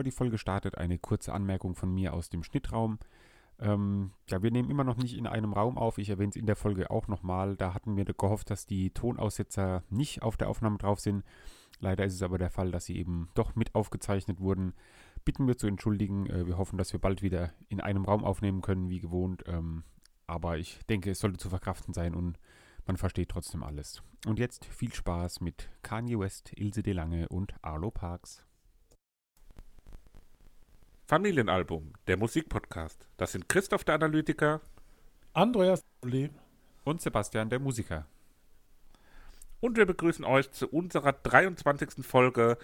Bevor 0.00 0.04
die 0.12 0.16
Folge 0.16 0.38
startet, 0.38 0.78
eine 0.78 0.98
kurze 0.98 1.34
Anmerkung 1.34 1.74
von 1.74 1.92
mir 1.92 2.14
aus 2.14 2.30
dem 2.30 2.42
Schnittraum. 2.42 2.98
Ähm, 3.58 4.12
ja, 4.30 4.42
wir 4.42 4.50
nehmen 4.50 4.70
immer 4.70 4.82
noch 4.82 4.96
nicht 4.96 5.14
in 5.14 5.26
einem 5.26 5.52
Raum 5.52 5.76
auf. 5.76 5.98
Ich 5.98 6.08
erwähne 6.08 6.30
es 6.30 6.36
in 6.36 6.46
der 6.46 6.56
Folge 6.56 6.90
auch 6.90 7.06
nochmal. 7.06 7.54
Da 7.54 7.74
hatten 7.74 7.98
wir 7.98 8.06
gehofft, 8.06 8.48
dass 8.48 8.64
die 8.64 8.92
Tonaussetzer 8.92 9.82
nicht 9.90 10.22
auf 10.22 10.38
der 10.38 10.48
Aufnahme 10.48 10.78
drauf 10.78 11.00
sind. 11.00 11.22
Leider 11.80 12.06
ist 12.06 12.14
es 12.14 12.22
aber 12.22 12.38
der 12.38 12.48
Fall, 12.48 12.70
dass 12.70 12.86
sie 12.86 12.96
eben 12.96 13.28
doch 13.34 13.56
mit 13.56 13.74
aufgezeichnet 13.74 14.40
wurden. 14.40 14.72
Bitten 15.26 15.46
wir 15.46 15.58
zu 15.58 15.66
entschuldigen. 15.66 16.24
Äh, 16.30 16.46
wir 16.46 16.56
hoffen, 16.56 16.78
dass 16.78 16.94
wir 16.94 17.00
bald 17.00 17.20
wieder 17.20 17.52
in 17.68 17.82
einem 17.82 18.06
Raum 18.06 18.24
aufnehmen 18.24 18.62
können, 18.62 18.88
wie 18.88 19.00
gewohnt. 19.00 19.44
Ähm, 19.48 19.84
aber 20.26 20.56
ich 20.56 20.78
denke, 20.88 21.10
es 21.10 21.18
sollte 21.18 21.36
zu 21.36 21.50
verkraften 21.50 21.92
sein 21.92 22.14
und 22.14 22.38
man 22.86 22.96
versteht 22.96 23.28
trotzdem 23.28 23.62
alles. 23.62 24.02
Und 24.26 24.38
jetzt 24.38 24.64
viel 24.64 24.94
Spaß 24.94 25.42
mit 25.42 25.68
Kanye 25.82 26.18
West, 26.18 26.52
Ilse 26.56 26.82
de 26.82 26.94
Lange 26.94 27.28
und 27.28 27.52
Arlo 27.60 27.90
Parks. 27.90 28.46
Familienalbum, 31.10 31.92
der 32.06 32.16
Musikpodcast. 32.16 33.04
Das 33.16 33.32
sind 33.32 33.48
Christoph 33.48 33.82
der 33.82 33.96
Analytiker, 33.96 34.60
Andreas 35.32 35.84
und 36.84 37.00
Sebastian 37.00 37.50
der 37.50 37.58
Musiker. 37.58 38.06
Und 39.58 39.76
wir 39.76 39.86
begrüßen 39.86 40.24
euch 40.24 40.52
zu 40.52 40.68
unserer 40.68 41.12
23. 41.12 42.06
Folge 42.06 42.58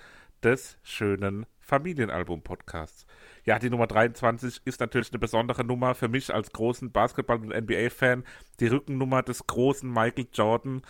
des 0.44 0.78
schönen 0.84 1.47
Familienalbum-Podcasts. 1.58 3.08
Ja, 3.42 3.58
die 3.58 3.69
Nummer 3.69 3.89
23 3.89 4.61
ist 4.64 4.78
natürlich 4.78 5.11
eine 5.11 5.19
besondere 5.19 5.64
Nummer 5.64 5.97
für 5.97 6.06
mich 6.06 6.33
als 6.33 6.52
großen 6.52 6.92
Basketball- 6.92 7.41
und 7.41 7.52
NBA-Fan. 7.52 8.22
Die 8.61 8.69
Rückennummer 8.69 9.24
des 9.24 9.48
großen 9.48 9.92
Michael 9.92 10.28
Jordan. 10.33 10.83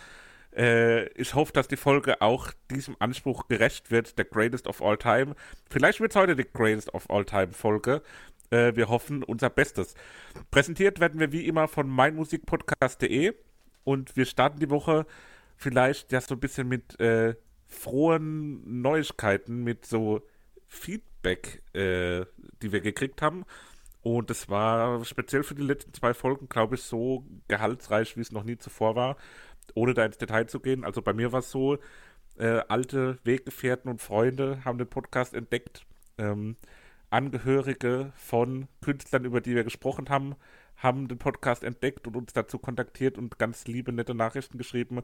Äh, 0.57 1.07
ich 1.09 1.35
hoffe, 1.35 1.53
dass 1.53 1.67
die 1.67 1.77
Folge 1.77 2.21
auch 2.21 2.51
diesem 2.71 2.95
Anspruch 2.99 3.47
gerecht 3.47 3.91
wird, 3.91 4.17
der 4.17 4.25
Greatest 4.25 4.67
of 4.67 4.81
All 4.81 4.97
Time. 4.97 5.35
Vielleicht 5.69 5.99
wird 5.99 6.11
es 6.11 6.15
heute 6.15 6.35
die 6.35 6.47
Greatest 6.51 6.93
of 6.93 7.09
All 7.09 7.25
Time 7.25 7.53
Folge. 7.53 8.01
Äh, 8.49 8.75
wir 8.75 8.89
hoffen 8.89 9.23
unser 9.23 9.49
Bestes. 9.49 9.93
Präsentiert 10.49 10.99
werden 10.99 11.19
wir 11.19 11.31
wie 11.31 11.45
immer 11.45 11.67
von 11.67 11.87
meinmusikpodcast.de 11.87 13.35
und 13.83 14.17
wir 14.17 14.25
starten 14.25 14.59
die 14.59 14.69
Woche 14.69 15.05
vielleicht 15.55 16.11
ja 16.11 16.21
so 16.21 16.35
ein 16.35 16.39
bisschen 16.39 16.67
mit 16.67 16.99
äh, 16.99 17.35
frohen 17.67 18.81
Neuigkeiten, 18.81 19.63
mit 19.63 19.85
so 19.85 20.21
Feedback, 20.67 21.61
äh, 21.73 22.25
die 22.61 22.71
wir 22.71 22.81
gekriegt 22.81 23.21
haben. 23.21 23.45
Und 24.01 24.31
es 24.31 24.47
war 24.47 25.03
speziell 25.03 25.43
für 25.43 25.55
die 25.55 25.63
letzten 25.63 25.93
zwei 25.93 26.13
Folgen, 26.13 26.47
glaube 26.47 26.75
ich, 26.75 26.83
so 26.83 27.25
gehaltsreich, 27.47 28.15
wie 28.15 28.21
es 28.21 28.31
noch 28.31 28.43
nie 28.43 28.57
zuvor 28.57 28.95
war 28.95 29.17
ohne 29.75 29.93
da 29.93 30.05
ins 30.05 30.17
Detail 30.17 30.47
zu 30.47 30.59
gehen, 30.59 30.83
also 30.83 31.01
bei 31.01 31.13
mir 31.13 31.31
war 31.31 31.39
es 31.39 31.51
so, 31.51 31.77
äh, 32.37 32.61
alte 32.67 33.17
Weggefährten 33.23 33.89
und 33.89 34.01
Freunde 34.01 34.63
haben 34.63 34.77
den 34.77 34.87
Podcast 34.87 35.33
entdeckt. 35.33 35.85
Ähm, 36.17 36.55
Angehörige 37.09 38.11
von 38.15 38.67
Künstlern, 38.81 39.23
über 39.23 39.39
die 39.39 39.55
wir 39.55 39.63
gesprochen 39.63 40.09
haben, 40.09 40.35
haben 40.75 41.07
den 41.07 41.17
Podcast 41.17 41.63
entdeckt 41.63 42.05
und 42.05 42.15
uns 42.15 42.33
dazu 42.33 42.59
kontaktiert 42.59 43.17
und 43.17 43.39
ganz 43.39 43.65
liebe, 43.65 43.91
nette 43.91 44.13
Nachrichten 44.13 44.57
geschrieben. 44.57 45.01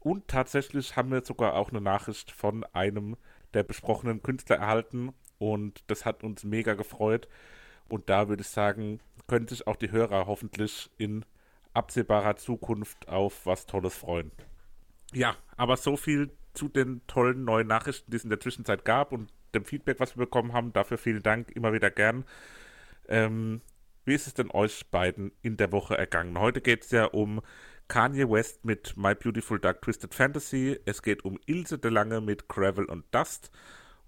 Und 0.00 0.28
tatsächlich 0.28 0.96
haben 0.96 1.10
wir 1.10 1.24
sogar 1.24 1.54
auch 1.54 1.70
eine 1.70 1.80
Nachricht 1.80 2.30
von 2.30 2.64
einem 2.72 3.16
der 3.54 3.62
besprochenen 3.62 4.22
Künstler 4.22 4.56
erhalten 4.56 5.12
und 5.38 5.82
das 5.86 6.04
hat 6.04 6.22
uns 6.22 6.44
mega 6.44 6.74
gefreut. 6.74 7.26
Und 7.88 8.10
da 8.10 8.28
würde 8.28 8.42
ich 8.42 8.48
sagen, 8.48 9.00
können 9.26 9.48
sich 9.48 9.66
auch 9.66 9.76
die 9.76 9.90
Hörer 9.90 10.26
hoffentlich 10.26 10.90
in 10.98 11.24
absehbarer 11.76 12.36
Zukunft 12.36 13.08
auf 13.08 13.46
was 13.46 13.66
Tolles 13.66 13.94
freuen. 13.94 14.32
Ja, 15.12 15.36
aber 15.56 15.76
so 15.76 15.96
viel 15.96 16.30
zu 16.54 16.68
den 16.68 17.06
tollen 17.06 17.44
neuen 17.44 17.66
Nachrichten, 17.66 18.10
die 18.10 18.16
es 18.16 18.24
in 18.24 18.30
der 18.30 18.40
Zwischenzeit 18.40 18.84
gab 18.84 19.12
und 19.12 19.32
dem 19.54 19.64
Feedback, 19.64 20.00
was 20.00 20.16
wir 20.16 20.24
bekommen 20.24 20.52
haben. 20.52 20.72
Dafür 20.72 20.98
vielen 20.98 21.22
Dank, 21.22 21.50
immer 21.50 21.72
wieder 21.72 21.90
gern. 21.90 22.24
Ähm, 23.08 23.60
wie 24.04 24.14
ist 24.14 24.26
es 24.26 24.34
denn 24.34 24.50
euch 24.50 24.90
beiden 24.90 25.32
in 25.42 25.56
der 25.56 25.72
Woche 25.72 25.96
ergangen? 25.96 26.38
Heute 26.38 26.60
geht 26.60 26.84
es 26.84 26.90
ja 26.90 27.04
um 27.04 27.40
Kanye 27.88 28.28
West 28.28 28.64
mit 28.64 28.96
My 28.96 29.14
Beautiful 29.14 29.60
Dark 29.60 29.82
Twisted 29.82 30.14
Fantasy. 30.14 30.78
Es 30.86 31.02
geht 31.02 31.24
um 31.24 31.38
Ilse 31.46 31.78
de 31.78 31.90
Lange 31.90 32.20
mit 32.20 32.48
Gravel 32.48 32.86
und 32.86 33.04
Dust. 33.12 33.50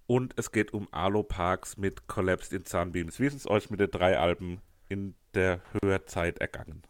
Und 0.06 0.34
es 0.38 0.52
geht 0.52 0.72
um 0.72 0.88
Arlo 0.90 1.22
Parks 1.22 1.76
mit 1.76 2.06
Collapsed 2.06 2.52
in 2.52 2.64
Sunbeams. 2.64 3.20
Wie 3.20 3.26
ist 3.26 3.34
es 3.34 3.48
euch 3.48 3.70
mit 3.70 3.78
den 3.78 3.90
drei 3.90 4.18
Alben 4.18 4.62
in 4.88 5.14
der 5.34 5.60
Hörzeit 5.82 6.38
ergangen? 6.38 6.82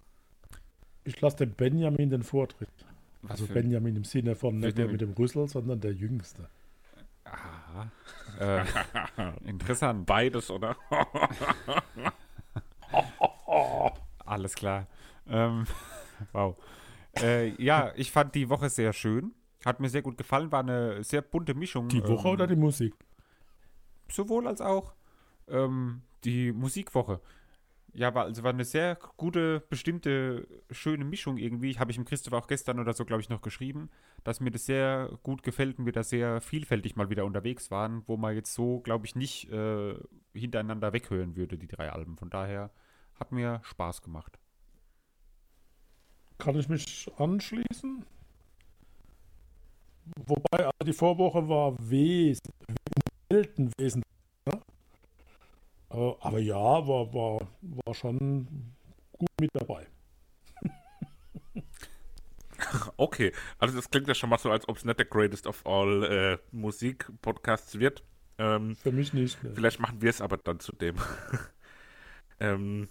Ich 1.09 1.21
lasse 1.23 1.39
dem 1.39 1.53
Benjamin 1.53 2.11
den 2.11 2.23
Vortritt. 2.23 2.69
Was 3.23 3.41
also 3.41 3.47
Benjamin 3.47 3.97
im 3.97 4.05
Sinne 4.05 4.35
von 4.35 4.59
nicht 4.59 4.77
der 4.77 4.89
mit 4.89 5.01
dem 5.01 5.13
Rüssel, 5.13 5.49
sondern 5.49 5.81
der 5.81 5.95
Jüngste. 5.95 6.51
Aha. 7.25 7.91
Äh, 8.39 8.65
interessant. 9.49 10.05
Beides, 10.05 10.51
oder? 10.51 10.77
Alles 14.27 14.55
klar. 14.55 14.87
Ähm, 15.27 15.65
wow. 16.33 16.57
Äh, 17.19 17.55
ja, 17.63 17.93
ich 17.97 18.13
fand 18.13 18.35
die 18.35 18.51
Woche 18.51 18.69
sehr 18.69 18.93
schön. 18.93 19.33
Hat 19.65 19.81
mir 19.81 19.89
sehr 19.89 20.03
gut 20.03 20.19
gefallen. 20.19 20.53
War 20.53 20.61
eine 20.61 21.03
sehr 21.05 21.23
bunte 21.23 21.55
Mischung. 21.55 21.89
Die 21.89 22.07
Woche 22.07 22.29
ähm, 22.29 22.35
oder 22.35 22.47
die 22.47 22.57
Musik? 22.57 22.95
Sowohl 24.11 24.47
als 24.47 24.61
auch 24.61 24.93
ähm, 25.49 26.03
die 26.25 26.53
Musikwoche. 26.53 27.23
Ja, 27.95 28.15
war, 28.15 28.25
also 28.25 28.43
war 28.43 28.53
eine 28.53 28.65
sehr 28.65 28.97
gute, 29.17 29.61
bestimmte, 29.71 30.47
schöne 30.71 31.05
Mischung 31.05 31.37
irgendwie. 31.39 31.79
Habe 31.79 31.91
ich 31.91 31.97
dem 31.97 32.05
Christoph 32.05 32.35
auch 32.35 32.47
gestern 32.47 32.79
oder 32.79 32.93
so, 32.93 33.05
glaube 33.05 33.23
ich, 33.23 33.29
noch 33.29 33.43
geschrieben, 33.43 33.91
dass 34.25 34.41
mir 34.41 34.51
das 34.51 34.67
sehr 34.67 35.19
gut 35.23 35.43
gefällt 35.43 35.79
und 35.79 35.87
wir 35.87 35.93
da 35.93 36.03
sehr 36.03 36.41
vielfältig 36.41 36.97
mal 36.97 37.11
wieder 37.11 37.25
unterwegs 37.25 37.71
waren, 37.71 38.03
wo 38.07 38.17
man 38.17 38.35
jetzt 38.35 38.55
so, 38.55 38.81
glaube 38.81 39.07
ich, 39.07 39.17
nicht 39.17 39.51
äh, 39.51 39.95
hintereinander 40.35 40.93
weghören 40.93 41.35
würde, 41.35 41.59
die 41.59 41.67
drei 41.67 41.91
Alben. 41.91 42.17
Von 42.17 42.31
daher 42.31 42.71
hat 43.19 43.33
mir 43.33 43.61
Spaß 43.65 44.03
gemacht. 44.03 44.39
Kann 46.39 46.57
ich 46.57 46.69
mich 46.69 47.11
anschließen? 47.17 48.05
Wobei, 50.27 50.65
also 50.67 50.85
die 50.87 50.93
Vorwoche 50.93 51.49
war 51.49 51.75
wesentlich, 51.79 52.41
selten 53.31 53.73
wesentlich 53.79 54.18
aber 55.91 56.39
ja, 56.39 56.57
war, 56.57 57.13
war, 57.15 57.49
war 57.61 57.95
schon 57.95 58.75
gut 59.13 59.29
mit 59.41 59.51
dabei. 59.53 59.87
Okay, 62.97 63.33
also 63.59 63.77
das 63.77 63.89
klingt 63.89 64.09
ja 64.09 64.15
schon 64.15 64.31
mal 64.31 64.39
so, 64.39 64.51
als 64.51 64.69
ob 64.69 64.77
es 64.77 64.85
nicht 64.85 64.99
der 64.99 65.07
Greatest 65.07 65.47
of 65.47 65.65
All 65.65 66.03
äh, 66.05 66.39
Musik-Podcasts 66.51 67.79
wird. 67.79 68.03
Ähm, 68.37 68.75
Für 68.75 68.91
mich 68.91 69.13
nicht. 69.13 69.43
Ne. 69.45 69.53
Vielleicht 69.55 69.79
machen 69.79 70.03
wir 70.03 70.11
es 70.11 70.21
aber 70.21 70.39
dann 70.39 70.59
zu 70.59 70.73
dem. 70.73 70.97
ähm, 72.41 72.89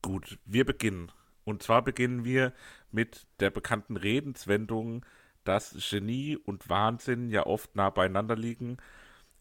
gut, 0.00 0.38
wir 0.44 0.64
beginnen. 0.64 1.10
Und 1.44 1.64
zwar 1.64 1.82
beginnen 1.82 2.24
wir 2.24 2.52
mit 2.92 3.26
der 3.40 3.50
bekannten 3.50 3.96
Redenswendung, 3.96 5.04
dass 5.42 5.76
Genie 5.90 6.36
und 6.36 6.68
Wahnsinn 6.68 7.28
ja 7.28 7.46
oft 7.46 7.74
nah 7.74 7.90
beieinander 7.90 8.36
liegen 8.36 8.78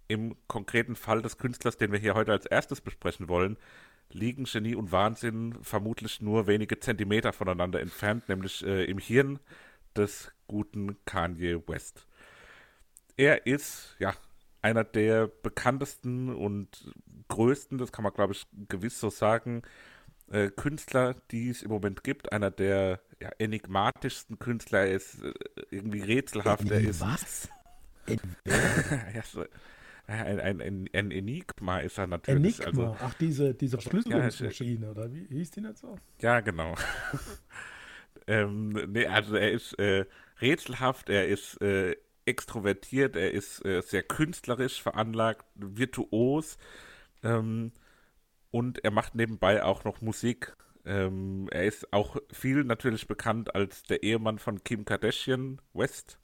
im 0.08 0.36
konkreten 0.48 0.96
Fall 0.96 1.22
des 1.22 1.38
Künstlers, 1.38 1.78
den 1.78 1.92
wir 1.92 2.00
hier 2.00 2.16
heute 2.16 2.32
als 2.32 2.46
erstes 2.46 2.82
besprechen 2.82 3.28
wollen, 3.28 3.58
liegen 4.10 4.46
Genie 4.46 4.76
und 4.76 4.92
Wahnsinn 4.92 5.58
vermutlich 5.62 6.22
nur 6.22 6.48
wenige 6.48 6.80
Zentimeter 6.80 7.34
voneinander 7.34 7.80
entfernt, 7.80 8.30
nämlich 8.30 8.66
äh, 8.66 8.86
im 8.86 9.00
Hirn 9.00 9.40
des 9.96 10.32
guten 10.48 10.98
Kanye 11.06 11.62
West. 11.68 12.08
Er 13.18 13.46
ist, 13.48 13.96
ja, 14.00 14.14
einer 14.62 14.84
der 14.84 15.28
bekanntesten 15.28 16.34
und 16.34 16.94
größten, 17.28 17.78
das 17.78 17.92
kann 17.92 18.04
man 18.04 18.14
glaube 18.14 18.34
ich 18.34 18.46
gewiss 18.68 19.00
so 19.00 19.10
sagen, 19.10 19.64
äh, 20.32 20.50
Künstler, 20.50 21.16
die 21.32 21.50
es 21.50 21.62
im 21.62 21.70
Moment 21.70 22.04
gibt. 22.04 22.32
Einer 22.32 22.52
der 22.52 23.00
ja, 23.22 23.30
enigmatischsten 23.38 24.40
Künstler. 24.40 24.80
Er 24.80 24.96
ist 24.96 25.24
äh, 25.24 25.34
irgendwie 25.70 26.02
rätselhaft. 26.02 26.70
Er 26.70 26.82
ist, 26.82 27.02
was? 27.02 27.50
ja, 28.46 29.22
so, 29.24 29.46
ein, 30.08 30.40
ein, 30.40 30.62
ein, 30.62 30.90
ein 30.94 31.12
Enigma 31.12 31.80
ist 31.80 31.98
er 31.98 32.08
natürlich. 32.08 32.60
Enigma, 32.60 32.90
also, 32.92 32.98
ach, 33.00 33.14
diese, 33.16 33.54
diese 33.54 33.78
Verschlüsselungsmaschine, 33.78 34.86
ja, 34.86 34.92
oder 34.92 35.12
wie 35.12 35.26
hieß 35.26 35.52
die 35.52 35.62
nicht 35.62 35.78
so? 35.78 35.98
Ja, 36.22 36.42
genau. 36.42 36.76
ähm, 38.28 38.70
nee, 38.92 39.08
also 39.08 39.36
er 39.36 39.52
ist 39.52 39.74
äh, 39.80 40.06
rätselhaft, 40.42 41.10
er 41.10 41.28
ist 41.28 41.60
äh, 41.62 41.96
extrovertiert, 42.26 43.16
er 43.16 43.32
ist 43.32 43.66
äh, 43.66 43.82
sehr 43.82 44.04
künstlerisch 44.04 44.82
veranlagt, 44.82 45.46
virtuos 45.56 46.58
ähm, 47.24 47.72
und 48.52 48.84
er 48.84 48.92
macht 48.92 49.16
nebenbei 49.16 49.64
auch 49.64 49.84
noch 49.84 50.02
Musik. 50.02 50.56
Ähm, 50.86 51.48
er 51.52 51.66
ist 51.66 51.92
auch 51.94 52.18
viel 52.32 52.64
natürlich 52.64 53.08
bekannt 53.08 53.56
als 53.56 53.84
der 53.84 54.04
Ehemann 54.04 54.38
von 54.38 54.64
Kim 54.64 54.86
Kardashian 54.86 55.60
West, 55.74 56.20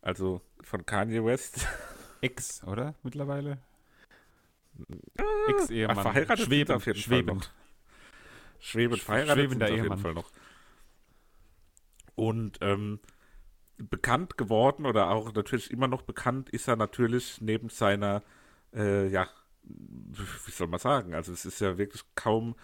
also 0.00 0.42
von 0.62 0.86
Kanye 0.86 1.24
West. 1.24 1.66
Ex, 2.20 2.62
oder? 2.64 2.94
Mittlerweile? 3.02 3.58
Ah, 5.18 5.50
Ex-Ehemann. 5.50 5.96
Verheiratet 5.96 6.46
schwebend, 6.46 6.76
auf 6.76 6.86
jeden 6.86 6.98
schwebend. 6.98 7.44
Fall 7.44 7.52
noch. 7.52 8.60
Schwebend, 8.60 9.02
verheiratet 9.02 9.44
Schwebender 9.44 9.66
auf 9.66 9.76
jeden 9.76 9.98
Fall 9.98 10.14
noch. 10.14 10.30
Und 12.14 12.58
ähm, 12.60 13.00
bekannt 13.78 14.36
geworden 14.36 14.84
oder 14.84 15.10
auch 15.10 15.32
natürlich 15.32 15.70
immer 15.70 15.88
noch 15.88 16.02
bekannt 16.02 16.50
ist 16.50 16.68
er 16.68 16.76
natürlich 16.76 17.40
neben 17.40 17.70
seiner 17.70 18.22
äh, 18.74 19.08
ja, 19.08 19.28
wie 19.62 20.50
soll 20.50 20.68
man 20.68 20.80
sagen? 20.80 21.14
Also 21.14 21.32
es 21.32 21.44
ist 21.44 21.60
ja 21.60 21.78
wirklich 21.78 22.02
kaum 22.14 22.56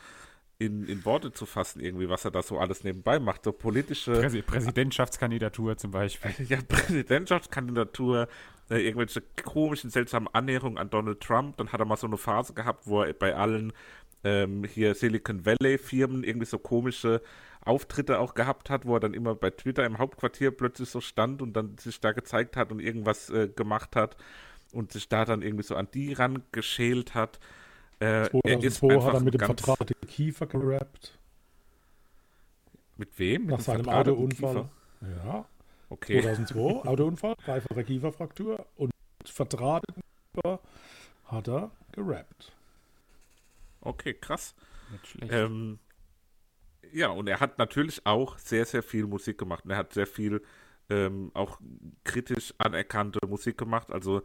in, 0.58 0.87
in 0.87 1.05
Worte 1.05 1.32
zu 1.32 1.44
fassen, 1.44 1.81
irgendwie, 1.81 2.08
was 2.08 2.25
er 2.25 2.31
da 2.31 2.43
so 2.43 2.58
alles 2.58 2.82
nebenbei 2.82 3.19
macht. 3.19 3.44
So 3.44 3.53
politische. 3.53 4.12
Präsi 4.12 4.43
Präsidentschaftskandidatur 4.43 5.76
zum 5.76 5.91
Beispiel. 5.91 6.35
Ja, 6.49 6.58
Präsidentschaftskandidatur, 6.67 8.29
äh, 8.70 8.78
irgendwelche 8.78 9.22
komischen, 9.44 9.90
seltsamen 9.90 10.28
Annäherungen 10.32 10.78
an 10.78 10.90
Donald 10.90 11.20
Trump. 11.20 11.56
Dann 11.56 11.72
hat 11.72 11.80
er 11.80 11.86
mal 11.86 11.96
so 11.96 12.06
eine 12.06 12.16
Phase 12.16 12.54
gehabt, 12.54 12.86
wo 12.86 13.02
er 13.02 13.12
bei 13.12 13.34
allen 13.34 13.72
ähm, 14.24 14.64
hier 14.64 14.94
Silicon 14.94 15.44
Valley-Firmen 15.46 16.24
irgendwie 16.24 16.46
so 16.46 16.58
komische 16.58 17.22
Auftritte 17.64 18.18
auch 18.18 18.34
gehabt 18.34 18.70
hat, 18.70 18.86
wo 18.86 18.94
er 18.94 19.00
dann 19.00 19.14
immer 19.14 19.34
bei 19.34 19.50
Twitter 19.50 19.84
im 19.84 19.98
Hauptquartier 19.98 20.50
plötzlich 20.50 20.88
so 20.88 21.00
stand 21.00 21.42
und 21.42 21.54
dann 21.54 21.76
sich 21.78 22.00
da 22.00 22.12
gezeigt 22.12 22.56
hat 22.56 22.70
und 22.70 22.80
irgendwas 22.80 23.30
äh, 23.30 23.48
gemacht 23.48 23.96
hat 23.96 24.16
und 24.72 24.92
sich 24.92 25.08
da 25.08 25.24
dann 25.24 25.42
irgendwie 25.42 25.64
so 25.64 25.74
an 25.74 25.88
die 25.92 26.12
rangeschält 26.12 27.14
hat. 27.14 27.40
Äh, 27.98 28.28
2002 28.30 29.00
hat 29.00 29.14
er 29.14 29.20
mit 29.20 29.34
dem 29.34 29.40
Vertrag 29.40 29.86
den 29.86 30.08
Kiefer 30.08 30.46
gerappt. 30.46 31.19
Mit 32.96 33.19
wem? 33.19 33.42
Mit 33.42 33.50
Nach 33.50 33.60
seinem 33.60 33.88
Autounfall. 33.88 34.69
Ja. 35.24 35.46
Okay. 35.88 36.20
2002, 36.20 36.88
Autounfall, 36.88 37.36
dreifache 37.44 37.84
Kieferfraktur 37.84 38.66
und 38.76 38.90
verdrahteten 39.24 40.02
hat 41.24 41.48
er 41.48 41.70
gerappt. 41.92 42.52
Okay, 43.80 44.14
krass. 44.14 44.54
Nicht 44.90 45.06
schlecht. 45.06 45.32
Ähm, 45.32 45.78
ja, 46.92 47.08
und 47.08 47.28
er 47.28 47.40
hat 47.40 47.58
natürlich 47.58 48.04
auch 48.06 48.38
sehr, 48.38 48.64
sehr 48.64 48.82
viel 48.82 49.06
Musik 49.06 49.38
gemacht. 49.38 49.64
Und 49.64 49.70
er 49.70 49.76
hat 49.78 49.92
sehr 49.92 50.06
viel 50.06 50.42
ähm, 50.88 51.30
auch 51.34 51.60
kritisch 52.04 52.54
anerkannte 52.58 53.20
Musik 53.26 53.58
gemacht. 53.58 53.90
Also 53.90 54.22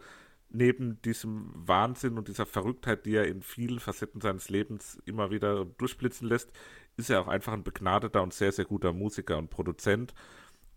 neben 0.49 1.01
diesem 1.01 1.51
Wahnsinn 1.55 2.17
und 2.17 2.27
dieser 2.27 2.45
Verrücktheit, 2.45 3.05
die 3.05 3.15
er 3.15 3.27
in 3.27 3.41
vielen 3.41 3.79
Facetten 3.79 4.21
seines 4.21 4.49
Lebens 4.49 5.01
immer 5.05 5.31
wieder 5.31 5.65
durchblitzen 5.65 6.27
lässt, 6.27 6.51
ist 6.97 7.09
er 7.09 7.21
auch 7.21 7.27
einfach 7.27 7.53
ein 7.53 7.63
begnadeter 7.63 8.21
und 8.21 8.33
sehr, 8.33 8.51
sehr 8.51 8.65
guter 8.65 8.93
Musiker 8.93 9.37
und 9.37 9.49
Produzent. 9.49 10.13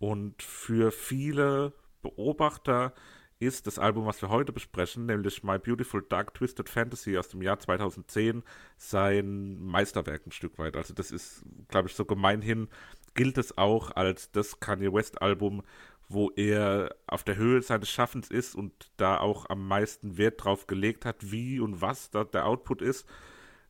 Und 0.04 0.42
für 0.42 0.92
viele 0.92 1.72
Beobachter 2.02 2.92
ist 3.38 3.66
das 3.66 3.78
Album, 3.78 4.04
was 4.04 4.20
wir 4.20 4.28
heute 4.28 4.52
besprechen, 4.52 5.06
nämlich 5.06 5.42
My 5.42 5.58
Beautiful 5.58 6.04
Dark 6.06 6.34
Twisted 6.34 6.68
Fantasy 6.68 7.16
aus 7.16 7.30
dem 7.30 7.40
Jahr 7.40 7.58
2010, 7.58 8.42
sein 8.76 9.56
Meisterwerk 9.64 10.26
ein 10.26 10.32
Stück 10.32 10.58
weit. 10.58 10.76
Also 10.76 10.92
das 10.92 11.10
ist, 11.10 11.42
glaube 11.68 11.88
ich, 11.88 11.94
so 11.94 12.04
gemeinhin 12.04 12.68
gilt 13.14 13.38
es 13.38 13.56
auch 13.56 13.92
als 13.92 14.30
das 14.30 14.60
Kanye 14.60 14.92
West 14.92 15.22
Album, 15.22 15.62
wo 16.10 16.30
er 16.36 16.94
auf 17.06 17.24
der 17.24 17.36
Höhe 17.36 17.62
seines 17.62 17.88
Schaffens 17.88 18.30
ist 18.30 18.54
und 18.54 18.92
da 18.98 19.18
auch 19.18 19.48
am 19.48 19.66
meisten 19.66 20.18
Wert 20.18 20.44
drauf 20.44 20.66
gelegt 20.66 21.06
hat, 21.06 21.32
wie 21.32 21.60
und 21.60 21.80
was 21.80 22.10
da 22.10 22.24
der 22.24 22.44
Output 22.44 22.82
ist. 22.82 23.08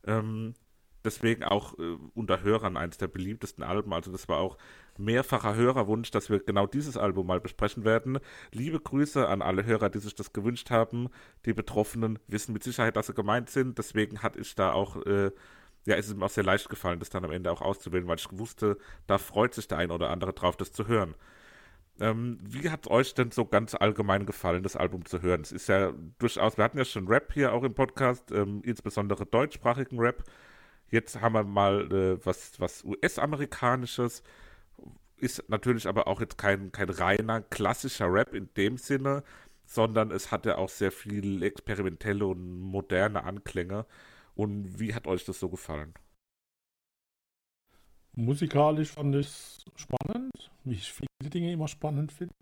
Ähm, 0.05 0.57
deswegen 1.05 1.45
auch 1.45 1.79
äh, 1.79 1.97
unter 2.15 2.43
Hörern 2.43 2.77
eines 2.77 2.99
der 2.99 3.09
beliebtesten 3.09 3.63
Alben. 3.63 3.93
Also 3.93 4.11
das 4.11 4.29
war 4.29 4.39
auch 4.39 4.57
mehrfacher 4.99 5.55
Hörerwunsch, 5.55 6.11
dass 6.11 6.31
wir 6.31 6.41
genau 6.41 6.67
dieses 6.67 6.97
Album 6.97 7.27
mal 7.27 7.41
besprechen 7.41 7.85
werden. 7.85 8.19
Liebe 8.53 8.81
Grüße 8.81 9.29
an 9.29 9.43
alle 9.43 9.65
Hörer, 9.65 9.91
die 9.91 9.99
sich 9.99 10.15
das 10.15 10.33
gewünscht 10.33 10.71
haben. 10.71 11.09
Die 11.45 11.53
Betroffenen 11.53 12.19
wissen 12.29 12.53
mit 12.53 12.63
Sicherheit, 12.63 12.97
dass 12.97 13.09
sie 13.09 13.15
gemeint 13.15 13.51
sind. 13.51 13.79
Deswegen 13.79 14.23
hat 14.23 14.37
ich 14.37 14.55
da 14.55 14.73
auch, 14.73 15.05
äh, 15.07 15.31
ja, 15.87 15.97
ist 15.97 16.09
es 16.09 16.15
mir 16.15 16.25
auch 16.25 16.31
sehr 16.31 16.45
leicht 16.45 16.69
gefallen, 16.69 16.99
das 16.99 17.11
dann 17.11 17.25
am 17.25 17.33
Ende 17.33 17.53
auch 17.53 17.61
auszuwählen, 17.61 18.07
weil 18.07 18.19
ich 18.19 18.29
wusste, 18.33 18.79
da 19.07 19.19
freut 19.19 19.55
sich 19.55 19.69
der 19.69 19.79
ein 19.79 19.91
oder 19.91 20.11
andere 20.11 20.33
drauf, 20.33 20.57
das 20.57 20.73
zu 20.73 20.87
hören. 20.89 21.15
Ähm, 22.01 22.39
wie 22.43 22.71
hat 22.71 22.87
es 22.87 22.91
euch 22.91 23.15
denn 23.15 23.31
so 23.31 23.45
ganz 23.45 23.75
allgemein 23.75 24.27
gefallen, 24.27 24.65
das 24.65 24.75
Album 24.75 25.05
zu 25.05 25.23
hören? 25.23 25.43
Es 25.43 25.53
ist 25.53 25.69
ja 25.69 25.93
durchaus, 26.19 26.57
wir 26.57 26.65
hatten 26.65 26.79
ja 26.79 26.85
schon 26.85 27.07
Rap 27.07 27.33
hier 27.33 27.53
auch 27.53 27.63
im 27.63 27.75
Podcast, 27.75 28.33
ähm, 28.33 28.63
insbesondere 28.65 29.27
deutschsprachigen 29.27 30.01
Rap. 30.01 30.25
Jetzt 30.95 31.21
haben 31.21 31.35
wir 31.35 31.43
mal 31.43 31.93
äh, 31.93 32.25
was, 32.25 32.61
was 32.61 32.85
US-amerikanisches. 32.85 34.23
Ist 35.17 35.49
natürlich 35.49 35.89
aber 35.89 36.07
auch 36.07 36.21
jetzt 36.21 36.39
kein, 36.39 36.71
kein 36.71 36.89
reiner 36.89 37.41
klassischer 37.41 38.13
Rap 38.13 38.33
in 38.33 38.49
dem 38.57 38.79
Sinne, 38.79 39.25
sondern 39.67 40.13
es 40.13 40.31
hat 40.31 40.47
ja 40.47 40.57
auch 40.57 40.69
sehr 40.69 40.93
viel 40.93 41.43
experimentelle 41.43 42.25
und 42.25 42.61
moderne 42.61 43.25
Anklänge. 43.25 43.87
Und 44.37 44.79
wie 44.79 44.95
hat 44.95 45.09
euch 45.09 45.25
das 45.25 45.41
so 45.41 45.49
gefallen? 45.49 45.95
Musikalisch 48.13 48.93
fand 48.93 49.17
ich 49.17 49.27
es 49.27 49.65
spannend, 49.75 50.53
wie 50.63 50.75
ich 50.75 50.93
viele 50.93 51.29
Dinge 51.29 51.51
immer 51.51 51.67
spannend 51.67 52.13
finde. 52.13 52.35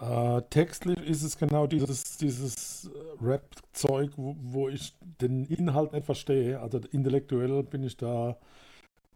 Äh, 0.00 0.42
textlich 0.50 0.98
ist 0.98 1.22
es 1.22 1.38
genau 1.38 1.66
dieses, 1.66 2.16
dieses 2.16 2.90
Rap-Zeug, 3.22 4.12
wo, 4.16 4.36
wo, 4.40 4.68
ich 4.68 4.92
den 5.20 5.44
Inhalt 5.46 5.92
nicht 5.92 6.04
verstehe. 6.04 6.60
Also 6.60 6.80
intellektuell 6.90 7.62
bin 7.62 7.84
ich 7.84 7.96
da, 7.96 8.36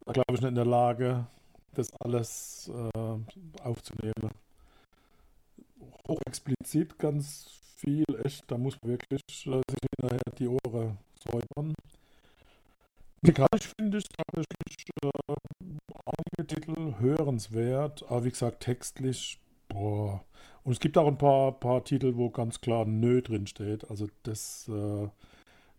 glaube 0.07 0.35
ich, 0.35 0.41
nicht 0.41 0.51
in 0.51 0.55
der 0.55 0.65
Lage, 0.65 1.27
das 1.75 1.93
alles 2.01 2.71
äh, 2.95 3.61
aufzunehmen. 3.63 4.31
Hochexplizit 6.09 6.99
ganz 6.99 7.59
viel, 7.77 8.05
echt, 8.25 8.51
da 8.51 8.57
muss 8.57 8.77
man 8.83 8.93
wirklich 8.93 9.23
äh, 9.47 9.61
sich 9.69 9.89
hinterher 10.01 10.33
die 10.39 10.49
Ohren 10.49 10.99
säubern. 11.25 11.75
Musikalisch 13.21 13.73
finde 13.77 13.99
ich 13.99 14.05
tatsächlich 14.09 14.87
äh, 15.03 15.11
einige 16.05 16.47
Titel 16.47 16.95
hörenswert, 17.01 18.05
aber 18.09 18.25
wie 18.25 18.31
gesagt, 18.31 18.63
textlich, 18.63 19.41
boah. 19.69 20.25
Und 20.69 20.73
es 20.73 20.81
gibt 20.81 20.99
auch 20.99 21.06
ein 21.06 21.17
paar, 21.17 21.53
paar 21.53 21.82
Titel, 21.82 22.17
wo 22.17 22.29
ganz 22.29 22.61
klar 22.61 22.85
Nö 22.85 23.23
drin 23.23 23.47
steht. 23.47 23.88
Also 23.88 24.06
das, 24.23 24.69
äh, 24.69 25.09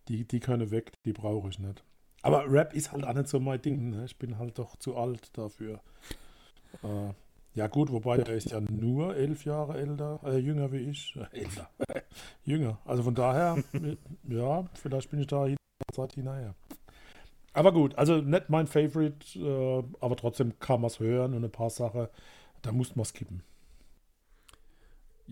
die, 0.08 0.26
die 0.26 0.40
können 0.40 0.72
weg, 0.72 0.94
die 1.04 1.12
brauche 1.12 1.48
ich 1.48 1.60
nicht. 1.60 1.84
Aber 2.22 2.50
Rap 2.50 2.74
ist 2.74 2.90
halt 2.90 3.04
auch 3.04 3.14
nicht 3.14 3.28
so 3.28 3.38
mein 3.38 3.62
Ding. 3.62 3.90
Ne? 3.90 4.04
Ich 4.06 4.18
bin 4.18 4.36
halt 4.36 4.58
doch 4.58 4.74
zu 4.74 4.96
alt 4.96 5.30
dafür. 5.38 5.80
Äh, 6.82 7.12
ja 7.54 7.68
gut, 7.68 7.92
wobei 7.92 8.16
der 8.16 8.34
ist 8.34 8.50
ja 8.50 8.60
nur 8.60 9.14
elf 9.14 9.44
Jahre 9.44 9.78
älter, 9.78 10.18
äh, 10.24 10.38
jünger 10.38 10.72
wie 10.72 10.78
ich. 10.78 11.16
Älter. 11.30 11.70
jünger. 12.44 12.80
Also 12.84 13.04
von 13.04 13.14
daher, 13.14 13.62
ja, 14.28 14.64
vielleicht 14.74 15.08
bin 15.08 15.20
ich 15.20 15.28
da 15.28 15.46
Zeit 15.92 16.14
hinterher. 16.14 16.56
Aber 17.52 17.72
gut, 17.72 17.94
also 17.94 18.16
nicht 18.16 18.50
mein 18.50 18.66
Favorite, 18.66 19.38
äh, 19.38 19.84
aber 20.00 20.16
trotzdem 20.16 20.58
kann 20.58 20.80
man 20.80 20.88
es 20.88 20.98
hören 20.98 21.34
und 21.34 21.44
ein 21.44 21.52
paar 21.52 21.70
Sachen, 21.70 22.08
da 22.62 22.72
muss 22.72 22.96
man 22.96 23.04
skippen. 23.04 23.44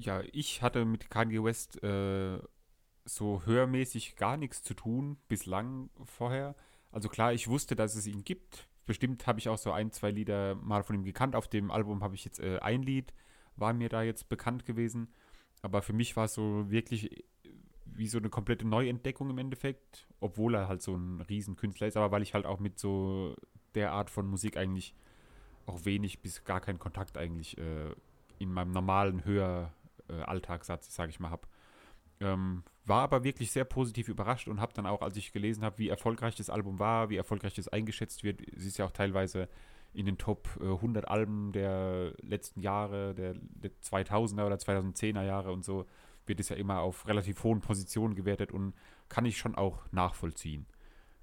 Ja, 0.01 0.23
ich 0.33 0.63
hatte 0.63 0.85
mit 0.85 1.11
Kanye 1.11 1.43
West 1.43 1.83
äh, 1.83 2.39
so 3.05 3.43
hörmäßig 3.45 4.15
gar 4.15 4.37
nichts 4.37 4.63
zu 4.63 4.75
tun, 4.75 5.19
bislang 5.27 5.91
vorher. 6.05 6.55
Also 6.93 7.09
klar, 7.09 7.33
ich 7.33 7.49
wusste, 7.49 7.75
dass 7.75 7.97
es 7.97 8.07
ihn 8.07 8.23
gibt. 8.23 8.69
Bestimmt 8.87 9.27
habe 9.27 9.41
ich 9.41 9.49
auch 9.49 9.59
so 9.59 9.73
ein, 9.73 9.91
zwei 9.91 10.13
Lieder 10.13 10.55
mal 10.55 10.85
von 10.85 10.95
ihm 10.95 11.05
gekannt. 11.05 11.35
Auf 11.35 11.49
dem 11.49 11.73
Album 11.73 12.05
habe 12.05 12.15
ich 12.15 12.25
jetzt 12.25 12.39
äh, 12.39 12.61
ein 12.61 12.83
Lied, 12.83 13.13
war 13.57 13.73
mir 13.73 13.89
da 13.89 14.03
jetzt 14.03 14.29
bekannt 14.29 14.65
gewesen. 14.65 15.09
Aber 15.63 15.83
für 15.83 15.93
mich 15.93 16.17
war 16.17 16.27
es 16.27 16.35
so 16.35 16.71
wirklich 16.71 17.25
wie 17.85 18.07
so 18.07 18.19
eine 18.19 18.31
komplette 18.31 18.69
Neuentdeckung 18.69 19.31
im 19.31 19.39
Endeffekt, 19.39 20.07
obwohl 20.21 20.55
er 20.55 20.69
halt 20.69 20.81
so 20.81 20.95
ein 20.95 21.21
Riesenkünstler 21.23 21.89
ist, 21.89 21.97
aber 21.97 22.13
weil 22.13 22.23
ich 22.23 22.35
halt 22.35 22.47
auch 22.47 22.61
mit 22.61 22.79
so 22.79 23.35
der 23.75 23.91
Art 23.91 24.11
von 24.11 24.29
Musik 24.29 24.57
eigentlich 24.57 24.95
auch 25.67 25.85
wenig 25.85 26.21
bis 26.23 26.45
gar 26.45 26.61
keinen 26.61 26.79
Kontakt 26.79 27.19
eigentlich 27.19 27.59
äh, 27.59 27.95
in 28.39 28.53
meinem 28.53 28.71
normalen 28.71 29.25
Hör-Alltagssatz, 29.25 29.78
äh, 30.09 30.79
sage 30.83 31.11
ich 31.11 31.21
mal, 31.21 31.31
habe. 31.31 31.49
Ähm, 32.21 32.65
war 32.85 33.03
aber 33.03 33.23
wirklich 33.23 33.53
sehr 33.53 33.65
positiv 33.65 34.09
überrascht 34.09 34.49
und 34.49 34.61
habe 34.61 34.73
dann 34.73 34.87
auch, 34.87 35.03
als 35.03 35.17
ich 35.17 35.33
gelesen 35.33 35.63
habe, 35.63 35.79
wie 35.79 35.89
erfolgreich 35.89 36.35
das 36.35 36.51
Album 36.51 36.79
war, 36.79 37.11
wie 37.11 37.17
erfolgreich 37.17 37.55
das 37.55 37.69
eingeschätzt 37.69 38.25
wird, 38.25 38.41
es 38.41 38.65
ist 38.65 38.79
ja 38.79 38.87
auch 38.87 38.93
teilweise 38.93 39.49
in 39.93 40.07
den 40.07 40.19
Top 40.19 40.49
äh, 40.61 40.65
100 40.65 41.09
Alben 41.09 41.53
der 41.53 42.15
letzten 42.21 42.61
Jahre, 42.61 43.15
der 43.15 43.35
2000er 43.83 44.47
oder 44.47 44.57
2010er 44.57 45.23
Jahre 45.23 45.53
und 45.53 45.65
so, 45.65 45.87
wird 46.27 46.41
es 46.41 46.49
ja 46.49 46.57
immer 46.57 46.81
auf 46.81 47.07
relativ 47.07 47.43
hohen 47.45 47.61
Positionen 47.61 48.15
gewertet 48.15 48.53
und 48.53 48.75
kann 49.09 49.25
ich 49.25 49.39
schon 49.39 49.55
auch 49.55 49.81
nachvollziehen. 49.93 50.67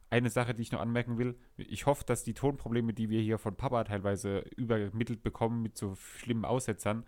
Eine 0.10 0.30
Sache, 0.30 0.54
die 0.54 0.62
ich 0.62 0.72
noch 0.72 0.82
anmerken 0.82 1.18
will, 1.18 1.38
ich 1.58 1.86
hoffe, 1.86 2.04
dass 2.06 2.24
die 2.24 2.34
Tonprobleme, 2.34 2.94
die 2.94 3.10
wir 3.10 3.22
hier 3.22 3.38
von 3.38 3.56
Papa 3.56 3.84
teilweise 3.84 4.40
übermittelt 4.56 5.24
bekommen 5.24 5.62
mit 5.62 5.78
so 5.78 5.96
schlimmen 5.96 6.46
Aussetzern, 6.46 7.06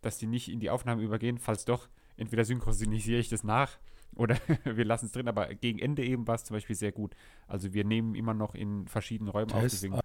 dass 0.00 0.18
die 0.18 0.26
nicht 0.26 0.48
in 0.48 0.60
die 0.60 0.70
Aufnahme 0.70 1.02
übergehen. 1.02 1.38
Falls 1.38 1.64
doch, 1.64 1.88
entweder 2.16 2.44
synchronisiere 2.44 3.20
ich 3.20 3.28
das 3.28 3.44
nach 3.44 3.78
oder 4.16 4.36
wir 4.64 4.84
lassen 4.84 5.06
es 5.06 5.12
drin, 5.12 5.28
aber 5.28 5.54
gegen 5.54 5.78
Ende 5.78 6.04
eben 6.04 6.26
war 6.26 6.34
es 6.34 6.44
zum 6.44 6.54
Beispiel 6.56 6.76
sehr 6.76 6.92
gut. 6.92 7.14
Also 7.46 7.72
wir 7.72 7.84
nehmen 7.84 8.14
immer 8.14 8.34
noch 8.34 8.54
in 8.54 8.86
verschiedenen 8.86 9.30
Räumen 9.30 9.52
auf. 9.52 9.62
Deswegen, 9.62 9.98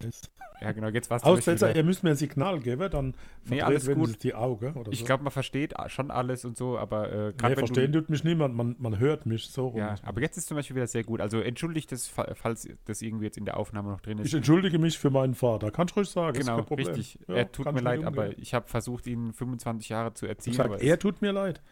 Test. 0.00 0.30
Ja, 0.60 0.72
genau, 0.72 0.88
jetzt 0.88 1.08
war 1.08 1.16
es 1.16 1.22
Aussetzer, 1.22 1.74
ihr 1.74 1.82
müsst 1.82 2.02
mir 2.02 2.10
ein 2.10 2.16
Signal 2.16 2.60
geben, 2.60 2.90
dann 2.90 3.14
nee, 3.48 3.62
alles 3.62 3.86
gut. 3.90 4.22
die 4.22 4.34
Augen. 4.34 4.74
Oder 4.74 4.92
ich 4.92 5.00
so. 5.00 5.04
glaube, 5.06 5.24
man 5.24 5.32
versteht 5.32 5.72
schon 5.86 6.10
alles 6.10 6.44
und 6.44 6.56
so, 6.56 6.78
aber 6.78 7.10
äh, 7.10 7.32
nee, 7.42 7.56
verstehen 7.56 7.92
tut 7.92 8.10
mich 8.10 8.24
niemand, 8.24 8.54
man, 8.54 8.76
man 8.78 8.98
hört 8.98 9.24
mich 9.24 9.46
so 9.46 9.68
rum. 9.68 9.78
Ja, 9.78 9.94
aber 10.02 10.20
jetzt 10.20 10.36
ist 10.36 10.48
zum 10.48 10.56
Beispiel 10.56 10.76
wieder 10.76 10.86
sehr 10.86 11.02
gut. 11.02 11.20
Also 11.22 11.40
entschuldigt 11.40 11.92
das, 11.92 12.08
falls 12.08 12.68
das 12.84 13.00
irgendwie 13.00 13.24
jetzt 13.24 13.38
in 13.38 13.46
der 13.46 13.56
Aufnahme 13.56 13.90
noch 13.90 14.00
drin 14.00 14.18
ist. 14.18 14.28
Ich 14.28 14.34
entschuldige 14.34 14.78
mich 14.78 14.98
für 14.98 15.10
meinen 15.10 15.34
Vater, 15.34 15.70
kannst 15.70 15.96
du 15.96 16.00
ruhig 16.00 16.10
sagen. 16.10 16.38
Genau, 16.38 16.60
richtig. 16.60 17.18
Ja, 17.26 17.36
er 17.36 17.52
tut 17.52 17.72
mir 17.72 17.80
leid, 17.80 18.04
aber 18.04 18.38
ich 18.38 18.52
habe 18.52 18.68
versucht, 18.68 19.06
ihn 19.06 19.32
25 19.32 19.88
Jahre 19.88 20.12
zu 20.12 20.26
erziehen. 20.26 20.54
Sag, 20.54 20.82
er 20.82 20.98
tut 20.98 21.22
mir 21.22 21.32
leid. 21.32 21.62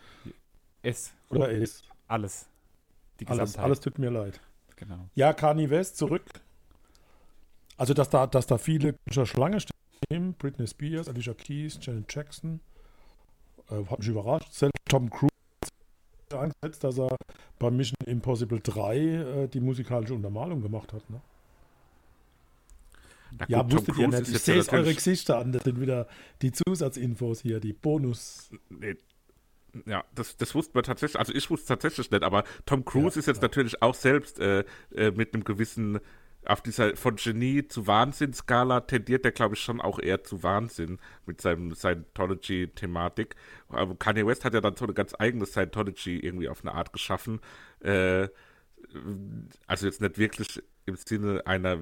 Es. 0.89 1.13
Oder 1.29 1.51
es. 1.51 1.83
Alles. 2.07 2.47
Die 3.21 3.27
alles, 3.27 3.57
alles 3.57 3.81
tut 3.81 3.99
mir 3.99 4.11
leid. 4.11 4.41
Genau. 4.77 5.09
Ja, 5.15 5.33
Kanye 5.33 5.69
West 5.71 5.97
zurück. 5.97 6.23
Also, 7.77 7.95
dass 7.95 8.09
da, 8.11 8.27
dass 8.27 8.47
da 8.47 8.59
viele 8.59 8.95
Schlange 9.11 9.59
stehen, 9.61 10.35
Britney 10.35 10.67
Spears, 10.67 11.09
Alicia 11.09 11.35
Keys, 11.35 11.79
Janet 11.81 12.13
Jackson, 12.13 12.61
äh, 13.71 13.85
hat 13.85 13.99
mich 13.99 14.09
überrascht. 14.09 14.53
Selbst 14.53 14.79
Tom 14.89 15.11
Cruise 15.11 15.29
eingesetzt, 16.33 16.85
dass 16.85 16.99
er 16.99 17.17
bei 17.59 17.71
Mission 17.71 17.97
Impossible 18.07 18.61
3 18.61 18.97
äh, 18.97 19.49
die 19.49 19.61
musikalische 19.61 20.15
Untermalung 20.15 20.63
gemacht 20.63 20.93
hat. 20.93 21.09
Ne? 21.11 21.21
Gut, 23.39 23.49
ja, 23.49 23.71
wusstet 23.71 23.97
ihr 23.99 24.09
nicht. 24.09 24.29
Ich 24.29 24.39
sehe 24.39 24.59
es 24.59 24.69
eure 24.71 24.95
Gesichter 24.95 25.39
an. 25.39 25.53
Das 25.53 25.65
sind 25.65 25.81
wieder 25.81 26.09
die 26.41 26.53
Zusatzinfos 26.53 27.41
hier, 27.41 27.61
die 27.61 27.73
Bonus. 27.73 28.51
Nee. 28.71 28.97
Ja, 29.87 30.05
das, 30.15 30.37
das 30.37 30.55
wusste 30.55 30.73
man 30.75 30.85
tatsächlich, 30.85 31.19
also 31.19 31.33
ich 31.35 31.51
wusste 31.51 31.65
es 31.65 31.69
tatsächlich 31.69 32.11
nicht, 32.11 32.23
aber 32.23 32.45
Tom 32.65 32.85
Cruise 32.85 33.17
ja, 33.17 33.21
ist 33.21 33.27
jetzt 33.27 33.39
ja. 33.39 33.43
natürlich 33.43 33.83
auch 33.83 33.95
selbst 33.95 34.41
äh, 34.41 34.65
äh, 34.95 35.11
mit 35.11 35.35
einem 35.35 35.45
gewissen 35.45 36.01
auf 36.47 36.63
dieser 36.63 36.97
von 36.97 37.17
Genie 37.17 37.67
zu 37.69 37.87
Wahnsinn-Skala 37.87 38.81
tendiert 38.81 39.25
er, 39.25 39.33
glaube 39.33 39.55
ich, 39.55 39.61
schon 39.61 39.81
auch 39.81 39.99
eher 39.99 40.25
zu 40.25 40.43
Wahnsinn 40.43 40.99
mit 41.27 41.41
seinem 41.41 41.75
Scientology-Thematik. 41.75 43.35
Aber 43.69 43.97
Kanye 43.97 44.25
West 44.25 44.45
hat 44.45 44.55
ja 44.55 44.61
dann 44.61 44.77
so 44.77 44.85
eine 44.85 44.95
ganz 44.95 45.15
eigene 45.19 45.45
Scientology 45.45 46.19
irgendwie 46.19 46.49
auf 46.49 46.63
eine 46.63 46.75
Art 46.75 46.93
geschaffen. 46.93 47.41
Äh, 47.81 48.29
also 49.67 49.87
jetzt 49.87 50.01
nicht 50.01 50.17
wirklich 50.17 50.63
im 50.89 50.97
Sinne 50.97 51.47
einer, 51.47 51.79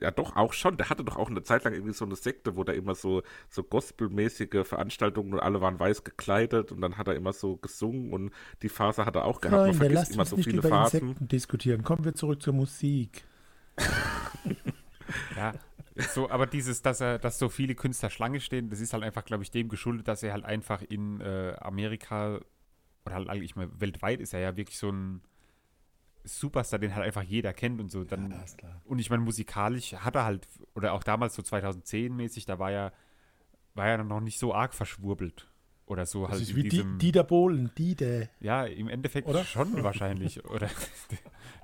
ja 0.00 0.10
doch 0.10 0.36
auch 0.36 0.52
schon, 0.52 0.76
der 0.76 0.90
hatte 0.90 1.04
doch 1.04 1.16
auch 1.16 1.30
eine 1.30 1.42
Zeit 1.42 1.64
lang 1.64 1.72
irgendwie 1.74 1.94
so 1.94 2.04
eine 2.04 2.16
Sekte, 2.16 2.56
wo 2.56 2.64
da 2.64 2.72
immer 2.72 2.94
so, 2.94 3.22
so 3.48 3.62
gospelmäßige 3.62 4.66
Veranstaltungen 4.66 5.32
und 5.34 5.40
alle 5.40 5.60
waren 5.60 5.78
weiß 5.78 6.04
gekleidet 6.04 6.72
und 6.72 6.80
dann 6.80 6.98
hat 6.98 7.08
er 7.08 7.14
immer 7.14 7.32
so 7.32 7.56
gesungen 7.56 8.12
und 8.12 8.32
die 8.62 8.68
Phase 8.68 9.06
hat 9.06 9.16
er 9.16 9.24
auch 9.24 9.40
gehabt. 9.40 9.62
Freunde, 9.62 9.78
Man 9.78 9.90
vergisst 9.92 10.14
immer 10.14 10.24
so 10.24 10.36
viele 10.36 10.62
Phasen. 10.62 11.16
diskutieren. 11.20 11.82
Kommen 11.82 12.04
wir 12.04 12.14
zurück 12.14 12.42
zur 12.42 12.54
Musik. 12.54 13.24
ja, 15.36 15.54
so, 15.96 16.30
aber 16.30 16.46
dieses, 16.46 16.82
dass 16.82 17.00
er, 17.00 17.18
dass 17.18 17.38
so 17.38 17.48
viele 17.48 17.74
Künstler 17.74 18.10
Schlange 18.10 18.40
stehen, 18.40 18.70
das 18.70 18.80
ist 18.80 18.92
halt 18.92 19.02
einfach, 19.02 19.24
glaube 19.24 19.42
ich, 19.42 19.50
dem 19.50 19.68
geschuldet, 19.68 20.08
dass 20.08 20.22
er 20.22 20.32
halt 20.32 20.44
einfach 20.44 20.82
in 20.82 21.20
äh, 21.20 21.54
Amerika 21.60 22.40
oder 23.06 23.14
halt 23.14 23.28
eigentlich 23.28 23.56
mal 23.56 23.68
weltweit 23.78 24.20
ist 24.20 24.34
er 24.34 24.40
ja 24.40 24.56
wirklich 24.56 24.78
so 24.78 24.90
ein 24.90 25.22
Superstar, 26.24 26.78
den 26.78 26.94
halt 26.94 27.06
einfach 27.06 27.22
jeder 27.22 27.52
kennt 27.52 27.80
und 27.80 27.90
so. 27.90 28.04
Dann, 28.04 28.30
ja, 28.30 28.38
und 28.84 28.98
ich 28.98 29.10
meine, 29.10 29.22
musikalisch 29.22 29.94
hat 29.94 30.14
er 30.16 30.24
halt, 30.24 30.46
oder 30.74 30.92
auch 30.92 31.02
damals 31.02 31.34
so 31.34 31.42
2010 31.42 32.14
mäßig, 32.14 32.44
da 32.46 32.58
war 32.58 32.70
er, 32.70 32.92
war 33.74 33.86
er 33.86 34.04
noch 34.04 34.20
nicht 34.20 34.38
so 34.38 34.54
arg 34.54 34.74
verschwurbelt. 34.74 35.48
Oder 35.88 36.04
so 36.04 36.22
das 36.22 36.32
halt. 36.32 36.42
Ist 36.42 36.54
wie 36.54 36.64
diesem, 36.64 36.98
Dieter 36.98 37.24
Bohlen, 37.24 37.70
Dieter. 37.76 38.28
Ja, 38.40 38.64
im 38.64 38.88
Endeffekt 38.88 39.26
oder? 39.26 39.42
schon 39.44 39.82
wahrscheinlich. 39.82 40.44
Oder, 40.50 40.68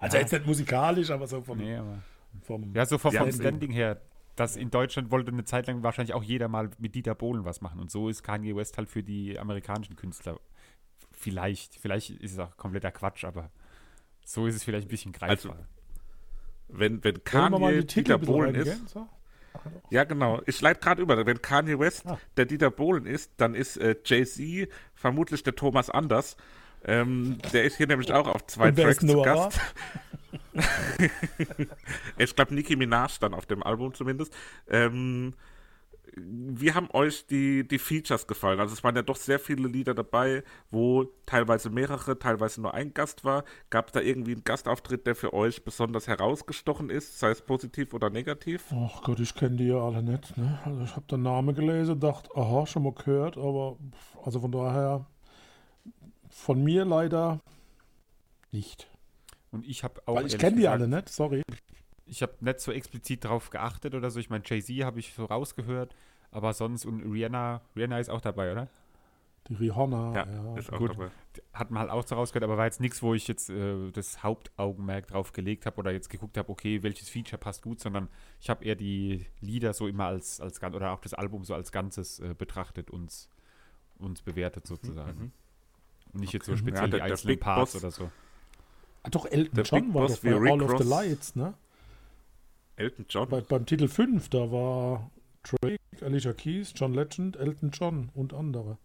also 0.01 0.17
ja. 0.17 0.23
jetzt 0.23 0.33
nicht 0.33 0.47
musikalisch, 0.47 1.11
aber 1.11 1.27
so 1.27 1.43
vom. 1.43 1.59
Nee, 1.59 1.77
aber, 1.77 2.03
vom 2.43 2.75
ja, 2.75 2.87
so 2.87 2.97
vom, 2.97 3.13
vom 3.13 3.31
Standing 3.31 3.71
her. 3.71 4.01
Das 4.35 4.57
in 4.57 4.71
Deutschland 4.71 5.11
wollte 5.13 5.31
eine 5.31 5.45
Zeit 5.45 5.67
lang 5.69 5.83
wahrscheinlich 5.83 6.15
auch 6.15 6.23
jeder 6.23 6.49
mal 6.49 6.71
mit 6.79 6.95
Dieter 6.95 7.15
Bohlen 7.15 7.45
was 7.45 7.61
machen. 7.61 7.79
Und 7.79 7.91
so 7.91 8.09
ist 8.09 8.23
Kanye 8.23 8.57
West 8.57 8.79
halt 8.79 8.89
für 8.89 9.03
die 9.03 9.39
amerikanischen 9.39 9.95
Künstler. 9.95 10.41
Vielleicht, 11.13 11.77
vielleicht 11.77 12.11
ist 12.11 12.33
es 12.33 12.39
auch 12.39 12.57
kompletter 12.57 12.91
Quatsch, 12.91 13.25
aber 13.25 13.51
so 14.25 14.47
ist 14.47 14.57
es 14.57 14.65
vielleicht 14.65 14.87
ein 14.87 14.91
bisschen 14.91 15.13
greifbar. 15.13 15.53
Also, 15.53 15.65
wenn, 16.69 17.05
wenn 17.05 17.23
Kanye 17.25 17.85
Dieter 17.85 18.19
Bohlen 18.19 18.55
ist. 18.55 18.89
So? 18.89 19.07
Ja, 19.91 20.05
genau. 20.05 20.41
Ich 20.47 20.61
leite 20.61 20.81
gerade 20.81 21.03
über. 21.03 21.25
Wenn 21.25 21.41
Kanye 21.41 21.79
West 21.79 22.07
ah. 22.07 22.19
der 22.37 22.47
Dieter 22.47 22.71
Bohlen 22.71 23.07
ist, 23.07 23.33
dann 23.37 23.55
ist 23.55 23.77
äh, 23.77 23.97
Jay-Z 24.05 24.69
vermutlich 24.95 25.43
der 25.43 25.55
Thomas 25.55 25.91
Anders. 25.91 26.37
Ähm, 26.85 27.39
der 27.53 27.65
ist 27.65 27.77
hier 27.77 27.87
nämlich 27.87 28.13
auch 28.13 28.27
auf 28.27 28.47
zwei 28.47 28.71
Tracks 28.71 28.99
zu 28.99 29.23
Gast. 29.23 29.61
ich 32.19 32.37
glaube, 32.37 32.55
Nicki 32.55 32.77
Minaj 32.77 33.19
dann 33.21 33.35
auf 33.35 33.47
dem 33.47 33.63
Album 33.63 33.95
zumindest. 33.95 34.35
Ähm, 34.69 35.35
wie 36.17 36.73
haben 36.73 36.89
euch 36.93 37.27
die, 37.27 37.67
die 37.67 37.79
Features 37.79 38.27
gefallen? 38.27 38.61
Also 38.61 38.75
es 38.75 38.85
waren 38.85 38.95
ja 38.95 39.03
doch 39.03 39.17
sehr 39.17 39.39
viele 39.39 39.69
Lieder 39.69 39.95
dabei, 39.95 40.45
wo 40.71 41.05
teilweise 41.27 41.71
mehrere, 41.71 42.19
teilweise 42.19 42.61
nur 42.61 42.75
ein 42.75 42.95
Gast 42.95 43.25
war. 43.25 43.45
Gab 43.71 43.89
es 43.89 43.93
da 43.93 44.01
irgendwie 44.01 44.33
einen 44.33 44.45
Gastauftritt, 44.45 45.07
der 45.07 45.17
für 45.17 45.33
euch 45.33 45.65
besonders 45.65 46.07
herausgestochen 46.07 46.91
ist, 46.91 47.19
sei 47.19 47.31
es 47.31 47.43
positiv 47.43 47.95
oder 47.95 48.11
negativ? 48.11 48.67
Ach 48.73 49.03
Gott, 49.03 49.21
ich 49.21 49.35
kenne 49.35 49.57
die 49.57 49.69
ja 49.69 49.79
alle 49.79 50.03
nicht. 50.03 50.37
Ne? 50.37 50.59
Also 50.65 50.83
ich 50.83 50.95
habe 50.95 51.07
den 51.07 51.23
Namen 51.23 51.55
gelesen, 51.55 51.99
dachte, 51.99 52.31
aha, 52.37 52.67
schon 52.67 52.85
mal 52.85 52.93
gehört, 52.93 53.37
aber 53.37 53.77
also 54.23 54.41
von 54.41 54.53
daher 54.53 55.07
von 56.29 56.63
mir 56.63 56.85
leider 56.85 57.41
nicht. 58.53 58.89
Und 59.51 59.67
ich 59.67 59.83
habe 59.85 60.01
auch. 60.07 60.17
Weil 60.17 60.27
ich 60.27 60.39
kenne 60.39 60.57
die 60.57 60.69
alle 60.69 60.89
nicht, 60.89 61.09
sorry 61.09 61.43
ich 62.07 62.23
habe 62.23 62.35
nicht 62.41 62.61
so 62.61 62.73
explizit 62.73 63.25
drauf 63.25 63.51
geachtet 63.51 63.95
oder 63.95 64.11
so. 64.11 64.21
Ich 64.21 64.31
meine, 64.31 64.45
Jay-Z 64.47 64.85
habe 64.85 65.01
ich 65.01 65.15
so 65.15 65.25
rausgehört, 65.25 65.95
aber 66.31 66.53
sonst 66.53 66.85
und 66.85 67.01
Rihanna, 67.01 67.63
Rihanna 67.77 67.99
ist 67.99 68.11
auch 68.11 68.21
dabei, 68.21 68.53
oder? 68.53 68.69
Die 69.49 69.55
Rihanna, 69.55 70.15
ja, 70.15 70.27
ja. 70.27 70.57
ist 70.57 70.73
auch 70.73 70.79
Gut, 70.79 70.93
dabei. 70.93 71.11
Hat 71.53 71.71
man 71.71 71.83
halt 71.83 71.91
auch 71.91 72.07
so 72.07 72.15
rausgehört, 72.15 72.45
aber 72.45 72.57
war 72.57 72.65
jetzt 72.65 72.81
nichts, 72.81 73.03
wo 73.03 73.13
ich 73.13 73.29
jetzt 73.29 73.51
äh, 73.51 73.91
das 73.91 74.23
Hauptaugenmerk 74.23 75.09
drauf 75.09 75.33
gelegt 75.33 75.67
habe 75.67 75.77
oder 75.77 75.93
jetzt 75.93 76.09
geguckt 76.09 76.39
habe, 76.39 76.49
okay, 76.49 76.83
welches 76.83 77.11
Feature 77.11 77.39
passt 77.39 77.63
gut, 77.63 77.79
sondern 77.79 78.09
ich 78.41 78.49
habe 78.49 78.65
eher 78.65 78.75
die 78.75 79.27
Lieder 79.41 79.75
so 79.75 79.87
immer 79.87 80.07
als, 80.07 80.41
als 80.41 80.63
oder 80.63 80.93
auch 80.93 81.01
das 81.01 81.13
Album 81.13 81.45
so 81.45 81.55
als 81.55 81.73
Ganzes 81.73 82.21
äh, 82.21 82.35
betrachtet 82.37 82.91
und 82.91 83.29
uns 83.99 84.23
bewertet 84.23 84.67
sozusagen. 84.67 85.19
Mhm. 85.19 85.33
Und 86.15 86.21
nicht 86.21 86.31
okay. 86.31 86.37
jetzt 86.39 86.47
so 86.47 86.57
speziell 86.57 86.85
ja, 86.85 86.89
der, 86.89 87.01
die 87.01 87.13
einzelnen 87.13 87.41
Parts 87.41 87.73
Boss, 87.73 87.83
oder 87.83 87.91
so. 87.91 88.11
Ah, 89.03 89.11
doch, 89.11 89.27
Elton 89.27 89.55
der 89.55 89.65
John 89.65 89.85
Big 89.85 89.95
war 89.95 90.09
doch 90.09 90.19
bei 90.21 90.35
All 90.35 90.63
of 90.63 90.79
the 90.83 90.89
Lights, 90.89 91.37
ne? 91.37 91.55
Elton 92.77 93.07
John. 93.09 93.29
Bei, 93.29 93.41
beim 93.41 93.67
Titel 93.67 93.89
5, 93.89 94.29
da 94.29 94.51
war 94.51 95.11
Drake, 95.43 95.79
Alicia 96.01 96.33
Keys, 96.33 96.73
John 96.75 96.95
Legend, 96.95 97.37
Elton 97.37 97.71
John 97.71 98.11
und 98.15 98.35
andere. 98.35 98.79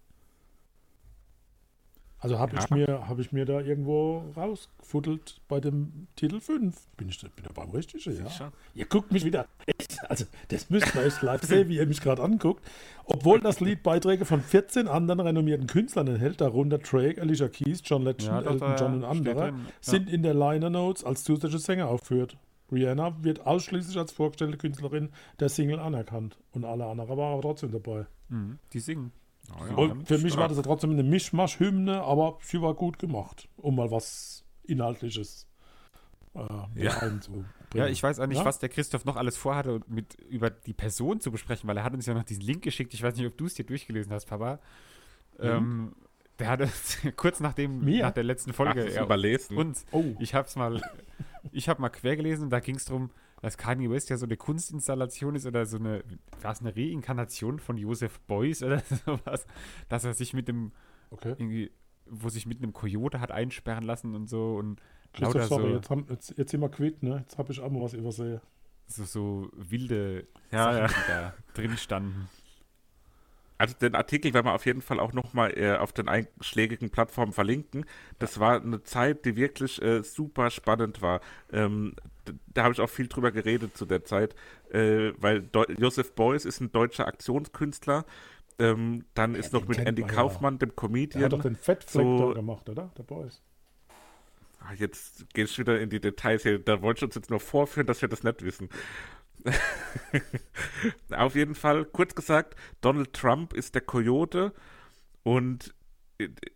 Also 2.21 2.37
habe 2.37 2.55
ja. 2.55 2.63
ich, 2.63 2.69
mir, 2.69 3.07
hab 3.07 3.19
ich 3.19 3.31
mir 3.31 3.45
da 3.45 3.61
irgendwo 3.61 4.25
rausgefuddelt 4.35 5.39
bei 5.47 5.61
dem 5.61 6.07
Titel 6.17 6.41
5. 6.41 6.75
Bin 6.97 7.07
ich 7.07 7.21
bin 7.21 7.31
da 7.43 7.51
beim 7.53 7.69
Richtigen, 7.69 8.13
ja. 8.13 8.29
Sicher. 8.29 8.51
Ihr 8.75 8.85
guckt 8.85 9.11
mich 9.11 9.25
wieder. 9.25 9.47
Also, 10.07 10.25
das 10.47 10.69
müsst 10.69 10.95
ihr 10.95 11.01
euch 11.01 11.21
live 11.21 11.43
sehen, 11.43 11.67
wie 11.67 11.75
ihr 11.75 11.85
mich 11.85 12.01
gerade 12.01 12.23
anguckt. 12.23 12.65
Obwohl 13.05 13.41
das 13.41 13.59
Lied 13.59 13.83
Beiträge 13.83 14.23
von 14.23 14.41
14 14.41 14.87
anderen 14.87 15.19
renommierten 15.19 15.67
Künstlern 15.67 16.07
enthält, 16.07 16.39
darunter 16.41 16.77
Drake, 16.77 17.21
Alicia 17.21 17.49
Keys, 17.49 17.81
John 17.83 18.03
Legend, 18.03 18.23
ja, 18.23 18.41
Elton 18.41 18.75
John 18.79 18.93
und 18.95 19.03
andere, 19.03 19.47
ja. 19.47 19.53
sind 19.81 20.09
in 20.09 20.23
der 20.23 20.33
Liner 20.33 20.69
Notes 20.69 21.03
als 21.03 21.25
zusätzliche 21.25 21.59
Sänger 21.59 21.89
aufgeführt. 21.89 22.37
Rihanna 22.71 23.23
wird 23.23 23.45
ausschließlich 23.45 23.97
als 23.97 24.11
vorgestellte 24.11 24.57
Künstlerin 24.57 25.09
der 25.39 25.49
Single 25.49 25.79
anerkannt. 25.79 26.37
Und 26.51 26.65
alle 26.65 26.85
anderen 26.85 27.09
waren 27.09 27.33
aber 27.33 27.41
trotzdem 27.41 27.71
dabei. 27.71 28.05
Mhm, 28.29 28.59
die 28.73 28.79
singen. 28.79 29.11
Oh 29.51 29.65
ja, 29.65 29.75
und 29.75 30.07
für 30.07 30.19
mich 30.19 30.37
war 30.37 30.47
das 30.47 30.57
ja 30.57 30.63
trotzdem 30.63 30.91
eine 30.91 31.03
Mischmasch-Hymne, 31.03 32.03
aber 32.03 32.37
sie 32.41 32.61
war 32.61 32.75
gut 32.75 32.99
gemacht, 32.99 33.49
um 33.57 33.75
mal 33.75 33.89
was 33.89 34.43
Inhaltliches 34.63 35.47
äh, 36.35 36.83
ja. 36.83 36.97
einzubringen. 36.99 37.49
Ja, 37.73 37.87
ich 37.87 38.01
weiß 38.01 38.19
auch 38.19 38.27
nicht, 38.27 38.39
ja? 38.39 38.45
was 38.45 38.59
der 38.59 38.69
Christoph 38.69 39.05
noch 39.05 39.15
alles 39.15 39.37
vorhatte, 39.37 39.81
mit 39.87 40.15
über 40.29 40.49
die 40.49 40.73
Person 40.73 41.19
zu 41.19 41.31
besprechen, 41.31 41.67
weil 41.67 41.77
er 41.77 41.83
hat 41.83 41.93
uns 41.93 42.05
ja 42.05 42.13
noch 42.13 42.23
diesen 42.23 42.43
Link 42.43 42.63
geschickt. 42.63 42.93
Ich 42.93 43.03
weiß 43.03 43.15
nicht, 43.15 43.27
ob 43.27 43.37
du 43.37 43.45
es 43.45 43.53
dir 43.53 43.65
durchgelesen 43.65 44.11
hast, 44.11 44.25
Papa. 44.25 44.59
Mhm. 45.37 45.45
Ähm, 45.45 45.95
der 46.39 46.47
hatte 46.47 46.69
kurz 47.15 47.39
nachdem, 47.39 47.83
Mir? 47.83 48.03
nach 48.03 48.11
der 48.11 48.23
letzten 48.23 48.53
Folge, 48.53 48.85
Ach, 48.87 48.95
er 48.95 49.03
überlesen. 49.03 49.57
uns, 49.57 49.85
oh. 49.91 50.15
ich 50.19 50.33
hab's 50.33 50.55
mal 50.55 50.81
ich 51.51 51.69
habe 51.69 51.81
mal 51.81 51.89
quer 51.89 52.15
gelesen 52.15 52.43
und 52.43 52.49
da 52.49 52.59
ging 52.59 52.75
es 52.75 52.85
darum, 52.85 53.11
dass 53.41 53.57
Kanye 53.57 53.89
West 53.89 54.09
ja 54.09 54.17
so 54.17 54.25
eine 54.25 54.37
Kunstinstallation 54.37 55.35
ist 55.35 55.45
oder 55.45 55.65
so 55.65 55.77
eine, 55.77 56.03
was 56.41 56.61
eine 56.61 56.75
Reinkarnation 56.75 57.59
von 57.59 57.77
Joseph 57.77 58.19
Beuys 58.21 58.63
oder 58.63 58.79
sowas, 59.05 59.45
dass 59.87 60.03
er 60.03 60.13
sich 60.13 60.33
mit 60.33 60.47
dem, 60.47 60.71
okay. 61.11 61.35
irgendwie, 61.37 61.71
wo 62.05 62.29
sich 62.29 62.45
mit 62.45 62.61
einem 62.61 62.73
Coyote 62.73 63.19
hat 63.19 63.31
einsperren 63.31 63.83
lassen 63.83 64.15
und 64.15 64.27
so 64.27 64.55
und 64.55 64.81
Christoph, 65.13 65.45
sorry, 65.45 65.69
so, 65.69 65.75
jetzt, 65.75 65.89
haben, 65.89 66.05
jetzt, 66.09 66.37
jetzt 66.37 66.51
sind 66.51 66.61
wir 66.61 66.69
quitt, 66.69 67.01
ne? 67.01 67.17
Jetzt 67.19 67.37
habe 67.37 67.51
ich 67.51 67.59
auch 67.59 67.71
mal 67.71 67.81
was 67.81 67.93
übersehen. 67.93 68.41
So, 68.85 69.03
so 69.05 69.49
wilde 69.53 70.27
ja, 70.51 70.73
Sachen, 70.73 70.77
ja. 70.77 70.87
die 70.87 71.07
da 71.07 71.33
drin 71.53 71.77
standen. 71.77 72.29
Also 73.59 73.75
den 73.77 73.93
Artikel 73.93 74.33
werden 74.33 74.45
wir 74.45 74.53
auf 74.53 74.65
jeden 74.65 74.81
Fall 74.81 75.01
auch 75.01 75.11
nochmal 75.11 75.51
äh, 75.57 75.75
auf 75.75 75.91
den 75.91 76.07
einschlägigen 76.07 76.89
Plattformen 76.89 77.33
verlinken. 77.33 77.85
Das 78.17 78.39
war 78.39 78.61
eine 78.61 78.83
Zeit, 78.83 79.25
die 79.25 79.35
wirklich 79.35 79.81
äh, 79.81 80.01
super 80.01 80.49
spannend 80.49 81.01
war. 81.01 81.19
Ähm, 81.51 81.93
da 82.53 82.63
habe 82.63 82.73
ich 82.73 82.79
auch 82.79 82.89
viel 82.89 83.07
drüber 83.07 83.31
geredet 83.31 83.75
zu 83.75 83.85
der 83.85 84.05
Zeit, 84.05 84.33
äh, 84.71 85.11
weil 85.17 85.41
Deu 85.41 85.65
Joseph 85.77 86.13
Beuys 86.13 86.45
ist 86.45 86.61
ein 86.61 86.71
deutscher 86.71 87.05
Aktionskünstler. 87.05 88.05
Ähm, 88.59 89.03
dann 89.13 89.33
ja, 89.33 89.39
ist 89.39 89.51
noch 89.51 89.67
mit 89.67 89.77
Andy 89.77 90.03
Kaufmann, 90.03 90.53
ja. 90.53 90.59
dem 90.59 90.75
Comedian. 90.77 91.19
Der 91.19 91.25
hat 91.25 91.33
doch 91.33 91.41
den 91.41 91.57
Fettfleck 91.57 92.05
so, 92.05 92.33
gemacht, 92.33 92.69
oder? 92.69 92.91
Der 92.97 93.03
Beuys. 93.03 93.41
Ah, 94.61 94.73
jetzt 94.73 95.33
geht 95.33 95.47
es 95.47 95.57
wieder 95.57 95.79
in 95.81 95.89
die 95.89 95.99
Details 95.99 96.43
hier. 96.43 96.59
Da 96.59 96.81
wollte 96.81 96.99
ich 96.99 97.03
uns 97.03 97.15
jetzt 97.15 97.29
nur 97.29 97.39
vorführen, 97.41 97.87
dass 97.87 98.01
wir 98.01 98.07
das 98.07 98.23
nicht 98.23 98.41
wissen. 98.41 98.69
Auf 101.11 101.35
jeden 101.35 101.55
Fall, 101.55 101.85
kurz 101.85 102.15
gesagt, 102.15 102.55
Donald 102.81 103.13
Trump 103.13 103.53
ist 103.53 103.75
der 103.75 103.81
Coyote 103.81 104.53
und 105.23 105.73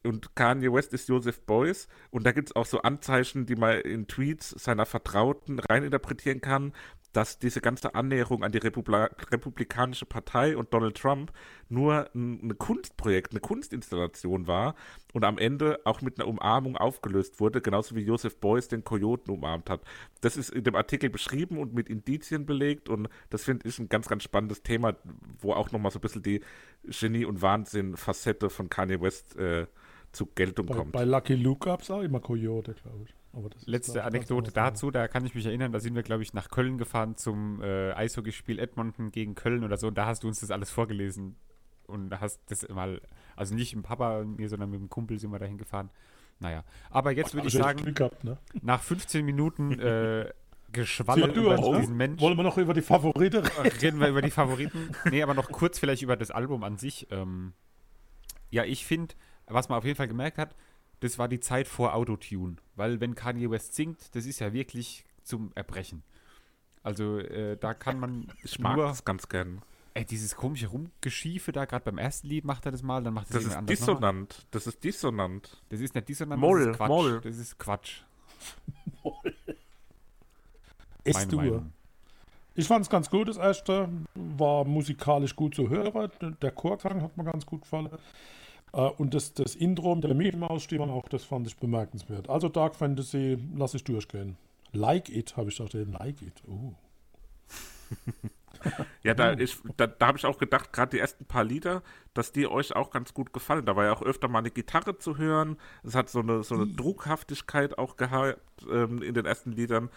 und 0.03 0.35
Kanye 0.35 0.73
West 0.73 0.93
ist 0.93 1.07
Joseph 1.07 1.41
Beuys. 1.45 1.87
Und 2.11 2.25
da 2.25 2.33
gibt 2.33 2.49
es 2.49 2.55
auch 2.55 2.65
so 2.65 2.81
Anzeichen, 2.81 3.45
die 3.45 3.55
man 3.55 3.79
in 3.79 4.07
Tweets 4.07 4.49
seiner 4.49 4.85
Vertrauten 4.85 5.59
reininterpretieren 5.59 6.41
kann, 6.41 6.73
dass 7.13 7.37
diese 7.37 7.61
ganze 7.61 7.95
Annäherung 7.95 8.43
an 8.43 8.51
die 8.51 8.57
Republi 8.57 9.07
Republikanische 9.31 10.05
Partei 10.05 10.57
und 10.57 10.73
Donald 10.73 10.97
Trump 10.97 11.31
nur 11.69 12.09
ein, 12.13 12.47
ein, 12.47 12.57
Kunstprojekt, 12.57 13.31
eine 13.31 13.39
Kunstinstallation 13.39 14.47
war 14.47 14.75
und 15.13 15.23
am 15.23 15.37
Ende 15.37 15.79
auch 15.85 16.01
mit 16.01 16.19
einer 16.19 16.27
Umarmung 16.27 16.75
aufgelöst 16.75 17.39
wurde, 17.39 17.61
genauso 17.61 17.95
wie 17.95 18.01
Joseph 18.01 18.37
Beuys 18.39 18.67
den 18.67 18.83
Kojoten 18.83 19.31
umarmt 19.33 19.69
hat. 19.69 19.81
Das 20.21 20.37
ist 20.37 20.49
in 20.49 20.63
dem 20.63 20.75
Artikel 20.75 21.09
beschrieben 21.09 21.59
und 21.59 21.73
mit 21.73 21.87
Indizien 21.87 22.45
belegt 22.45 22.89
und 22.89 23.07
das 23.29 23.43
finde 23.43 23.67
ich 23.69 23.77
ein 23.79 23.89
ganz, 23.89 24.07
ganz 24.07 24.23
spannendes 24.23 24.63
Thema, 24.63 24.95
wo 25.39 25.53
auch 25.53 25.71
nochmal 25.71 25.91
so 25.91 25.99
ein 25.99 26.01
bisschen 26.01 26.23
die 26.23 26.41
Genie- 26.83 27.25
und 27.25 27.41
Wahnsinn-Facette 27.41 28.49
von 28.49 28.69
Kanye 28.69 28.99
West 28.99 29.37
äh, 29.37 29.67
zu 30.11 30.25
Geltung 30.25 30.65
bei, 30.65 30.75
kommt. 30.75 30.91
Bei 30.91 31.03
Lucky 31.03 31.35
Luke 31.35 31.65
gab 31.65 31.81
es 31.81 31.91
auch 31.91 32.01
immer 32.01 32.19
Kojote, 32.19 32.73
glaube 32.73 33.05
ich. 33.05 33.15
Letzte 33.65 34.03
Anekdote 34.03 34.51
dazu, 34.51 34.91
da 34.91 35.07
kann 35.07 35.25
ich 35.25 35.33
mich 35.33 35.45
erinnern, 35.45 35.71
da 35.71 35.79
sind 35.79 35.95
wir, 35.95 36.03
glaube 36.03 36.21
ich, 36.21 36.33
nach 36.33 36.49
Köln 36.49 36.77
gefahren 36.77 37.17
zum 37.17 37.61
äh, 37.63 37.91
Eishockeyspiel 37.93 38.59
Edmonton 38.59 39.11
gegen 39.11 39.33
Köln 39.33 39.63
oder 39.63 39.77
so 39.77 39.87
und 39.87 39.97
da 39.97 40.05
hast 40.05 40.23
du 40.23 40.27
uns 40.27 40.41
das 40.41 40.51
alles 40.51 40.69
vorgelesen 40.69 41.35
und 41.87 42.19
hast 42.19 42.41
das 42.49 42.67
mal, 42.69 43.01
also 43.35 43.55
nicht 43.55 43.75
mit 43.75 43.85
Papa 43.85 44.19
und 44.19 44.37
mir, 44.37 44.49
sondern 44.49 44.69
mit 44.69 44.79
dem 44.79 44.89
Kumpel 44.89 45.19
sind 45.19 45.31
wir 45.31 45.39
dahin 45.39 45.57
gefahren. 45.57 45.89
Naja, 46.39 46.63
aber 46.89 47.11
jetzt 47.11 47.33
würde 47.33 47.47
ich 47.47 47.53
sagen, 47.53 47.93
gehabt, 47.93 48.23
ne? 48.23 48.37
nach 48.61 48.81
15 48.81 49.25
Minuten 49.25 49.79
äh, 49.79 50.29
Geschwaller 50.71 51.33
über 51.33 51.57
ne? 51.57 51.79
diesen 51.79 51.95
Mensch. 51.95 52.21
Wollen 52.21 52.37
wir 52.37 52.43
noch 52.43 52.57
über 52.57 52.73
die 52.73 52.81
Favoriten 52.81 53.37
reden? 53.37 53.47
Reden 53.81 53.99
wir 53.99 54.09
über 54.09 54.21
die 54.21 54.31
Favoriten. 54.31 54.89
Nee, 55.09 55.23
aber 55.23 55.33
noch 55.33 55.51
kurz 55.51 55.79
vielleicht 55.79 56.01
über 56.01 56.17
das 56.17 56.31
Album 56.31 56.63
an 56.63 56.77
sich. 56.77 57.07
Ähm, 57.11 57.53
ja, 58.49 58.63
ich 58.63 58.85
finde, 58.85 59.15
was 59.47 59.69
man 59.69 59.77
auf 59.77 59.85
jeden 59.85 59.95
Fall 59.95 60.07
gemerkt 60.07 60.37
hat, 60.37 60.55
das 61.03 61.19
war 61.19 61.27
die 61.27 61.41
Zeit 61.41 61.67
vor 61.67 61.95
Autotune. 61.95 62.55
Weil 62.77 63.01
wenn 63.01 63.13
Kanye 63.13 63.51
West 63.51 63.75
singt, 63.75 64.15
das 64.15 64.25
ist 64.25 64.39
ja 64.39 64.53
wirklich 64.53 65.03
zum 65.23 65.51
Erbrechen. 65.53 66.01
Also 66.81 67.17
äh, 67.19 67.57
da 67.57 67.73
kann 67.73 67.99
man 67.99 68.31
ich 68.43 68.57
mag 68.57 68.77
nur, 68.77 68.85
das 68.87 69.03
ganz 69.03 69.27
gern. 69.27 69.61
Ey, 69.95 70.05
dieses 70.05 70.35
komische 70.35 70.67
Rumgeschiefe 70.67 71.51
da, 71.51 71.65
gerade 71.65 71.83
beim 71.83 71.97
ersten 71.97 72.27
Lied 72.27 72.45
macht 72.45 72.65
er 72.65 72.71
das 72.71 72.83
mal, 72.83 73.03
dann 73.03 73.13
macht 73.13 73.29
er 73.31 73.33
das 73.33 73.45
ist 73.45 73.69
dissonant. 73.69 74.47
Das 74.51 74.65
ist 74.65 74.81
dissonant. 74.81 75.61
Das 75.67 75.81
ist 75.81 75.93
nicht 75.93 76.07
dissonant, 76.07 76.39
Moll, 76.39 76.59
das 76.59 76.69
ist 76.69 76.77
Quatsch. 76.77 76.89
Moll. 76.89 77.21
Das 77.21 77.37
ist 77.37 77.59
Quatsch. 77.59 78.01
Moll. 79.03 79.35
Ist 81.03 81.31
du. 81.31 81.65
Ich 82.55 82.67
fand 82.67 82.85
es 82.85 82.89
ganz 82.89 83.09
gut, 83.09 83.27
das 83.27 83.37
erste. 83.37 83.89
War 84.15 84.63
musikalisch 84.63 85.35
gut 85.35 85.53
zu 85.55 85.69
hören. 85.69 86.11
Der 86.41 86.51
Chorklang 86.51 87.01
hat 87.01 87.17
mir 87.17 87.25
ganz 87.25 87.45
gut 87.45 87.63
gefallen. 87.63 87.89
Uh, 88.75 88.89
und 88.97 89.13
das, 89.13 89.33
das 89.33 89.55
Intro 89.55 89.93
mit 89.93 90.03
der 90.03 90.15
Meme-Ausstimmung 90.15 90.89
auch, 90.89 91.07
das 91.07 91.23
fand 91.23 91.45
ich 91.45 91.57
bemerkenswert. 91.57 92.27
Also 92.27 92.49
Dark 92.49 92.75
Fantasy 92.75 93.37
lasse 93.55 93.77
ich 93.77 93.83
durchgehen. 93.83 94.35
Like 94.71 95.09
It, 95.09 95.37
habe 95.37 95.49
ich 95.49 95.57
gedacht, 95.57 95.93
Like 95.99 96.21
It. 96.23 96.41
Oh. 96.47 96.73
ja, 99.03 99.13
da, 99.13 99.35
da, 99.77 99.87
da 99.87 100.07
habe 100.07 100.17
ich 100.17 100.25
auch 100.25 100.39
gedacht, 100.39 100.73
gerade 100.73 100.89
die 100.89 100.99
ersten 100.99 101.25
paar 101.25 101.43
Lieder, 101.43 101.83
dass 102.15 102.31
die 102.31 102.47
euch 102.47 102.75
auch 102.75 102.89
ganz 102.89 103.13
gut 103.13 103.31
gefallen. 103.31 103.65
Da 103.65 103.75
war 103.75 103.85
ja 103.85 103.93
auch 103.93 104.01
öfter 104.01 104.27
mal 104.27 104.39
eine 104.39 104.49
Gitarre 104.49 104.97
zu 104.97 105.17
hören. 105.17 105.57
Es 105.83 105.93
hat 105.93 106.09
so 106.09 106.21
eine, 106.21 106.43
so 106.43 106.55
eine 106.55 106.65
Druckhaftigkeit 106.65 107.77
auch 107.77 107.95
gehabt 107.95 108.39
ähm, 108.71 109.03
in 109.03 109.13
den 109.13 109.27
ersten 109.27 109.51
Liedern. 109.51 109.89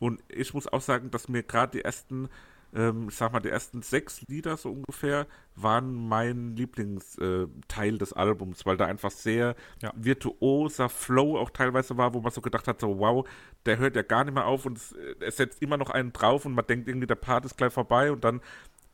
Und 0.00 0.22
ich 0.28 0.54
muss 0.54 0.66
auch 0.66 0.80
sagen, 0.80 1.12
dass 1.12 1.28
mir 1.28 1.44
gerade 1.44 1.78
die 1.78 1.84
ersten 1.84 2.28
ähm, 2.74 3.08
ich 3.08 3.14
sag 3.14 3.32
mal, 3.32 3.40
die 3.40 3.48
ersten 3.48 3.82
sechs 3.82 4.22
Lieder 4.22 4.56
so 4.56 4.70
ungefähr 4.70 5.26
waren 5.54 5.94
mein 6.08 6.56
Lieblingsteil 6.56 7.94
äh, 7.94 7.98
des 7.98 8.12
Albums, 8.12 8.66
weil 8.66 8.76
da 8.76 8.86
einfach 8.86 9.10
sehr 9.10 9.54
ja. 9.82 9.92
virtuoser 9.94 10.88
Flow 10.88 11.38
auch 11.38 11.50
teilweise 11.50 11.96
war, 11.96 12.14
wo 12.14 12.20
man 12.20 12.32
so 12.32 12.40
gedacht 12.40 12.66
hat, 12.66 12.80
so 12.80 12.98
wow, 12.98 13.26
der 13.64 13.78
hört 13.78 13.96
ja 13.96 14.02
gar 14.02 14.24
nicht 14.24 14.34
mehr 14.34 14.46
auf 14.46 14.66
und 14.66 14.78
es, 14.78 14.92
äh, 14.92 15.14
es 15.20 15.36
setzt 15.36 15.62
immer 15.62 15.76
noch 15.76 15.90
einen 15.90 16.12
drauf 16.12 16.44
und 16.46 16.54
man 16.54 16.66
denkt 16.66 16.88
irgendwie, 16.88 17.06
der 17.06 17.14
Part 17.14 17.44
ist 17.44 17.56
gleich 17.56 17.72
vorbei 17.72 18.10
und 18.10 18.24
dann 18.24 18.40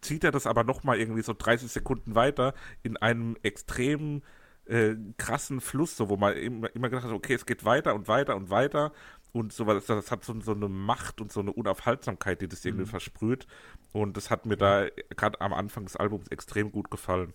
zieht 0.00 0.24
er 0.24 0.30
das 0.30 0.46
aber 0.46 0.64
nochmal 0.64 0.98
irgendwie 0.98 1.22
so 1.22 1.34
30 1.36 1.70
Sekunden 1.70 2.14
weiter 2.14 2.54
in 2.82 2.96
einem 2.96 3.36
extremen 3.42 4.22
äh, 4.66 4.94
krassen 5.18 5.60
Fluss, 5.60 5.96
so 5.96 6.08
wo 6.08 6.16
man 6.16 6.36
immer, 6.36 6.74
immer 6.74 6.88
gedacht 6.88 7.06
hat, 7.06 7.12
okay, 7.12 7.34
es 7.34 7.46
geht 7.46 7.64
weiter 7.64 7.94
und 7.94 8.08
weiter 8.08 8.36
und 8.36 8.50
weiter 8.50 8.92
und 9.32 9.52
so, 9.52 9.64
das, 9.64 9.86
das 9.86 10.10
hat 10.10 10.24
so, 10.24 10.38
so, 10.40 10.52
eine 10.52 10.68
Macht 10.68 11.20
und 11.20 11.30
so 11.30 11.40
eine 11.40 11.52
Unaufhaltsamkeit, 11.52 12.40
die 12.40 12.48
das 12.48 12.64
irgendwie 12.64 12.84
mhm. 12.84 12.90
versprüht. 12.90 13.46
Und 13.92 14.16
das 14.16 14.30
hat 14.30 14.46
mir 14.46 14.56
da 14.56 14.86
gerade 15.16 15.40
am 15.40 15.52
Anfang 15.52 15.84
des 15.84 15.96
Albums 15.96 16.28
extrem 16.28 16.72
gut 16.72 16.90
gefallen. 16.90 17.32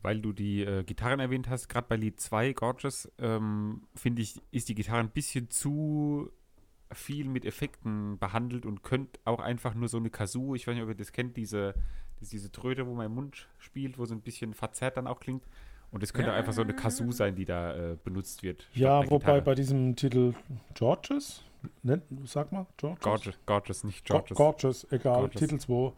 Weil 0.00 0.20
du 0.20 0.32
die 0.32 0.62
äh, 0.62 0.84
Gitarren 0.84 1.20
erwähnt 1.20 1.48
hast, 1.48 1.68
gerade 1.68 1.88
bei 1.88 1.96
Lied 1.96 2.20
2, 2.20 2.52
Gorgeous, 2.52 3.10
ähm, 3.18 3.82
finde 3.94 4.22
ich, 4.22 4.40
ist 4.52 4.68
die 4.68 4.74
Gitarre 4.74 5.00
ein 5.00 5.10
bisschen 5.10 5.50
zu 5.50 6.30
viel 6.92 7.28
mit 7.28 7.44
Effekten 7.44 8.18
behandelt 8.18 8.64
und 8.64 8.82
könnte 8.82 9.20
auch 9.24 9.40
einfach 9.40 9.74
nur 9.74 9.88
so 9.88 9.98
eine 9.98 10.10
Kazoo, 10.10 10.54
ich 10.54 10.66
weiß 10.66 10.74
nicht, 10.74 10.82
ob 10.82 10.88
ihr 10.88 10.94
das 10.94 11.12
kennt, 11.12 11.36
diese, 11.36 11.74
diese 12.20 12.50
Tröte, 12.50 12.86
wo 12.86 12.94
man 12.94 13.06
im 13.06 13.14
Mund 13.14 13.48
spielt, 13.58 13.98
wo 13.98 14.06
so 14.06 14.14
ein 14.14 14.22
bisschen 14.22 14.54
verzerrt 14.54 14.96
dann 14.96 15.06
auch 15.06 15.20
klingt. 15.20 15.44
Und 15.90 16.02
es 16.02 16.12
könnte 16.12 16.30
ja. 16.30 16.36
einfach 16.36 16.52
so 16.52 16.62
eine 16.62 16.74
Kazoo 16.74 17.12
sein, 17.12 17.34
die 17.34 17.44
da 17.44 17.74
äh, 17.74 17.96
benutzt 18.02 18.42
wird. 18.42 18.66
Ja, 18.74 19.08
wobei 19.10 19.40
bei 19.40 19.54
diesem 19.54 19.96
Titel 19.96 20.34
Georges, 20.74 21.42
nennt, 21.82 22.02
sag 22.24 22.52
mal, 22.52 22.66
Georges? 22.76 23.02
Gorgeous, 23.02 23.34
Gorgeous 23.46 23.84
nicht 23.84 24.04
Georges. 24.04 24.36
Gorgeous, 24.36 24.86
egal, 24.90 25.20
Gorgeous. 25.20 25.40
Titel 25.40 25.58
2. 25.58 25.92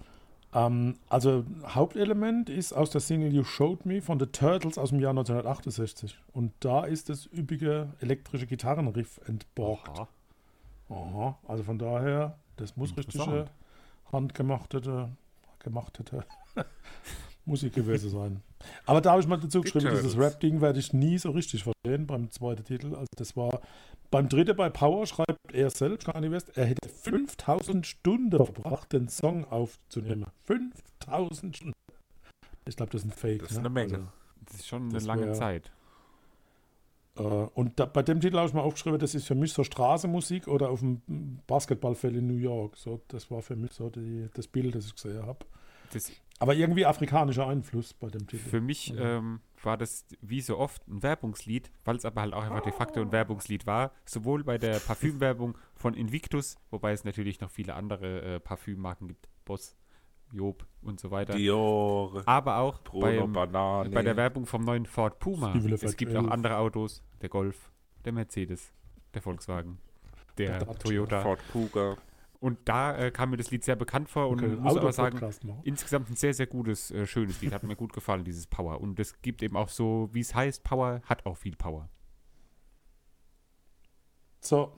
Ähm, 0.52 0.96
also 1.08 1.44
Hauptelement 1.66 2.50
ist 2.50 2.72
aus 2.72 2.90
der 2.90 3.00
Single 3.00 3.32
You 3.32 3.44
Showed 3.44 3.86
Me 3.86 4.00
von 4.00 4.18
The 4.18 4.26
Turtles 4.26 4.78
aus 4.78 4.90
dem 4.90 5.00
Jahr 5.00 5.10
1968. 5.10 6.18
Und 6.32 6.52
da 6.60 6.84
ist 6.84 7.08
das 7.08 7.26
üppige 7.26 7.88
elektrische 8.00 8.46
Gitarrenriff 8.46 9.20
entborgt. 9.26 9.98
Aha. 9.98 10.08
Aha. 10.88 11.38
Also 11.46 11.62
von 11.64 11.78
daher, 11.78 12.38
das 12.56 12.76
muss 12.76 12.96
richtige 12.96 13.46
handgemachte 14.12 14.80
gemachte 17.40 17.50
Musik 17.50 17.74
gewesen 17.74 18.10
sein. 18.10 18.42
Aber 18.86 19.00
da 19.00 19.12
habe 19.12 19.22
ich 19.22 19.28
mal 19.28 19.38
dazu 19.38 19.60
geschrieben, 19.60 19.88
dieses 19.90 20.16
Rap-Ding 20.16 20.60
werde 20.60 20.78
ich 20.78 20.92
nie 20.92 21.18
so 21.18 21.30
richtig 21.30 21.64
verstehen 21.64 22.06
beim 22.06 22.30
zweiten 22.30 22.64
Titel. 22.64 22.94
Also 22.94 23.06
das 23.16 23.36
war 23.36 23.60
beim 24.10 24.28
dritten 24.28 24.56
bei 24.56 24.68
Power 24.70 25.06
schreibt 25.06 25.38
er 25.52 25.70
selbst, 25.70 26.06
Kanye 26.06 26.30
West, 26.30 26.56
er 26.56 26.66
hätte 26.66 26.88
5000 26.88 27.86
Stunden 27.86 28.36
verbracht, 28.36 28.92
den 28.92 29.08
Song 29.08 29.44
aufzunehmen. 29.44 30.26
5000 30.44 31.56
Stunden. 31.56 31.72
Ich 32.66 32.76
glaube, 32.76 32.92
das 32.92 33.02
ist 33.02 33.08
ein 33.08 33.12
Fake. 33.12 33.42
Das 33.42 33.52
ist 33.52 33.56
ne? 33.56 33.60
eine 33.60 33.70
Menge. 33.70 33.94
Also, 33.94 34.08
das 34.46 34.54
ist 34.56 34.66
schon 34.66 34.88
eine 34.90 34.98
lange 34.98 35.26
wär, 35.26 35.34
Zeit. 35.34 35.70
Äh, 37.16 37.22
und 37.22 37.78
da, 37.78 37.86
bei 37.86 38.02
dem 38.02 38.20
Titel 38.20 38.36
habe 38.36 38.48
ich 38.48 38.54
mal 38.54 38.62
aufgeschrieben, 38.62 38.98
das 38.98 39.14
ist 39.14 39.26
für 39.26 39.34
mich 39.36 39.52
so 39.52 39.62
Straßenmusik 39.62 40.48
oder 40.48 40.70
auf 40.70 40.80
dem 40.80 41.00
Basketballfeld 41.46 42.16
in 42.16 42.26
New 42.26 42.36
York. 42.36 42.76
So, 42.76 43.00
das 43.08 43.30
war 43.30 43.42
für 43.42 43.56
mich 43.56 43.72
so 43.72 43.90
die, 43.90 44.28
das 44.34 44.48
Bild, 44.48 44.74
das 44.74 44.86
ich 44.86 44.94
gesehen 44.94 45.24
habe. 45.24 45.46
Das 45.92 46.10
aber 46.40 46.54
irgendwie 46.54 46.86
afrikanischer 46.86 47.46
Einfluss 47.46 47.92
bei 47.92 48.08
dem 48.08 48.26
Titel. 48.26 48.48
Für 48.48 48.60
mich 48.62 48.94
ähm, 48.98 49.40
war 49.62 49.76
das 49.76 50.06
wie 50.22 50.40
so 50.40 50.58
oft 50.58 50.88
ein 50.88 51.02
Werbungslied, 51.02 51.70
weil 51.84 51.96
es 51.96 52.06
aber 52.06 52.22
halt 52.22 52.32
auch 52.32 52.42
einfach 52.42 52.62
de 52.62 52.72
facto 52.72 53.00
ein 53.00 53.12
Werbungslied 53.12 53.66
war. 53.66 53.92
Sowohl 54.06 54.42
bei 54.42 54.56
der 54.56 54.78
Parfümwerbung 54.80 55.56
von 55.74 55.92
Invictus, 55.92 56.56
wobei 56.70 56.92
es 56.92 57.04
natürlich 57.04 57.40
noch 57.42 57.50
viele 57.50 57.74
andere 57.74 58.22
äh, 58.22 58.40
Parfümmarken 58.40 59.06
gibt. 59.06 59.28
Boss, 59.44 59.76
Job 60.32 60.66
und 60.80 60.98
so 60.98 61.10
weiter. 61.10 61.34
Dior. 61.34 62.22
Aber 62.24 62.56
auch 62.56 62.78
beim, 62.78 63.32
bei 63.32 64.02
der 64.02 64.16
Werbung 64.16 64.46
vom 64.46 64.64
neuen 64.64 64.86
Ford 64.86 65.18
Puma. 65.18 65.54
Es 65.54 65.96
gibt 65.96 66.16
auch 66.16 66.28
andere 66.28 66.56
Autos. 66.56 67.02
Der 67.20 67.28
Golf, 67.28 67.70
der 68.06 68.12
Mercedes, 68.14 68.72
der 69.12 69.20
Volkswagen, 69.20 69.78
der, 70.38 70.58
der 70.58 70.78
Toyota. 70.78 71.20
Ford 71.20 71.40
Puga. 71.52 71.98
Und 72.40 72.58
da 72.64 72.96
äh, 72.96 73.10
kam 73.10 73.30
mir 73.30 73.36
das 73.36 73.50
Lied 73.50 73.62
sehr 73.64 73.76
bekannt 73.76 74.08
vor 74.08 74.28
und 74.28 74.60
muss 74.60 74.76
aber 74.76 74.92
sagen, 74.92 75.20
insgesamt 75.62 76.08
ein 76.08 76.16
sehr, 76.16 76.32
sehr 76.32 76.46
gutes, 76.46 76.90
äh, 76.90 77.06
schönes 77.06 77.42
Lied. 77.42 77.52
Hat 77.52 77.62
mir 77.62 77.76
gut 77.76 77.92
gefallen, 77.92 78.24
dieses 78.24 78.46
Power. 78.46 78.80
Und 78.80 78.98
es 78.98 79.20
gibt 79.20 79.42
eben 79.42 79.56
auch 79.56 79.68
so, 79.68 80.08
wie 80.12 80.20
es 80.20 80.34
heißt, 80.34 80.64
Power 80.64 81.02
hat 81.04 81.26
auch 81.26 81.36
viel 81.36 81.54
Power. 81.54 81.90
So. 84.40 84.72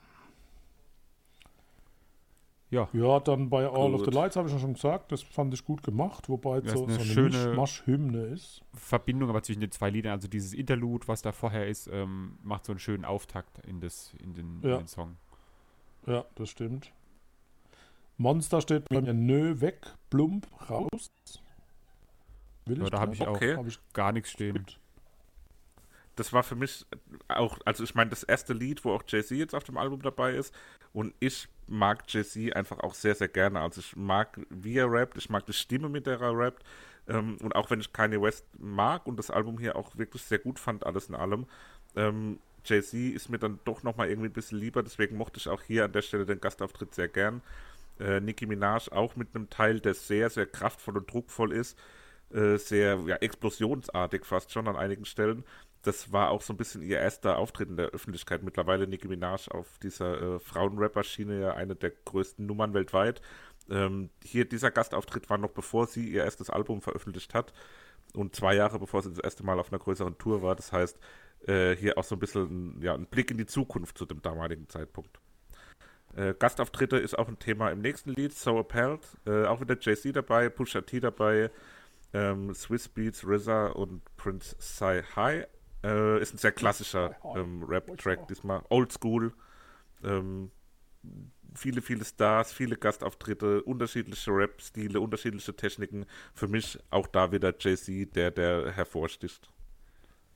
Ja. 2.71 2.89
Ja, 2.95 3.21
dann 3.21 3.49
bei 3.49 3.67
All 3.67 3.93
gut. 3.93 4.01
of 4.01 4.05
the 4.07 4.11
Lights 4.11 4.35
habe 4.35 4.49
ich 4.49 4.55
ja 4.55 4.59
schon 4.59 4.75
gesagt, 4.75 5.13
das 5.13 5.23
fand 5.23 5.55
ich 5.55 5.65
gut 5.65 5.83
gemacht, 5.83 6.29
wobei 6.29 6.59
es 6.59 6.73
so, 6.73 6.79
so, 6.79 6.85
eine 6.87 7.01
schöne 7.01 7.53
Masch-Hymne 7.55 8.25
ist. 8.25 8.63
Verbindung 8.75 9.29
aber 9.29 9.43
zwischen 9.43 9.61
den 9.61 9.71
zwei 9.71 9.91
Liedern, 9.91 10.13
also 10.13 10.27
dieses 10.27 10.55
Interlude, 10.55 11.07
was 11.07 11.21
da 11.21 11.33
vorher 11.33 11.69
ist, 11.69 11.87
ähm, 11.93 12.39
macht 12.43 12.65
so 12.65 12.73
einen 12.73 12.81
schönen 12.81 13.05
Auftakt 13.05 13.59
in, 13.67 13.81
das, 13.81 14.15
in, 14.21 14.35
den, 14.35 14.61
ja. 14.63 14.73
in 14.73 14.79
den 14.79 14.89
Song. 14.89 15.17
Ja, 16.07 16.25
das 16.35 16.49
stimmt. 16.49 16.93
Monster 18.17 18.61
steht 18.61 18.89
bei 18.89 19.01
mir 19.01 19.15
nö, 19.15 19.61
weg, 19.61 19.87
plump, 20.11 20.47
raus. 20.69 21.11
Will 22.67 22.83
ja, 22.83 22.91
da 22.91 23.01
habe 23.01 23.15
ich 23.15 23.23
auch 23.23 23.37
okay. 23.37 23.57
hab 23.57 23.67
ich 23.67 23.79
gar 23.93 24.13
nichts 24.13 24.31
stehen. 24.31 24.65
Das 26.15 26.33
war 26.33 26.43
für 26.43 26.55
mich 26.55 26.87
auch, 27.29 27.59
also 27.65 27.83
ich 27.83 27.95
meine, 27.95 28.11
das 28.11 28.23
erste 28.23 28.53
Lied, 28.53 28.85
wo 28.85 28.93
auch 28.93 29.03
Jay-Z 29.07 29.37
jetzt 29.37 29.55
auf 29.55 29.65
dem 29.65 29.79
Album 29.79 30.03
dabei 30.03 30.35
ist. 30.35 30.55
Und 30.93 31.15
ich 31.21 31.49
mag 31.67 32.05
Jay-Z 32.07 32.55
einfach 32.55 32.81
auch 32.81 32.95
sehr, 32.95 33.15
sehr 33.15 33.29
gerne. 33.29 33.61
Also 33.61 33.81
ich 33.81 33.97
mag, 33.97 34.39
wie 34.51 34.77
er 34.77 34.93
rappt, 34.93 35.17
ich 35.17 35.31
mag 35.31 35.47
die 35.47 35.55
Stimme, 35.55 35.89
mit 35.89 36.07
der 36.07 36.21
er 36.21 36.37
rappt. 36.37 36.63
Ähm, 37.09 37.39
und 37.43 37.57
auch 37.57 37.71
wenn 37.71 37.81
ich 37.81 37.93
Kanye 37.93 38.21
West 38.21 38.47
mag 38.59 39.07
und 39.07 39.19
das 39.19 39.31
Album 39.31 39.59
hier 39.59 39.75
auch 39.75 39.97
wirklich 39.97 40.23
sehr 40.23 40.39
gut 40.39 40.59
fand, 40.59 40.87
alles 40.87 41.09
in 41.09 41.15
allem, 41.15 41.47
ähm, 41.97 42.39
Jay-Z 42.65 42.95
ist 42.95 43.29
mir 43.29 43.39
dann 43.39 43.59
doch 43.65 43.83
nochmal 43.83 44.09
irgendwie 44.09 44.29
ein 44.29 44.33
bisschen 44.33 44.59
lieber, 44.59 44.83
deswegen 44.83 45.17
mochte 45.17 45.39
ich 45.39 45.49
auch 45.49 45.63
hier 45.63 45.85
an 45.85 45.93
der 45.93 46.03
Stelle 46.03 46.27
den 46.27 46.41
Gastauftritt 46.41 46.95
sehr 46.95 47.09
gern. 47.09 47.43
Äh, 48.01 48.21
Nicki 48.21 48.47
Minaj 48.47 48.89
auch 48.91 49.17
mit 49.17 49.35
einem 49.35 49.51
Teil, 49.51 49.81
der 49.81 49.95
sehr, 49.95 50.31
sehr 50.31 50.47
kraftvoll 50.47 50.99
und 50.99 51.13
druckvoll 51.13 51.53
ist, 51.53 51.79
äh, 52.31 52.57
sehr 52.57 52.99
ja, 53.07 53.17
explosionsartig 53.17 54.25
fast 54.25 54.53
schon 54.53 54.69
an 54.69 54.77
einigen 54.77 55.05
Stellen. 55.05 55.45
Das 55.83 56.13
war 56.13 56.31
auch 56.31 56.43
so 56.43 56.53
ein 56.53 56.57
bisschen 56.57 56.83
ihr 56.83 56.99
erster 56.99 57.39
Auftritt 57.39 57.69
in 57.69 57.77
der 57.77 57.89
Öffentlichkeit. 57.89 58.43
Mittlerweile 58.43 58.87
Nicki 58.87 59.09
Minaj 59.09 59.49
auf 59.51 59.79
dieser 59.83 60.37
äh, 60.37 60.41
Frauenrapper-Schiene 60.41 61.41
ja 61.41 61.55
eine 61.55 61.75
der 61.75 61.91
größten 61.91 62.47
Nummern 62.47 62.73
weltweit. 62.75 63.21
Ähm, 63.69 64.11
hier 64.25 64.45
dieser 64.45 64.71
Gastauftritt 64.71 65.29
war 65.31 65.39
noch 65.39 65.51
bevor 65.51 65.87
sie 65.87 66.09
ihr 66.09 66.25
erstes 66.25 66.51
Album 66.51 66.83
veröffentlicht 66.83 67.35
hat 67.35 67.53
und 68.15 68.35
zwei 68.35 68.55
Jahre 68.55 68.79
bevor 68.79 69.03
sie 69.03 69.11
das 69.11 69.19
erste 69.19 69.45
Mal 69.45 69.59
auf 69.59 69.73
einer 69.73 69.79
größeren 69.79 70.19
Tour 70.19 70.43
war. 70.43 70.55
Das 70.57 70.73
heißt, 70.73 70.99
äh, 71.47 71.77
hier 71.77 71.99
auch 71.99 72.05
so 72.05 72.17
ein 72.17 72.19
bisschen 72.19 72.81
ja, 72.81 72.95
ein 72.95 73.07
Blick 73.07 73.31
in 73.31 73.39
die 73.39 73.47
Zukunft 73.47 73.99
zu 73.99 74.07
dem 74.07 74.23
damaligen 74.23 74.69
Zeitpunkt. 74.69 75.19
Äh, 76.15 76.35
Gastauftritte 76.39 76.97
ist 76.97 77.19
auch 77.19 77.29
ein 77.29 77.39
Thema 77.39 77.71
im 77.71 77.81
nächsten 77.81 78.11
Lied, 78.11 78.35
So 78.35 78.59
Appelled. 78.59 79.01
Äh, 79.27 79.47
auch 79.47 79.61
wieder 79.61 79.77
Jay-Z 79.81 80.15
dabei, 80.15 80.49
Pusha 80.49 80.83
T 80.83 81.01
dabei, 81.01 81.51
ähm, 82.13 82.55
Swiss 82.55 82.89
Beats, 82.89 83.25
RZA 83.25 83.69
und 83.69 84.03
Prince 84.17 84.55
Sai 84.59 85.03
High. 85.17 85.47
Äh, 85.85 86.21
ist 86.21 86.35
ein 86.35 86.39
sehr 86.39 86.53
klassischer 86.53 87.17
ähm, 87.35 87.65
Rap-Track 87.65 88.29
diesmal. 88.29 88.63
Old 88.69 88.93
School. 88.93 89.33
Ähm, 90.05 90.51
viele, 91.55 91.83
viele 91.83 92.05
Stars, 92.05 92.53
viele 92.53 92.77
Gastauftritte, 92.77 93.63
unterschiedliche 93.63 94.31
Rap-Stile, 94.31 95.01
unterschiedliche 95.01 95.55
Techniken. 95.57 96.07
Für 96.35 96.49
mich 96.49 96.79
auch 96.91 97.07
da 97.07 97.33
wieder 97.33 97.55
Jay-Z, 97.59 98.15
der, 98.15 98.31
der 98.31 98.73
hervorsticht. 98.73 99.51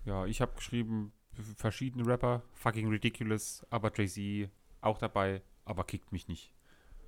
Ja, 0.04 0.24
ich 0.24 0.40
habe 0.40 0.54
geschrieben, 0.56 1.12
verschiedene 1.56 2.06
Rapper, 2.06 2.42
fucking 2.54 2.88
ridiculous, 2.88 3.64
aber 3.70 3.92
Jay-Z 3.94 4.50
auch 4.80 4.98
dabei, 4.98 5.42
aber 5.66 5.84
kickt 5.84 6.10
mich 6.12 6.26
nicht, 6.28 6.54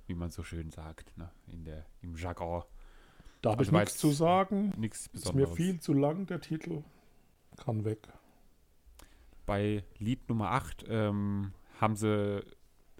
wie 0.05 0.13
man 0.13 0.29
so 0.29 0.43
schön 0.43 0.69
sagt, 0.69 1.17
ne, 1.17 1.31
in 1.47 1.65
der, 1.65 1.85
im 2.01 2.15
Jargon. 2.15 2.63
Da 3.41 3.51
habe 3.51 3.59
Also 3.59 3.71
ich 3.71 3.77
nichts 3.77 3.97
zu 3.97 4.11
sagen. 4.11 4.73
Nichts 4.77 5.07
Ist 5.07 5.13
mir 5.33 5.45
Besonderes. 5.47 5.55
viel 5.55 5.79
zu 5.79 5.93
lang, 5.93 6.27
der 6.27 6.41
Titel. 6.41 6.83
Kann 7.57 7.85
weg. 7.85 8.07
Bei 9.45 9.83
Lied 9.97 10.27
Nummer 10.29 10.51
8 10.51 10.85
ähm, 10.87 11.53
haben 11.79 11.95
sie, 11.95 12.43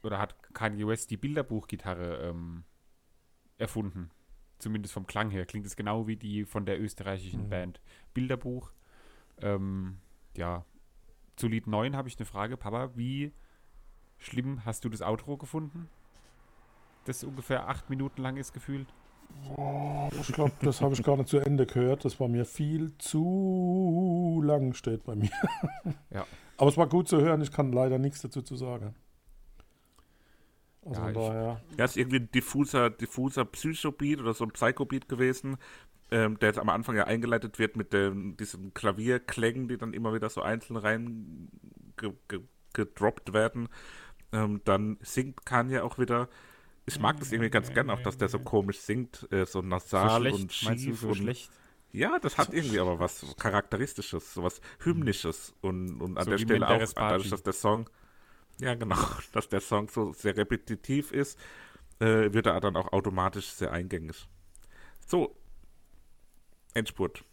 oder 0.01 0.17
hat 0.17 0.35
Kanye 0.53 0.87
West 0.87 1.11
die 1.11 1.17
Bilderbuchgitarre 1.17 2.29
ähm, 2.29 2.63
erfunden. 3.57 4.09
Zumindest 4.57 4.93
vom 4.93 5.05
Klang 5.07 5.29
her. 5.29 5.45
Klingt 5.45 5.65
es 5.65 5.75
genau 5.75 6.07
wie 6.07 6.15
die 6.17 6.45
von 6.45 6.65
der 6.65 6.81
österreichischen 6.81 7.43
Mhm. 7.45 7.49
Band 7.49 7.81
Bilderbuch. 8.13 8.71
Ähm, 9.41 9.99
ja, 10.35 10.65
zu 11.35 11.47
Lied 11.47 11.67
9 11.67 11.95
habe 11.95 12.07
ich 12.09 12.17
eine 12.17 12.25
Frage. 12.25 12.57
Papa, 12.57 12.91
wie 12.95 13.33
schlimm 14.19 14.63
hast 14.65 14.85
du 14.85 14.89
das 14.89 15.01
Outro 15.01 15.37
gefunden? 15.37 15.89
Das 17.05 17.23
ungefähr 17.23 17.67
acht 17.67 17.89
Minuten 17.89 18.21
lang 18.21 18.37
ist 18.37 18.53
gefühlt. 18.53 18.87
Oh, 19.55 20.09
ich 20.19 20.31
glaube, 20.33 20.51
das 20.61 20.81
habe 20.81 20.93
ich 20.93 21.03
gar 21.03 21.15
nicht 21.17 21.29
zu 21.29 21.37
Ende 21.37 21.65
gehört. 21.65 22.03
Das 22.03 22.19
war 22.19 22.27
mir 22.27 22.45
viel 22.45 22.97
zu 22.97 24.41
lang, 24.43 24.73
steht 24.73 25.03
bei 25.05 25.15
mir. 25.15 25.29
Ja. 26.11 26.25
Aber 26.57 26.69
es 26.69 26.77
war 26.77 26.87
gut 26.87 27.07
zu 27.07 27.21
hören. 27.21 27.41
Ich 27.41 27.51
kann 27.51 27.71
leider 27.71 27.97
nichts 27.99 28.21
dazu 28.21 28.41
zu 28.41 28.55
sagen. 28.55 28.95
Also 30.85 30.99
Ja, 31.01 31.07
von 31.07 31.09
ich- 31.11 31.17
daher. 31.27 31.61
Ja, 31.77 31.85
ist 31.85 31.97
irgendwie 31.97 32.17
ein 32.19 32.31
diffuser, 32.31 32.89
diffuser 32.89 33.45
Psychobeat 33.45 34.19
oder 34.19 34.33
so 34.33 34.43
ein 34.45 34.51
Psychobeat 34.51 35.07
gewesen, 35.07 35.57
ähm, 36.11 36.39
der 36.39 36.49
jetzt 36.49 36.59
am 36.59 36.69
Anfang 36.69 36.95
ja 36.95 37.05
eingeleitet 37.05 37.59
wird 37.59 37.75
mit 37.77 37.93
den, 37.93 38.35
diesen 38.37 38.73
Klavierklängen, 38.73 39.67
die 39.67 39.77
dann 39.77 39.93
immer 39.93 40.13
wieder 40.13 40.29
so 40.29 40.41
einzeln 40.41 40.77
rein 40.77 41.49
ge, 41.97 42.13
ge, 42.27 42.41
gedroppt 42.73 43.33
werden. 43.33 43.69
Ähm, 44.31 44.61
dann 44.63 44.97
singt 45.01 45.45
Kanye 45.45 45.83
auch 45.83 45.97
wieder. 45.97 46.29
Ich 46.85 46.99
mag 46.99 47.19
das 47.19 47.31
irgendwie 47.31 47.49
ganz 47.49 47.73
gern 47.73 47.89
auch, 47.89 48.01
dass 48.01 48.17
der 48.17 48.29
so 48.29 48.39
komisch 48.39 48.79
singt, 48.79 49.31
äh, 49.31 49.45
so 49.45 49.61
nasal 49.61 50.29
so 50.29 50.35
und 50.35 50.51
schief. 50.53 50.99
so 51.01 51.09
und, 51.09 51.15
schlecht? 51.15 51.51
Ja, 51.91 52.19
das 52.19 52.37
hat 52.37 52.53
irgendwie 52.53 52.79
aber 52.79 52.99
was 52.99 53.35
Charakteristisches, 53.37 54.33
so 54.33 54.43
was 54.43 54.61
Hymnisches. 54.83 55.53
Und, 55.61 56.01
und 56.01 56.17
an 56.17 56.25
So 56.25 56.31
der 56.31 56.37
Stelle 56.37 56.67
auch, 56.67 56.93
dadurch, 56.93 57.29
dass 57.29 57.43
der 57.43 57.53
Song, 57.53 57.89
ja 58.59 58.75
genau, 58.75 58.95
dass 59.33 59.49
der 59.49 59.61
Song 59.61 59.87
so 59.87 60.13
sehr 60.13 60.37
repetitiv 60.37 61.11
ist, 61.11 61.39
äh, 61.99 62.31
wird 62.31 62.45
er 62.45 62.59
dann 62.59 62.75
auch 62.75 62.91
automatisch 62.91 63.47
sehr 63.47 63.71
eingängig. 63.71 64.27
So, 65.05 65.35
Endspurt. 66.73 67.23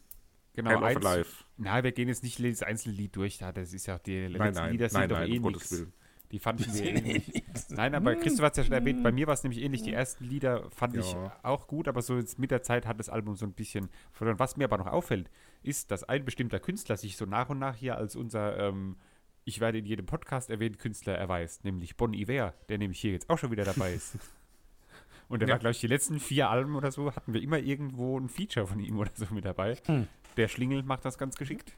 Genau, 0.54 0.76
of 0.76 0.82
eins, 0.82 1.04
Alive. 1.04 1.28
Na, 1.58 1.84
wir 1.84 1.92
gehen 1.92 2.08
jetzt 2.08 2.22
nicht 2.22 2.38
jedes 2.38 2.62
einzelne 2.62 2.94
Lied 2.94 3.14
durch, 3.14 3.38
da 3.38 3.52
das 3.52 3.74
ist 3.74 3.86
ja 3.86 3.98
die 3.98 4.26
letzten 4.26 4.38
Nein, 4.38 4.54
nein, 4.54 4.72
Lieder 4.72 4.88
sind 4.88 5.00
nein, 5.00 5.08
doch 5.10 5.18
nein, 5.18 5.30
eh. 5.30 5.42
Willen. 5.42 5.92
Die 6.32 6.38
fanden 6.40 6.64
wir 6.74 6.84
ähnlich. 6.84 7.44
Nein, 7.70 7.94
aber 7.94 8.16
Christoph 8.16 8.44
hat 8.46 8.52
es 8.52 8.58
ja 8.58 8.64
schon 8.64 8.72
erwähnt, 8.72 9.02
bei 9.02 9.12
mir 9.12 9.26
war 9.28 9.34
es 9.34 9.44
nämlich 9.44 9.62
ähnlich. 9.62 9.82
Die 9.82 9.92
ersten 9.92 10.24
Lieder 10.24 10.68
fand 10.70 10.96
ich 10.96 11.12
Ja. 11.12 11.38
auch 11.44 11.68
gut, 11.68 11.86
aber 11.86 12.02
so 12.02 12.20
mit 12.36 12.50
der 12.50 12.62
Zeit 12.62 12.84
hat 12.86 12.98
das 12.98 13.08
Album 13.08 13.36
so 13.36 13.46
ein 13.46 13.52
bisschen 13.52 13.88
verloren. 14.12 14.38
Was 14.38 14.56
mir 14.56 14.64
aber 14.64 14.78
noch 14.78 14.88
auffällt, 14.88 15.30
ist, 15.62 15.90
dass 15.92 16.02
ein 16.04 16.24
bestimmter 16.24 16.58
Künstler 16.58 16.96
sich 16.96 17.16
so 17.16 17.26
nach 17.26 17.48
und 17.48 17.58
nach 17.60 17.76
hier 17.76 17.96
als 17.96 18.16
unser, 18.16 18.58
ähm, 18.58 18.96
ich 19.44 19.60
werde 19.60 19.78
in 19.78 19.84
jedem 19.86 20.06
Podcast 20.06 20.50
erwähnt, 20.50 20.78
Künstler 20.80 21.14
erweist, 21.16 21.64
nämlich 21.64 21.96
Bon 21.96 22.12
Iver, 22.12 22.54
der 22.68 22.78
nämlich 22.78 22.98
hier 23.00 23.12
jetzt 23.12 23.30
auch 23.30 23.38
schon 23.38 23.52
wieder 23.52 23.64
dabei 23.64 23.94
ist. 23.94 24.18
Und 25.28 25.40
der 25.40 25.48
Ja. 25.48 25.54
war, 25.54 25.58
glaube 25.58 25.72
ich, 25.72 25.80
die 25.80 25.88
letzten 25.88 26.20
vier 26.20 26.50
Alben 26.50 26.76
oder 26.76 26.92
so, 26.92 27.14
hatten 27.14 27.34
wir 27.34 27.42
immer 27.42 27.58
irgendwo 27.58 28.18
ein 28.18 28.28
Feature 28.28 28.66
von 28.66 28.78
ihm 28.78 28.96
oder 28.98 29.10
so 29.14 29.26
mit 29.32 29.44
dabei. 29.44 29.76
Hm. 29.86 30.06
Der 30.36 30.46
Schlingel 30.48 30.82
macht 30.84 31.04
das 31.04 31.18
ganz 31.18 31.36
geschickt. 31.36 31.72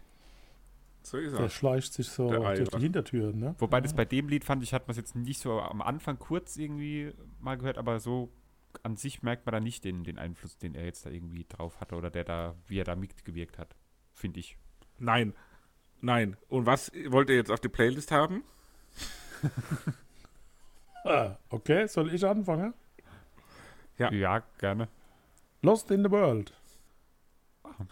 So 1.02 1.16
ist 1.18 1.32
Der 1.32 1.44
er. 1.44 1.48
schleicht 1.48 1.92
sich 1.92 2.08
so 2.08 2.28
Der 2.28 2.54
durch 2.54 2.68
die 2.70 2.80
Hintertür, 2.80 3.32
ne? 3.32 3.54
Wobei 3.58 3.80
das 3.80 3.94
bei 3.94 4.04
dem 4.04 4.28
Lied 4.28 4.44
fand 4.44 4.62
ich, 4.62 4.74
hat 4.74 4.86
man 4.86 4.92
es 4.92 4.96
jetzt 4.98 5.14
nicht 5.16 5.40
so 5.40 5.60
am 5.60 5.80
Anfang 5.80 6.18
kurz 6.18 6.56
irgendwie 6.56 7.12
mal 7.40 7.56
gehört, 7.56 7.78
aber 7.78 8.00
so 8.00 8.30
an 8.82 8.96
sich 8.96 9.22
merkt 9.22 9.46
man 9.46 9.52
da 9.54 9.60
nicht 9.60 9.84
den, 9.84 10.04
den 10.04 10.18
Einfluss, 10.18 10.58
den 10.58 10.74
er 10.74 10.84
jetzt 10.84 11.06
da 11.06 11.10
irgendwie 11.10 11.46
drauf 11.48 11.80
hatte 11.80 11.94
oder 11.94 12.10
der 12.10 12.24
da, 12.24 12.54
wie 12.66 12.78
er 12.78 12.84
da 12.84 12.94
mitgewirkt 12.96 13.58
hat, 13.58 13.74
finde 14.12 14.40
ich. 14.40 14.58
Nein, 14.98 15.34
nein. 16.00 16.36
Und 16.48 16.66
was 16.66 16.92
wollt 17.08 17.30
ihr 17.30 17.36
jetzt 17.36 17.50
auf 17.50 17.60
die 17.60 17.68
Playlist 17.68 18.10
haben? 18.12 18.42
Ah, 21.04 21.36
okay, 21.48 21.86
soll 21.86 22.12
ich 22.12 22.26
anfangen? 22.26 22.74
Ja. 23.98 24.12
Ja, 24.12 24.42
gerne. 24.58 24.88
Lost 25.62 25.90
in 25.90 26.02
the 26.04 26.10
World. 26.10 26.52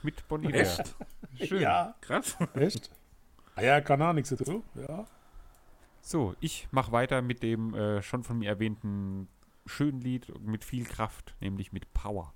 Mit 0.03 0.27
Bonnie 0.29 0.53
Echt? 0.53 0.95
Schön. 1.43 1.61
Ja. 1.63 1.95
Krass. 2.01 2.37
Echt? 2.55 2.91
Ah 3.55 3.63
ja, 3.63 3.81
kann 3.81 4.01
auch 4.03 4.13
nichts 4.13 4.31
dazu. 4.31 4.63
Ja. 4.75 5.07
So, 6.01 6.35
ich 6.41 6.69
mache 6.71 6.93
weiter 6.93 7.23
mit 7.23 7.43
dem 7.43 7.75
äh, 7.75 8.03
schon 8.03 8.23
von 8.23 8.39
mir 8.39 8.51
erwähnten 8.51 9.29
schönen 9.65 10.01
Lied 10.01 10.33
mit 10.41 10.65
viel 10.65 10.85
Kraft, 10.85 11.35
nämlich 11.41 11.73
mit 11.73 11.93
Power. 11.93 12.33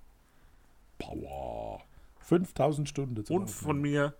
Power. 0.99 1.81
5000 2.19 2.87
Stunden. 2.89 3.15
Und 3.17 3.23
Aufnehmen. 3.29 3.47
von 3.47 3.81
mir, 3.81 4.15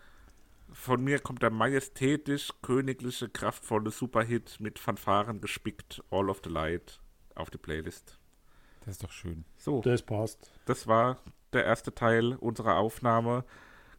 von 0.72 1.04
mir 1.04 1.20
kommt 1.20 1.42
der 1.44 1.52
majestätisch 1.52 2.52
königliche, 2.62 3.30
kraftvolle 3.30 3.92
Superhit 3.92 4.60
mit 4.60 4.80
Fanfaren 4.80 5.42
gespickt, 5.42 6.02
All 6.10 6.30
of 6.30 6.42
the 6.44 6.50
Light, 6.50 7.02
auf 7.36 7.50
die 7.50 7.58
Playlist. 7.58 8.18
Das 8.82 8.96
ist 8.96 9.04
doch 9.04 9.12
schön. 9.12 9.46
So, 9.58 9.82
Das 9.82 10.02
passt. 10.02 10.52
das 10.66 10.88
war 10.88 11.20
der 11.54 11.66
erste 11.66 11.94
Teil 11.94 12.36
unserer 12.36 12.78
Aufnahme. 12.78 13.44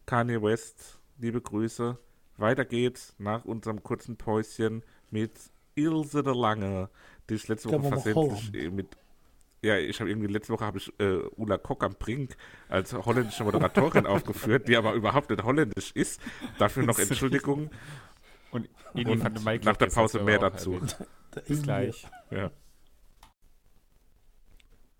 Kanye 0.07 0.43
West, 0.43 1.01
liebe 1.19 1.41
Grüße. 1.41 1.99
Weiter 2.37 2.65
geht's 2.65 3.15
nach 3.19 3.45
unserem 3.45 3.83
kurzen 3.83 4.17
Päuschen 4.17 4.83
mit 5.11 5.33
Ilse 5.75 6.23
de 6.23 6.35
Lange, 6.35 6.89
die 7.29 7.35
ich 7.35 7.49
letzte 7.49 7.71
Woche 7.71 7.89
versehentlich 7.89 8.55
äh, 8.55 8.71
mit 8.71 8.97
ja, 9.65 9.79
ich 9.79 10.01
habe 10.01 10.11
irgendwie 10.11 10.27
letzte 10.27 10.53
Woche 10.53 10.65
habe 10.65 10.79
ich 10.79 10.93
äh, 10.99 11.19
Ulla 11.37 11.57
Kock 11.57 11.85
am 11.85 11.95
Brink 11.95 12.37
als 12.69 12.93
holländische 12.93 13.45
Moderatorin 13.45 14.07
aufgeführt, 14.09 14.67
die 14.67 14.77
aber 14.77 14.93
überhaupt 14.95 15.31
nicht 15.31 15.45
holländisch 15.45 15.93
ist. 15.93 16.21
Dafür 16.59 16.83
noch 16.83 16.99
Entschuldigung. 16.99 17.71
Und, 18.51 18.69
Und 18.95 19.45
Maiklok, 19.45 19.65
nach 19.65 19.77
der 19.77 19.87
Pause 19.87 20.21
mehr 20.25 20.41
dazu. 20.41 20.81
Bis 21.47 21.63
gleich. 21.63 22.07
Ja. 22.31 22.51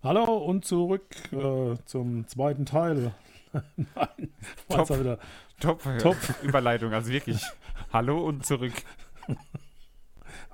Hallo 0.03 0.35
und 0.35 0.65
zurück 0.65 1.15
äh, 1.31 1.77
zum 1.85 2.27
zweiten 2.27 2.65
Teil. 2.65 3.13
Nein, 3.77 4.33
Top. 4.67 4.89
Wieder. 4.89 5.17
Top, 5.61 5.85
äh, 5.85 5.97
Top. 5.97 6.17
Überleitung, 6.43 6.91
also 6.93 7.09
wirklich. 7.09 7.41
Hallo 7.91 8.19
und 8.27 8.45
zurück. 8.45 8.73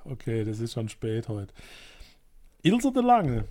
Okay, 0.04 0.44
das 0.44 0.60
ist 0.60 0.72
schon 0.72 0.88
spät 0.88 1.28
heute. 1.28 1.52
Ilse 2.62 2.90
de 2.90 3.02
Lange, 3.02 3.44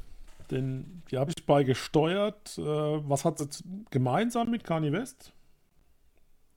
den, 0.50 1.04
die 1.10 1.18
habe 1.18 1.32
ich 1.32 1.46
beigesteuert. 1.46 2.58
Äh, 2.58 2.62
was 2.64 3.24
hat 3.24 3.38
sie 3.38 3.64
gemeinsam 3.92 4.50
mit 4.50 4.64
Kanye 4.64 4.92
West? 4.92 5.32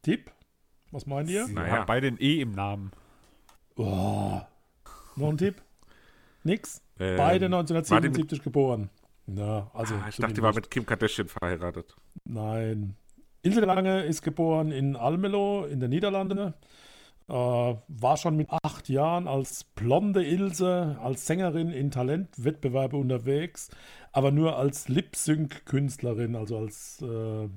Tipp? 0.01 0.31
Was 0.91 1.07
meint 1.07 1.29
ihr? 1.29 1.45
Sie 1.47 1.53
Naja. 1.53 1.85
beide 1.85 2.07
ein 2.09 2.17
E 2.19 2.41
im 2.41 2.53
Namen. 2.53 2.91
Oh. 3.77 4.41
Noch 5.17 5.29
ein 5.29 5.37
Tipp? 5.37 5.63
Nix? 6.43 6.83
Ähm, 6.99 7.17
Beide 7.19 7.51
war 7.51 7.63
die 7.63 7.75
1977 7.75 8.43
geboren. 8.43 8.89
Na, 9.27 9.71
also 9.73 9.95
ah, 9.95 10.07
ich 10.09 10.17
dachte, 10.17 10.35
die 10.35 10.43
war 10.43 10.55
mit 10.55 10.71
Kim 10.71 10.85
Kardashian 10.85 11.29
verheiratet. 11.29 11.97
Nein. 12.25 12.97
Ilse 13.43 13.61
Lange 13.61 14.05
ist 14.05 14.23
geboren 14.23 14.71
in 14.71 14.97
Almelo 14.97 15.65
in 15.65 15.81
den 15.81 15.91
Niederlanden. 15.91 16.55
Äh, 17.29 17.33
war 17.33 18.17
schon 18.17 18.37
mit 18.37 18.49
acht 18.51 18.89
Jahren 18.89 19.29
als 19.29 19.65
blonde 19.65 20.25
Ilse, 20.25 20.99
als 21.01 21.27
Sängerin 21.27 21.71
in 21.71 21.91
Talentwettbewerbe 21.91 22.97
unterwegs, 22.97 23.71
aber 24.13 24.33
nur 24.33 24.57
als 24.57 24.89
Lip-Sync-Künstlerin, 24.89 26.37
also 26.37 26.59
als 26.59 27.01
äh, 27.01 27.49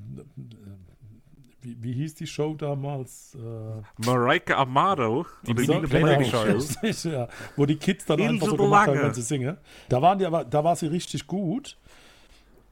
wie, 1.65 1.81
wie, 1.81 1.93
hieß 1.93 2.15
die 2.15 2.27
Show 2.27 2.53
damals? 2.53 3.35
Äh, 3.35 4.05
Mareike 4.05 4.55
Amado. 4.55 5.25
Die 5.47 5.53
Playback-Show. 5.53 7.09
ja, 7.09 7.27
wo 7.55 7.65
die 7.65 7.77
Kids 7.77 8.05
dann 8.05 8.21
einfach 8.21 8.47
so 8.47 8.57
gemacht 8.57 8.87
haben, 8.87 9.01
wenn 9.01 9.13
sie 9.13 9.23
singen. 9.23 9.57
Da, 9.89 10.01
waren 10.01 10.19
die 10.19 10.25
aber, 10.25 10.45
da 10.45 10.63
war 10.63 10.75
sie 10.75 10.87
richtig 10.87 11.25
gut. 11.25 11.77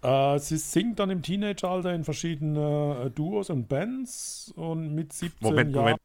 Äh, 0.04 0.38
sie 0.38 0.58
singt 0.58 1.00
dann 1.00 1.10
im 1.10 1.24
Teenageralter 1.24 1.94
in 1.94 2.04
verschiedene 2.04 3.06
äh, 3.06 3.10
Duos 3.10 3.50
und 3.50 3.68
Bands 3.68 4.54
und 4.56 4.94
mit 4.94 5.12
17 5.12 5.38
Moment, 5.42 5.76
Jahren. 5.76 5.86
Moment. 5.86 6.02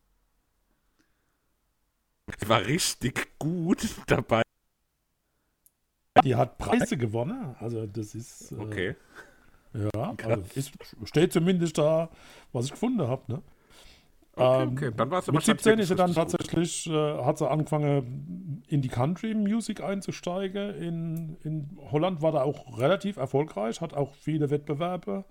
Sie 2.39 2.49
war 2.49 2.65
richtig 2.65 3.39
gut 3.39 3.87
dabei. 4.07 4.43
Die 6.25 6.35
hat 6.35 6.57
Preise 6.59 6.97
gewonnen. 6.97 7.55
Also 7.61 7.87
das 7.87 8.15
ist. 8.15 8.53
Äh, 8.53 8.57
okay. 8.57 8.97
Ja, 9.75 10.15
also 10.25 10.43
ist, 10.55 10.73
steht 11.05 11.33
zumindest 11.33 11.79
da, 11.79 12.09
was 12.53 12.67
ich 12.67 12.73
gefunden 12.73 13.07
habe. 13.07 13.23
Ne? 13.33 13.43
Okay, 14.39 14.63
ähm, 14.63 14.73
okay. 14.73 14.93
Dann 14.97 15.11
war 15.11 15.23
Mit 15.33 15.43
17 15.43 15.79
ist 15.79 15.89
sie 15.89 15.97
dann 15.97 16.15
tatsächlich, 16.15 16.87
äh, 16.89 17.25
hat 17.25 17.39
sie 17.39 17.51
angefangen, 17.51 18.63
in 18.69 18.83
die 18.83 18.89
Country 18.89 19.35
Music 19.35 19.83
einzusteigen. 19.83 20.75
In, 20.77 21.37
in 21.43 21.79
Holland 21.91 22.23
war 22.23 22.33
da 22.33 22.43
auch 22.43 22.79
relativ 22.79 23.17
erfolgreich, 23.17 23.81
hat 23.81 23.95
auch 23.95 24.15
viele 24.15 24.51
Wettbewerbe 24.51 25.25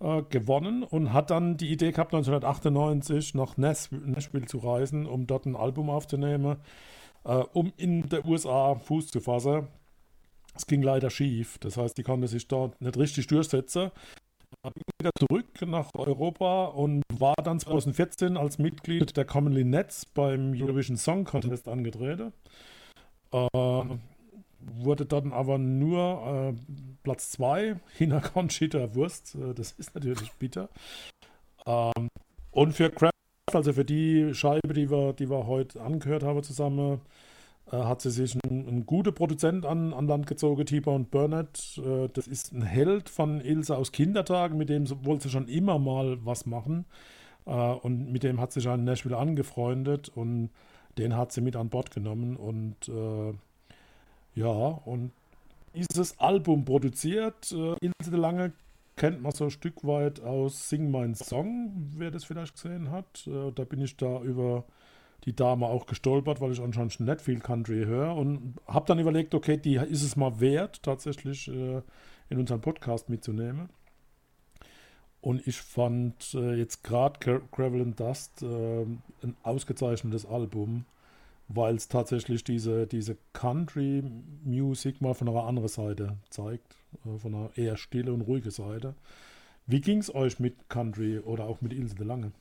äh, 0.00 0.22
gewonnen 0.22 0.82
und 0.82 1.12
hat 1.12 1.30
dann 1.30 1.56
die 1.56 1.70
Idee 1.70 1.92
gehabt, 1.92 2.12
1998 2.12 3.34
nach 3.34 3.56
Nashville 3.56 4.46
zu 4.46 4.58
reisen, 4.58 5.06
um 5.06 5.26
dort 5.26 5.46
ein 5.46 5.56
Album 5.56 5.88
aufzunehmen, 5.88 6.56
äh, 7.24 7.44
um 7.52 7.72
in 7.76 8.08
der 8.08 8.26
USA 8.26 8.74
Fuß 8.74 9.08
zu 9.08 9.20
fassen. 9.20 9.68
Es 10.54 10.66
ging 10.66 10.82
leider 10.82 11.10
schief, 11.10 11.58
das 11.58 11.76
heißt, 11.76 11.96
die 11.96 12.02
konnte 12.02 12.28
sich 12.28 12.48
dort 12.48 12.80
nicht 12.80 12.96
richtig 12.96 13.26
durchsetzen 13.28 13.90
wieder 14.98 15.10
zurück 15.18 15.46
nach 15.66 15.90
Europa 15.94 16.66
und 16.66 17.02
war 17.12 17.36
dann 17.42 17.58
2014 17.58 18.36
als 18.36 18.58
Mitglied 18.58 19.16
der 19.16 19.24
Commonly 19.24 19.64
Nets 19.64 20.04
beim 20.04 20.52
Eurovision 20.52 20.96
Song 20.96 21.24
Contest 21.24 21.68
angetreten. 21.68 22.32
Äh, 23.32 23.48
wurde 24.60 25.06
dann 25.06 25.32
aber 25.32 25.58
nur 25.58 26.52
äh, 26.54 26.74
Platz 27.02 27.30
2 27.32 27.76
hinter 27.96 28.20
Conchita 28.20 28.94
Wurst. 28.94 29.34
Äh, 29.34 29.54
das 29.54 29.72
ist 29.72 29.94
natürlich 29.94 30.32
bitter. 30.32 30.68
Ähm, 31.66 32.08
und 32.50 32.72
für 32.74 32.90
Craft, 32.90 33.10
also 33.52 33.72
für 33.72 33.84
die 33.84 34.34
Scheibe, 34.34 34.74
die 34.74 34.90
wir, 34.90 35.14
die 35.14 35.30
wir 35.30 35.46
heute 35.46 35.80
angehört 35.80 36.22
haben 36.22 36.42
zusammen, 36.42 37.00
hat 37.76 38.00
sie 38.00 38.10
sich 38.10 38.36
einen, 38.44 38.84
guten 38.86 39.14
Produzent 39.14 39.64
an, 39.64 39.92
an 39.92 40.06
Land 40.06 40.26
gezogen, 40.26 40.66
T-Bone 40.66 41.04
Burnett. 41.04 41.80
Äh, 41.84 42.08
das 42.12 42.26
ist 42.26 42.52
ein 42.52 42.62
Held 42.62 43.08
von 43.08 43.40
Ilse 43.40 43.76
aus 43.76 43.92
Kindertagen, 43.92 44.58
mit 44.58 44.68
dem 44.68 44.88
wollte 45.04 45.24
sie 45.24 45.30
schon 45.30 45.48
immer 45.48 45.78
mal 45.78 46.18
was 46.24 46.46
machen. 46.46 46.84
Äh, 47.46 47.50
und 47.50 48.10
mit 48.10 48.22
dem 48.22 48.40
hat 48.40 48.52
sich 48.52 48.68
an 48.68 48.84
Nashville 48.84 49.16
angefreundet 49.16 50.08
und 50.08 50.50
den 50.98 51.16
hat 51.16 51.32
sie 51.32 51.40
mit 51.40 51.56
an 51.56 51.68
Bord 51.68 51.90
genommen. 51.90 52.36
Und 52.36 52.88
äh, 52.88 53.32
ja, 54.34 54.50
und 54.50 55.12
dieses 55.74 56.18
Album 56.18 56.64
produziert. 56.64 57.52
Äh, 57.52 57.76
Ilse 57.80 58.10
de 58.10 58.18
Lange 58.18 58.52
kennt 58.96 59.22
man 59.22 59.32
so 59.32 59.44
ein 59.44 59.50
Stück 59.50 59.84
weit 59.84 60.20
aus 60.20 60.68
Sing 60.68 60.90
Mein 60.90 61.14
Song, 61.14 61.90
wer 61.96 62.10
das 62.10 62.24
vielleicht 62.24 62.54
gesehen 62.54 62.90
hat. 62.90 63.26
Äh, 63.26 63.52
da 63.52 63.64
bin 63.64 63.80
ich 63.80 63.96
da 63.96 64.20
über 64.22 64.64
die 65.24 65.34
Dame 65.34 65.66
auch 65.66 65.86
gestolpert, 65.86 66.40
weil 66.40 66.52
ich 66.52 66.60
anscheinend 66.60 67.00
nicht 67.00 67.20
viel 67.20 67.40
Country 67.40 67.84
höre 67.84 68.14
und 68.16 68.54
habe 68.66 68.86
dann 68.86 68.98
überlegt, 68.98 69.34
okay, 69.34 69.56
die 69.56 69.76
ist 69.76 70.02
es 70.02 70.16
mal 70.16 70.40
wert, 70.40 70.82
tatsächlich 70.82 71.48
äh, 71.48 71.82
in 72.30 72.38
unseren 72.38 72.60
Podcast 72.60 73.08
mitzunehmen. 73.08 73.68
Und 75.20 75.46
ich 75.46 75.60
fand 75.60 76.34
äh, 76.34 76.54
jetzt 76.54 76.82
gerade 76.82 77.42
Gravel 77.52 77.82
and 77.82 78.00
Dust 78.00 78.42
äh, 78.42 78.82
ein 79.22 79.36
ausgezeichnetes 79.42 80.24
Album, 80.24 80.86
weil 81.48 81.74
es 81.74 81.88
tatsächlich 81.88 82.42
diese, 82.42 82.86
diese 82.86 83.18
Country-Music 83.34 85.02
mal 85.02 85.14
von 85.14 85.28
einer 85.28 85.44
anderen 85.44 85.68
Seite 85.68 86.16
zeigt, 86.30 86.74
äh, 87.04 87.18
von 87.18 87.34
einer 87.34 87.50
eher 87.56 87.76
stille 87.76 88.14
und 88.14 88.22
ruhige 88.22 88.50
Seite. 88.50 88.94
Wie 89.66 89.82
ging 89.82 89.98
es 89.98 90.14
euch 90.14 90.40
mit 90.40 90.70
Country 90.70 91.18
oder 91.18 91.44
auch 91.44 91.60
mit 91.60 91.74
Ilse 91.74 91.96
de 91.96 92.06
Lange? 92.06 92.32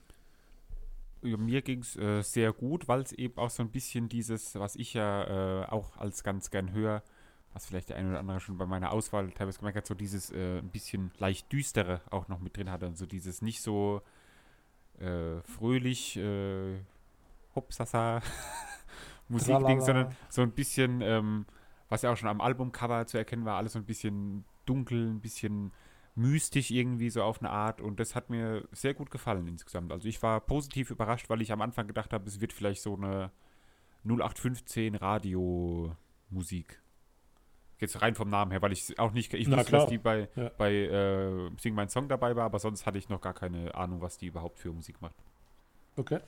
Ja, 1.21 1.37
mir 1.37 1.61
ging 1.61 1.79
es 1.79 1.95
äh, 1.95 2.21
sehr 2.21 2.53
gut, 2.53 2.87
weil 2.87 3.01
es 3.01 3.11
eben 3.11 3.37
auch 3.37 3.49
so 3.49 3.63
ein 3.63 3.71
bisschen 3.71 4.09
dieses, 4.09 4.55
was 4.55 4.75
ich 4.75 4.93
ja 4.93 5.63
äh, 5.63 5.65
auch 5.65 5.97
als 5.97 6.23
ganz 6.23 6.49
gern 6.49 6.71
höre, 6.71 7.03
was 7.53 7.65
vielleicht 7.65 7.89
der 7.89 7.97
eine 7.97 8.09
oder 8.09 8.19
andere 8.19 8.39
schon 8.39 8.57
bei 8.57 8.65
meiner 8.65 8.91
Auswahl 8.91 9.31
teilweise 9.31 9.59
gemerkt 9.59 9.77
hat, 9.77 9.87
so 9.87 9.95
dieses 9.95 10.31
äh, 10.31 10.59
ein 10.59 10.69
bisschen 10.69 11.11
leicht 11.17 11.51
düstere 11.51 12.01
auch 12.09 12.27
noch 12.27 12.39
mit 12.39 12.55
drin 12.55 12.71
hatte 12.71 12.87
und 12.87 12.97
so 12.97 13.05
dieses 13.05 13.41
nicht 13.41 13.61
so 13.61 14.01
äh, 14.99 15.41
fröhlich 15.41 16.17
äh, 16.17 16.79
Hopsasa 17.55 18.21
Musikding, 19.29 19.81
sondern 19.81 20.15
so 20.29 20.41
ein 20.41 20.51
bisschen, 20.51 21.01
ähm, 21.01 21.45
was 21.89 22.01
ja 22.01 22.11
auch 22.11 22.17
schon 22.17 22.29
am 22.29 22.41
Albumcover 22.41 23.05
zu 23.07 23.17
erkennen 23.17 23.45
war, 23.45 23.57
alles 23.57 23.73
so 23.73 23.79
ein 23.79 23.85
bisschen 23.85 24.45
dunkel, 24.65 25.09
ein 25.09 25.21
bisschen 25.21 25.71
mystisch 26.19 26.69
irgendwie 26.69 27.09
so 27.09 27.23
auf 27.23 27.39
eine 27.39 27.49
Art 27.49 27.79
und 27.79 27.99
das 27.99 28.13
hat 28.13 28.29
mir 28.29 28.67
sehr 28.71 28.93
gut 28.93 29.09
gefallen 29.09 29.47
insgesamt. 29.47 29.91
Also 29.91 30.07
ich 30.07 30.21
war 30.21 30.41
positiv 30.41 30.91
überrascht, 30.91 31.29
weil 31.29 31.41
ich 31.41 31.51
am 31.51 31.61
Anfang 31.61 31.87
gedacht 31.87 32.11
habe, 32.11 32.27
es 32.27 32.41
wird 32.41 32.51
vielleicht 32.51 32.81
so 32.81 32.95
eine 32.95 33.31
0815 34.03 34.95
Radio-Musik. 34.95 36.81
Jetzt 37.79 38.01
rein 38.01 38.15
vom 38.15 38.29
Namen 38.29 38.51
her, 38.51 38.61
weil 38.61 38.73
ich 38.73 38.99
auch 38.99 39.13
nicht, 39.13 39.33
ich 39.33 39.47
Na, 39.47 39.57
wusste, 39.57 39.69
klar. 39.69 39.81
dass 39.83 39.89
die 39.89 39.97
bei, 39.97 40.27
ja. 40.35 40.51
bei 40.57 40.73
äh, 40.73 41.49
Sing 41.57 41.73
My 41.73 41.87
Song 41.87 42.09
dabei 42.09 42.35
war, 42.35 42.43
aber 42.43 42.59
sonst 42.59 42.85
hatte 42.85 42.97
ich 42.97 43.07
noch 43.07 43.21
gar 43.21 43.33
keine 43.33 43.73
Ahnung, 43.73 44.01
was 44.01 44.17
die 44.17 44.27
überhaupt 44.27 44.59
für 44.59 44.73
Musik 44.73 45.01
macht. 45.01 45.15
Okay. 45.95 46.19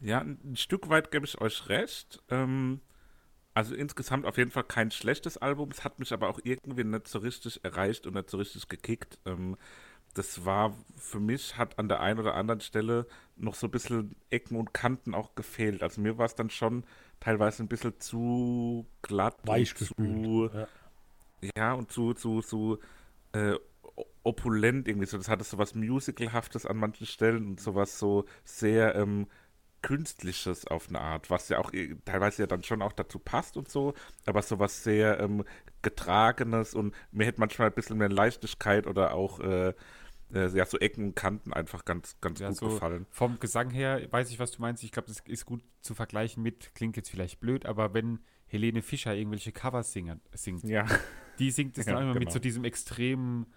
Ja, 0.00 0.20
ein 0.20 0.56
Stück 0.56 0.88
weit 0.88 1.10
gebe 1.10 1.26
ich 1.26 1.38
euch 1.40 1.68
recht. 1.68 2.22
Ähm, 2.30 2.80
also 3.54 3.74
insgesamt 3.74 4.26
auf 4.26 4.36
jeden 4.36 4.50
Fall 4.50 4.64
kein 4.64 4.90
schlechtes 4.90 5.38
Album. 5.38 5.70
Es 5.70 5.84
hat 5.84 6.00
mich 6.00 6.12
aber 6.12 6.28
auch 6.28 6.40
irgendwie 6.42 6.84
nicht 6.84 7.08
so 7.08 7.20
richtig 7.20 7.64
erreicht 7.64 8.06
und 8.06 8.14
nicht 8.14 8.28
so 8.28 8.36
richtig 8.36 8.68
gekickt. 8.68 9.18
Ähm, 9.24 9.56
das 10.14 10.44
war 10.44 10.76
für 10.96 11.20
mich, 11.20 11.56
hat 11.56 11.78
an 11.78 11.88
der 11.88 12.00
einen 12.00 12.20
oder 12.20 12.34
anderen 12.34 12.60
Stelle 12.60 13.06
noch 13.36 13.54
so 13.54 13.66
ein 13.66 13.70
bisschen 13.70 14.16
Ecken 14.30 14.56
und 14.56 14.74
Kanten 14.74 15.14
auch 15.14 15.34
gefehlt. 15.34 15.82
Also 15.82 16.00
mir 16.00 16.18
war 16.18 16.26
es 16.26 16.34
dann 16.34 16.50
schon 16.50 16.84
teilweise 17.20 17.62
ein 17.62 17.68
bisschen 17.68 17.98
zu 18.00 18.86
glatt. 19.02 19.36
Weich 19.44 19.74
zu, 19.74 20.50
ja. 20.52 20.68
ja. 21.56 21.72
und 21.74 21.90
zu, 21.90 22.14
zu, 22.14 22.42
zu 22.42 22.78
äh, 23.32 23.54
opulent 24.22 24.88
irgendwie 24.88 25.06
so. 25.06 25.16
Das 25.16 25.28
hatte 25.28 25.44
so 25.44 25.58
was 25.58 25.74
Musicalhaftes 25.74 26.66
an 26.66 26.76
manchen 26.76 27.06
Stellen 27.06 27.46
und 27.46 27.60
sowas 27.60 27.98
so 27.98 28.24
sehr 28.44 28.94
ähm, 28.94 29.26
Künstliches 29.84 30.66
auf 30.66 30.88
eine 30.88 30.98
Art, 30.98 31.28
was 31.28 31.50
ja 31.50 31.58
auch 31.58 31.70
teilweise 32.06 32.44
ja 32.44 32.46
dann 32.46 32.64
schon 32.64 32.80
auch 32.80 32.92
dazu 32.92 33.18
passt 33.18 33.58
und 33.58 33.68
so, 33.68 33.92
aber 34.24 34.40
so 34.40 34.58
was 34.58 34.82
sehr 34.82 35.20
ähm, 35.20 35.44
Getragenes 35.82 36.74
und 36.74 36.94
mir 37.12 37.26
hätte 37.26 37.38
manchmal 37.38 37.68
ein 37.68 37.74
bisschen 37.74 37.98
mehr 37.98 38.08
Leichtigkeit 38.08 38.86
oder 38.86 39.12
auch 39.12 39.40
äh, 39.40 39.74
äh, 40.32 40.48
ja, 40.56 40.64
so 40.64 40.78
Ecken 40.78 41.08
und 41.08 41.16
Kanten 41.16 41.52
einfach 41.52 41.84
ganz, 41.84 42.16
ganz 42.22 42.40
ja, 42.40 42.48
gut 42.48 42.56
so 42.56 42.68
gefallen. 42.68 43.04
Vom 43.10 43.38
Gesang 43.40 43.68
her 43.68 44.00
weiß 44.10 44.30
ich, 44.30 44.38
was 44.38 44.52
du 44.52 44.62
meinst. 44.62 44.82
Ich 44.84 44.90
glaube, 44.90 45.08
das 45.08 45.20
ist 45.20 45.44
gut 45.44 45.62
zu 45.82 45.94
vergleichen 45.94 46.42
mit, 46.42 46.74
klingt 46.74 46.96
jetzt 46.96 47.10
vielleicht 47.10 47.40
blöd, 47.40 47.66
aber 47.66 47.92
wenn 47.92 48.20
Helene 48.46 48.80
Fischer 48.80 49.14
irgendwelche 49.14 49.52
Covers 49.52 49.92
singt, 49.92 50.22
singt 50.32 50.64
ja. 50.64 50.86
die 51.38 51.50
singt 51.50 51.76
es 51.76 51.84
ja, 51.86 51.92
dann 51.92 52.04
immer 52.04 52.14
genau. 52.14 52.24
mit 52.24 52.32
so 52.32 52.38
diesem 52.38 52.64
extremen 52.64 53.52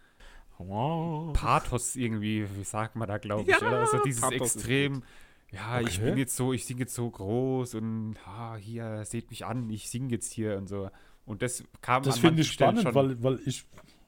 Pathos 0.58 1.96
irgendwie, 1.96 2.46
wie 2.54 2.64
sagt 2.66 2.98
man 2.98 3.08
da, 3.08 3.18
glaube 3.18 3.44
ich, 3.44 3.62
ja, 3.62 3.66
oder? 3.66 3.80
Also 3.80 4.02
dieses 4.04 4.22
Pathos 4.22 4.56
extrem 4.56 5.04
ja, 5.52 5.78
okay. 5.78 5.86
ich 5.88 6.00
bin 6.00 6.18
jetzt 6.18 6.36
so, 6.36 6.54
ich 6.54 6.66
singe 6.66 6.82
jetzt 6.82 6.96
so 6.96 7.10
groß 7.10 7.76
und 7.76 8.16
ah, 8.26 8.56
hier, 8.56 9.06
seht 9.06 9.30
mich 9.30 9.46
an, 9.46 9.70
ich 9.70 9.90
singe 9.90 10.12
jetzt 10.12 10.32
hier 10.32 10.58
und 10.58 10.68
so. 10.68 10.90
Und 11.26 11.42
das 11.42 11.64
kam 11.82 12.04
Das 12.04 12.20
finde 12.20 12.42
ich 12.42 12.52
spannend, 12.52 12.84
schon. 12.84 12.96
weil, 12.96 13.24
weil 13.24 13.40
ich, 13.46 13.66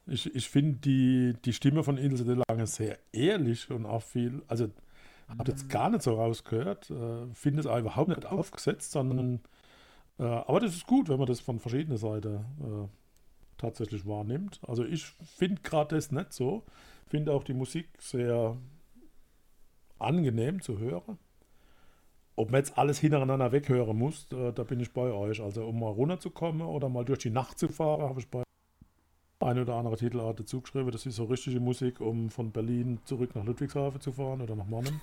ich, 0.08 0.34
ich 0.36 0.50
finde 0.50 0.80
die, 0.80 1.36
die 1.46 1.54
Stimme 1.54 1.84
von 1.84 1.98
Ilse 1.98 2.26
de 2.26 2.42
Lange 2.48 2.68
sehr 2.68 2.98
ehrlich 3.12 3.70
und 3.72 3.86
auch 3.86 4.04
viel, 4.04 4.42
also 4.48 4.70
habe 5.38 5.52
jetzt 5.52 5.70
gar 5.70 5.90
nicht 5.90 6.02
so 6.02 6.16
rausgehört, 6.16 6.90
äh, 6.90 7.28
finde 7.34 7.60
es 7.60 7.68
auch 7.68 7.78
überhaupt 7.78 8.10
nicht 8.10 8.26
aufgesetzt, 8.26 8.92
sondern 8.92 9.42
äh, 10.18 10.24
aber 10.24 10.60
das 10.60 10.76
ist 10.76 10.88
gut, 10.88 11.08
wenn 11.08 11.18
man 11.18 11.28
das 11.28 11.40
von 11.40 11.60
verschiedenen 11.60 11.98
Seiten 11.98 12.36
äh, 12.36 12.88
tatsächlich 13.58 14.06
wahrnimmt. 14.06 14.60
Also 14.68 14.84
ich 14.84 15.06
finde 15.06 15.62
gerade 15.62 15.96
das 15.96 16.12
nicht 16.12 16.34
so, 16.34 16.64
finde 17.08 17.34
auch 17.34 17.44
die 17.44 17.54
Musik 17.54 17.90
sehr 18.00 18.58
angenehm 20.00 20.62
zu 20.62 20.80
hören. 20.80 21.18
Ob 22.40 22.52
man 22.52 22.60
jetzt 22.60 22.78
alles 22.78 23.00
hintereinander 23.00 23.52
weghören 23.52 23.98
muss, 23.98 24.26
äh, 24.32 24.54
da 24.54 24.64
bin 24.64 24.80
ich 24.80 24.94
bei 24.94 25.12
euch. 25.12 25.42
Also 25.42 25.66
um 25.66 25.78
mal 25.78 25.92
runterzukommen 25.92 26.62
oder 26.62 26.88
mal 26.88 27.04
durch 27.04 27.20
die 27.20 27.32
Nacht 27.32 27.60
zu 27.60 27.68
fahren, 27.68 28.04
habe 28.04 28.22
ich 28.22 28.30
bei 28.30 28.44
eine 29.42 29.64
oder 29.64 29.76
andere 29.76 29.98
Titelart 29.98 30.40
dazugeschrieben. 30.40 30.90
Das 30.90 31.06
ist 31.06 31.18
so 31.18 31.26
richtige 31.26 31.60
Musik, 31.60 32.00
um 32.00 32.30
von 32.30 32.54
Berlin 32.54 33.00
zurück 33.04 33.36
nach 33.36 33.44
Ludwigshafen 33.44 34.00
zu 34.00 34.14
fahren 34.14 34.40
oder 34.40 34.56
nach 34.56 34.68
Mannheim. 34.68 35.02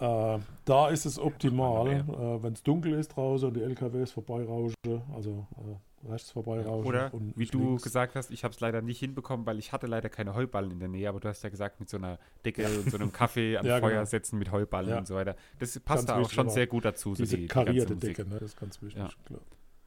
Äh, 0.00 0.38
da 0.64 0.88
ist 0.88 1.04
es 1.04 1.18
optimal, 1.18 1.88
äh, 1.88 2.42
wenn 2.42 2.54
es 2.54 2.62
dunkel 2.62 2.94
ist 2.94 3.08
draußen 3.08 3.48
und 3.48 3.54
die 3.54 3.62
LKWs 3.62 4.12
vorbeirauschen, 4.12 4.74
also 5.14 5.46
äh, 5.58 6.10
rechts 6.10 6.30
vorbeirauschen. 6.30 6.86
Oder 6.86 7.12
wie 7.36 7.44
du 7.44 7.58
links. 7.58 7.82
gesagt 7.82 8.14
hast, 8.14 8.30
ich 8.30 8.42
habe 8.42 8.54
es 8.54 8.60
leider 8.60 8.80
nicht 8.80 8.98
hinbekommen, 8.98 9.44
weil 9.44 9.58
ich 9.58 9.72
hatte 9.72 9.86
leider 9.86 10.08
keine 10.08 10.34
Heuballen 10.34 10.70
in 10.70 10.78
der 10.78 10.88
Nähe, 10.88 11.06
aber 11.06 11.20
du 11.20 11.28
hast 11.28 11.42
ja 11.42 11.50
gesagt, 11.50 11.80
mit 11.80 11.90
so 11.90 11.98
einer 11.98 12.18
Decke 12.46 12.66
und 12.66 12.90
so 12.90 12.96
einem 12.96 13.12
Kaffee 13.12 13.56
am 13.58 13.66
ja, 13.66 13.78
Feuer 13.78 13.90
genau. 13.90 14.04
setzen 14.06 14.38
mit 14.38 14.50
Heuballen 14.50 14.88
ja. 14.88 14.98
und 14.98 15.06
so 15.06 15.16
weiter. 15.16 15.36
Das 15.58 15.78
passt 15.80 16.06
ganz 16.06 16.18
da 16.18 16.24
auch 16.24 16.30
schon 16.30 16.48
sehr 16.48 16.66
gut 16.66 16.86
dazu. 16.86 17.14
Diese 17.14 17.32
so 17.32 17.36
die, 17.36 17.46
karierte 17.46 17.94
die 17.94 18.06
Decke, 18.06 18.24
ne? 18.24 18.38
das 18.40 18.52
ist 18.52 18.56
ganz 18.58 18.80
wichtig. 18.80 19.02
Ja, 19.02 19.10
klar. 19.26 19.40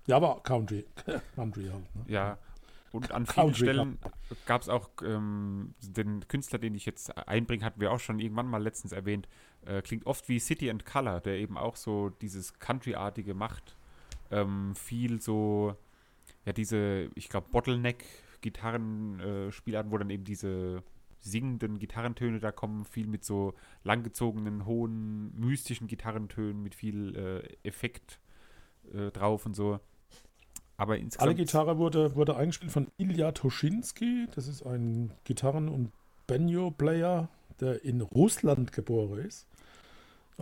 ja 0.06 0.16
aber 0.18 0.42
Country, 0.44 0.86
Country 1.36 1.70
halt. 1.72 1.96
Ne? 1.96 2.04
Ja, 2.08 2.38
und 2.94 3.12
an 3.12 3.26
vielen 3.26 3.56
Stellen 3.56 3.98
gab 4.46 4.62
es 4.62 4.70
auch 4.70 4.88
ähm, 5.04 5.74
den 5.82 6.28
Künstler, 6.28 6.60
den 6.60 6.76
ich 6.76 6.86
jetzt 6.86 7.18
einbringe, 7.28 7.66
hatten 7.66 7.82
wir 7.82 7.92
auch 7.92 8.00
schon 8.00 8.20
irgendwann 8.20 8.46
mal 8.46 8.62
letztens 8.62 8.92
erwähnt, 8.92 9.28
äh, 9.66 9.82
klingt 9.82 10.06
oft 10.06 10.30
wie 10.30 10.40
City 10.40 10.70
and 10.70 10.86
Color, 10.86 11.20
der 11.22 11.38
eben 11.38 11.58
auch 11.58 11.76
so 11.76 12.10
dieses 12.10 12.60
Country-artige 12.60 13.34
macht. 13.34 13.76
Ähm, 14.32 14.76
viel 14.76 15.22
so, 15.22 15.76
ja, 16.46 16.54
diese, 16.54 17.10
ich 17.16 17.30
glaube, 17.30 17.48
Bottleneck-Gitarren-Spielarten, 17.52 19.90
äh, 19.90 19.94
wo 19.94 19.98
dann 19.98 20.10
eben 20.10 20.24
diese 20.24 20.84
singenden 21.20 21.80
Gitarrentöne 21.80 22.40
da 22.40 22.52
kommen, 22.52 22.86
viel 22.86 23.08
mit 23.08 23.24
so 23.24 23.54
langgezogenen, 23.84 24.66
hohen, 24.66 25.34
mystischen 25.40 25.88
Gitarrentönen, 25.88 26.62
mit 26.62 26.76
viel 26.76 27.16
äh, 27.16 27.68
Effekt 27.68 28.20
äh, 28.94 29.10
drauf 29.12 29.46
und 29.46 29.56
so. 29.56 29.80
Aber 30.76 30.98
insgesamt. 30.98 31.28
Alle 31.28 31.36
Gitarre 31.36 31.78
wurde, 31.78 32.16
wurde 32.16 32.36
eingespielt 32.36 32.72
von 32.72 32.88
Ilya 32.98 33.32
Toschinski. 33.32 34.28
Das 34.36 34.48
ist 34.48 34.66
ein 34.66 35.14
Gitarren- 35.24 35.70
und 35.70 35.92
Banjo-Player, 36.28 37.30
der 37.60 37.86
in 37.86 38.02
Russland 38.02 38.74
geboren 38.74 39.20
ist. 39.20 39.48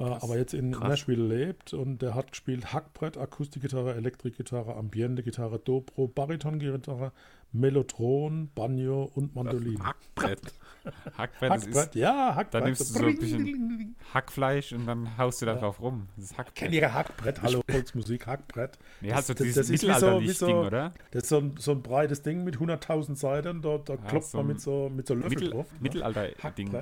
Äh, 0.02 0.18
aber 0.22 0.38
jetzt 0.38 0.54
in 0.54 0.72
Krass. 0.72 0.90
Nashville 0.90 1.24
lebt 1.24 1.74
und 1.74 2.02
der 2.02 2.16
hat 2.16 2.32
gespielt 2.32 2.74
Hackbrett, 2.74 3.18
Akustikgitarre, 3.18 3.94
Elektrikgitarre, 3.94 4.76
Ambiente-Gitarre, 4.76 5.60
Dobro, 5.60 6.08
Bariton-Gitarre, 6.08 7.12
Mellotron, 7.52 8.50
Banjo 8.56 9.12
und 9.14 9.36
Mandolin. 9.36 9.84
Hackbrett. 9.84 10.42
Hackbrett, 11.18 11.52
Hackbrett 11.52 11.96
ja, 11.96 12.34
Hackbrett. 12.34 12.54
Dann 12.54 12.64
nimmst 12.64 12.82
du 12.82 12.86
so 12.86 13.06
ein 13.06 13.20
bisschen 13.20 13.96
Hackfleisch 14.14 14.74
und 14.74 14.88
dann 14.88 15.18
haust 15.18 15.42
du 15.42 15.46
da 15.46 15.54
ja. 15.54 15.60
drauf 15.60 15.80
rum. 15.80 16.08
Das 16.16 16.26
ist 16.26 16.38
Hackbrett. 16.38 16.56
Kennt 16.56 16.74
ihr 16.74 16.94
Hackbrett? 16.94 17.42
Hallo, 17.44 17.62
Volksmusik, 17.70 18.26
Hackbrett. 18.26 18.80
Nee, 19.02 19.14
hast 19.14 19.30
du 19.30 19.34
das, 19.36 19.54
das 19.54 19.70
ist 19.70 19.84
wie 19.84 19.94
so, 19.94 20.22
wie 20.22 20.30
so, 20.30 20.48
Ding, 20.48 20.56
oder? 20.56 20.94
Das 21.12 21.24
ist 21.24 21.30
so 21.30 21.38
ein, 21.38 21.56
so 21.58 21.72
ein 21.74 21.84
breites 21.84 22.24
Ding 22.24 22.44
mit 22.44 22.58
100.000 22.58 23.16
Seiten, 23.16 23.62
da, 23.62 23.78
da 23.78 23.94
ja, 23.94 24.00
klopft 24.00 24.32
so 24.32 24.38
man 24.40 24.48
mit 24.48 24.62
so, 24.62 24.90
mit 24.90 25.06
so 25.06 25.14
Löffel 25.14 25.30
Mittel, 25.30 25.50
drauf. 25.52 25.68
Mittelalter-Ding. 25.80 26.74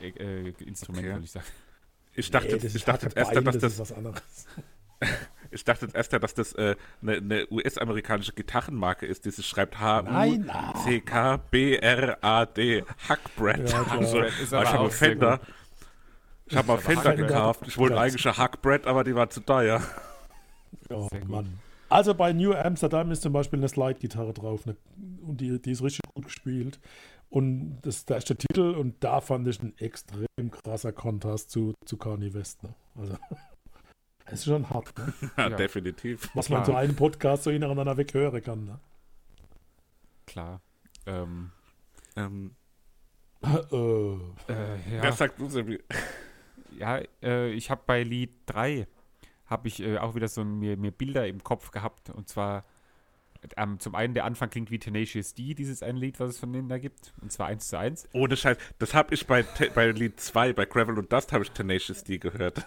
Äh, 0.00 0.08
äh, 0.08 0.54
Instrument, 0.64 1.04
okay. 1.04 1.14
würde 1.14 1.24
ich 1.24 1.30
sagen. 1.32 1.46
Ich 2.14 2.30
dachte, 2.30 2.56
nee, 2.56 2.70
ich 2.74 2.84
dachte 2.84 3.08
erst, 3.14 3.34
dass 3.34 3.44
das, 3.44 3.58
das 3.60 3.78
was 3.78 3.92
anderes. 3.92 4.22
ich 5.50 5.64
dachte 5.64 5.88
erst, 5.92 6.12
dass 6.12 6.34
das 6.34 6.52
äh, 6.54 6.76
eine, 7.00 7.16
eine 7.16 7.46
US-amerikanische 7.50 8.32
Gitarrenmarke 8.32 9.06
ist, 9.06 9.24
die 9.24 9.30
sich 9.30 9.46
schreibt 9.46 9.80
H-U-C-K-B-R-A-D. 9.80 10.44
Hackbrett. 13.08 13.70
Ja, 13.70 13.86
also, 13.90 14.22
ich 14.22 14.52
habe 14.52 14.90
Fender. 14.90 15.40
Ich 16.46 16.56
habe 16.56 16.68
mal 16.68 16.78
Fender 16.78 17.14
gekauft. 17.14 17.62
Ich 17.66 17.78
wollte 17.78 17.98
eigentlich 17.98 18.26
eine 18.26 18.36
Hackbrett, 18.36 18.86
aber 18.86 19.04
die 19.04 19.14
war 19.14 19.30
zu 19.30 19.40
teuer. 19.40 19.80
Oh, 20.90 21.08
Mann. 21.26 21.58
Also 21.88 22.14
bei 22.14 22.32
New 22.32 22.54
Amsterdam 22.54 23.10
ist 23.10 23.22
zum 23.22 23.34
Beispiel 23.34 23.58
eine 23.58 23.68
Slide-Gitarre 23.68 24.32
drauf 24.32 24.64
ne? 24.64 24.76
und 25.26 25.40
die, 25.40 25.60
die 25.60 25.72
ist 25.72 25.82
richtig 25.82 26.00
gut 26.14 26.24
gespielt. 26.24 26.80
Und 27.32 27.80
das, 27.80 28.04
da 28.04 28.16
ist 28.16 28.28
der 28.28 28.36
Titel 28.36 28.74
und 28.74 29.02
da 29.02 29.22
fand 29.22 29.48
ich 29.48 29.58
ein 29.62 29.72
extrem 29.78 30.50
krasser 30.50 30.92
Kontrast 30.92 31.50
zu, 31.50 31.72
zu 31.86 31.96
Kanye 31.96 32.34
West. 32.34 32.62
Ne? 32.62 32.74
Also, 32.94 33.16
das 34.26 34.34
ist 34.34 34.44
schon 34.44 34.68
hart. 34.68 34.92
Ne? 34.98 35.14
Ja, 35.38 35.48
ja, 35.48 35.56
definitiv. 35.56 36.28
Was 36.34 36.46
Klar. 36.46 36.58
man 36.58 36.66
so 36.66 36.74
einen 36.74 36.94
Podcast 36.94 37.44
so 37.44 37.50
hintereinander 37.50 37.96
weghören 37.96 38.42
kann. 38.42 38.66
Ne? 38.66 38.78
Klar. 40.26 40.60
Ähm, 41.06 41.52
ähm, 42.16 42.54
äh, 43.42 43.56
äh, 43.56 44.96
ja. 44.96 45.00
Das 45.00 45.16
sagt 45.16 45.40
du, 45.40 45.48
Sebi. 45.48 45.80
Ja, 46.78 47.00
äh, 47.22 47.50
ich 47.52 47.70
habe 47.70 47.80
bei 47.86 48.02
Lied 48.02 48.32
3 48.44 48.86
habe 49.46 49.68
ich 49.68 49.82
äh, 49.82 49.96
auch 49.96 50.14
wieder 50.14 50.28
so 50.28 50.44
mir, 50.44 50.76
mir 50.76 50.90
Bilder 50.90 51.26
im 51.26 51.42
Kopf 51.42 51.70
gehabt 51.70 52.10
und 52.10 52.28
zwar 52.28 52.66
ähm, 53.56 53.78
zum 53.80 53.94
einen 53.94 54.14
der 54.14 54.24
Anfang 54.24 54.50
klingt 54.50 54.70
wie 54.70 54.78
Tenacious 54.78 55.34
D, 55.34 55.54
dieses 55.54 55.82
eine 55.82 55.98
Lied, 55.98 56.20
was 56.20 56.30
es 56.30 56.38
von 56.38 56.52
denen 56.52 56.68
da 56.68 56.78
gibt. 56.78 57.12
Und 57.20 57.32
zwar 57.32 57.48
eins 57.48 57.68
zu 57.68 57.78
eins. 57.78 58.08
Ohne 58.12 58.36
Scheiß. 58.36 58.56
Das 58.78 58.94
habe 58.94 59.14
ich 59.14 59.26
bei, 59.26 59.44
bei 59.74 59.90
Lied 59.90 60.20
2, 60.20 60.52
bei 60.52 60.64
Gravel 60.64 60.98
und 60.98 61.12
Dust, 61.12 61.32
habe 61.32 61.44
ich 61.44 61.50
Tenacious 61.50 62.04
D 62.04 62.18
gehört. 62.18 62.64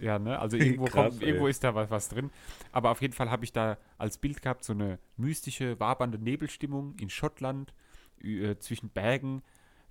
Ja, 0.00 0.18
ne? 0.18 0.38
Also 0.38 0.56
irgendwo, 0.58 0.86
Krass, 0.86 1.10
kommt, 1.10 1.22
irgendwo 1.22 1.46
ist 1.46 1.62
da 1.62 1.74
was, 1.74 1.90
was 1.90 2.08
drin. 2.08 2.30
Aber 2.72 2.90
auf 2.90 3.02
jeden 3.02 3.14
Fall 3.14 3.30
habe 3.30 3.44
ich 3.44 3.52
da 3.52 3.78
als 3.98 4.18
Bild 4.18 4.42
gehabt 4.42 4.64
so 4.64 4.72
eine 4.72 4.98
mystische, 5.16 5.78
wabernde 5.78 6.18
Nebelstimmung 6.18 6.94
in 6.98 7.10
Schottland 7.10 7.74
äh, 8.22 8.56
zwischen 8.58 8.90
Bergen 8.90 9.42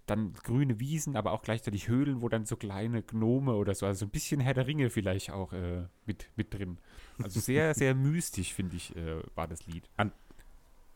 dann 0.06 0.34
grüne 0.34 0.80
Wiesen, 0.80 1.16
aber 1.16 1.32
auch 1.32 1.42
gleichzeitig 1.42 1.88
Höhlen, 1.88 2.22
wo 2.22 2.30
dann 2.30 2.46
so 2.46 2.58
kleine 2.58 3.04
Gnome 3.04 3.56
oder 3.56 3.74
so, 3.74 3.86
also 3.86 4.06
ein 4.06 4.10
bisschen 4.10 4.42
Herr 4.42 4.54
der 4.54 4.68
Ringe 4.68 4.90
vielleicht 4.90 5.32
auch 5.32 5.54
äh, 5.54 5.88
mit, 6.06 6.30
mit 6.36 6.54
drin. 6.54 6.78
Also 7.22 7.40
sehr, 7.40 7.74
sehr 7.74 7.96
mystisch, 7.96 8.54
finde 8.54 8.76
ich, 8.76 8.96
äh, 8.96 9.22
war 9.36 9.48
das 9.48 9.66
Lied. 9.66 9.90
An, 9.96 10.12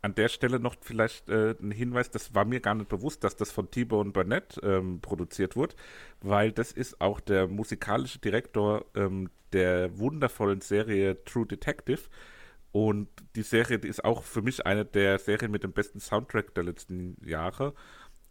an 0.02 0.16
der 0.16 0.30
Stelle 0.30 0.60
noch 0.60 0.76
vielleicht 0.82 1.30
äh, 1.30 1.56
ein 1.62 1.72
Hinweis, 1.72 2.12
das 2.12 2.36
war 2.36 2.46
mir 2.46 2.60
gar 2.60 2.76
nicht 2.76 2.90
bewusst, 2.90 3.24
dass 3.24 3.36
das 3.36 3.52
von 3.52 3.72
T-Bone 3.72 4.12
Burnett 4.12 4.60
ähm, 4.64 5.00
produziert 5.02 5.56
wird, 5.56 5.76
weil 6.22 6.52
das 6.52 6.72
ist 6.72 7.02
auch 7.02 7.20
der 7.20 7.48
musikalische 7.48 8.20
Direktor 8.20 8.86
ähm, 8.96 9.30
der 9.54 9.98
wundervollen 9.98 10.62
Serie 10.62 11.24
True 11.26 11.46
Detective. 11.46 12.02
Und 12.72 13.08
die 13.36 13.44
Serie 13.44 13.80
die 13.80 13.88
ist 13.88 14.04
auch 14.04 14.24
für 14.24 14.42
mich 14.42 14.66
eine 14.66 14.86
der 14.86 15.18
Serien 15.20 15.52
mit 15.52 15.64
dem 15.64 15.72
besten 15.72 16.00
Soundtrack 16.00 16.54
der 16.54 16.64
letzten 16.64 17.18
Jahre. 17.26 17.74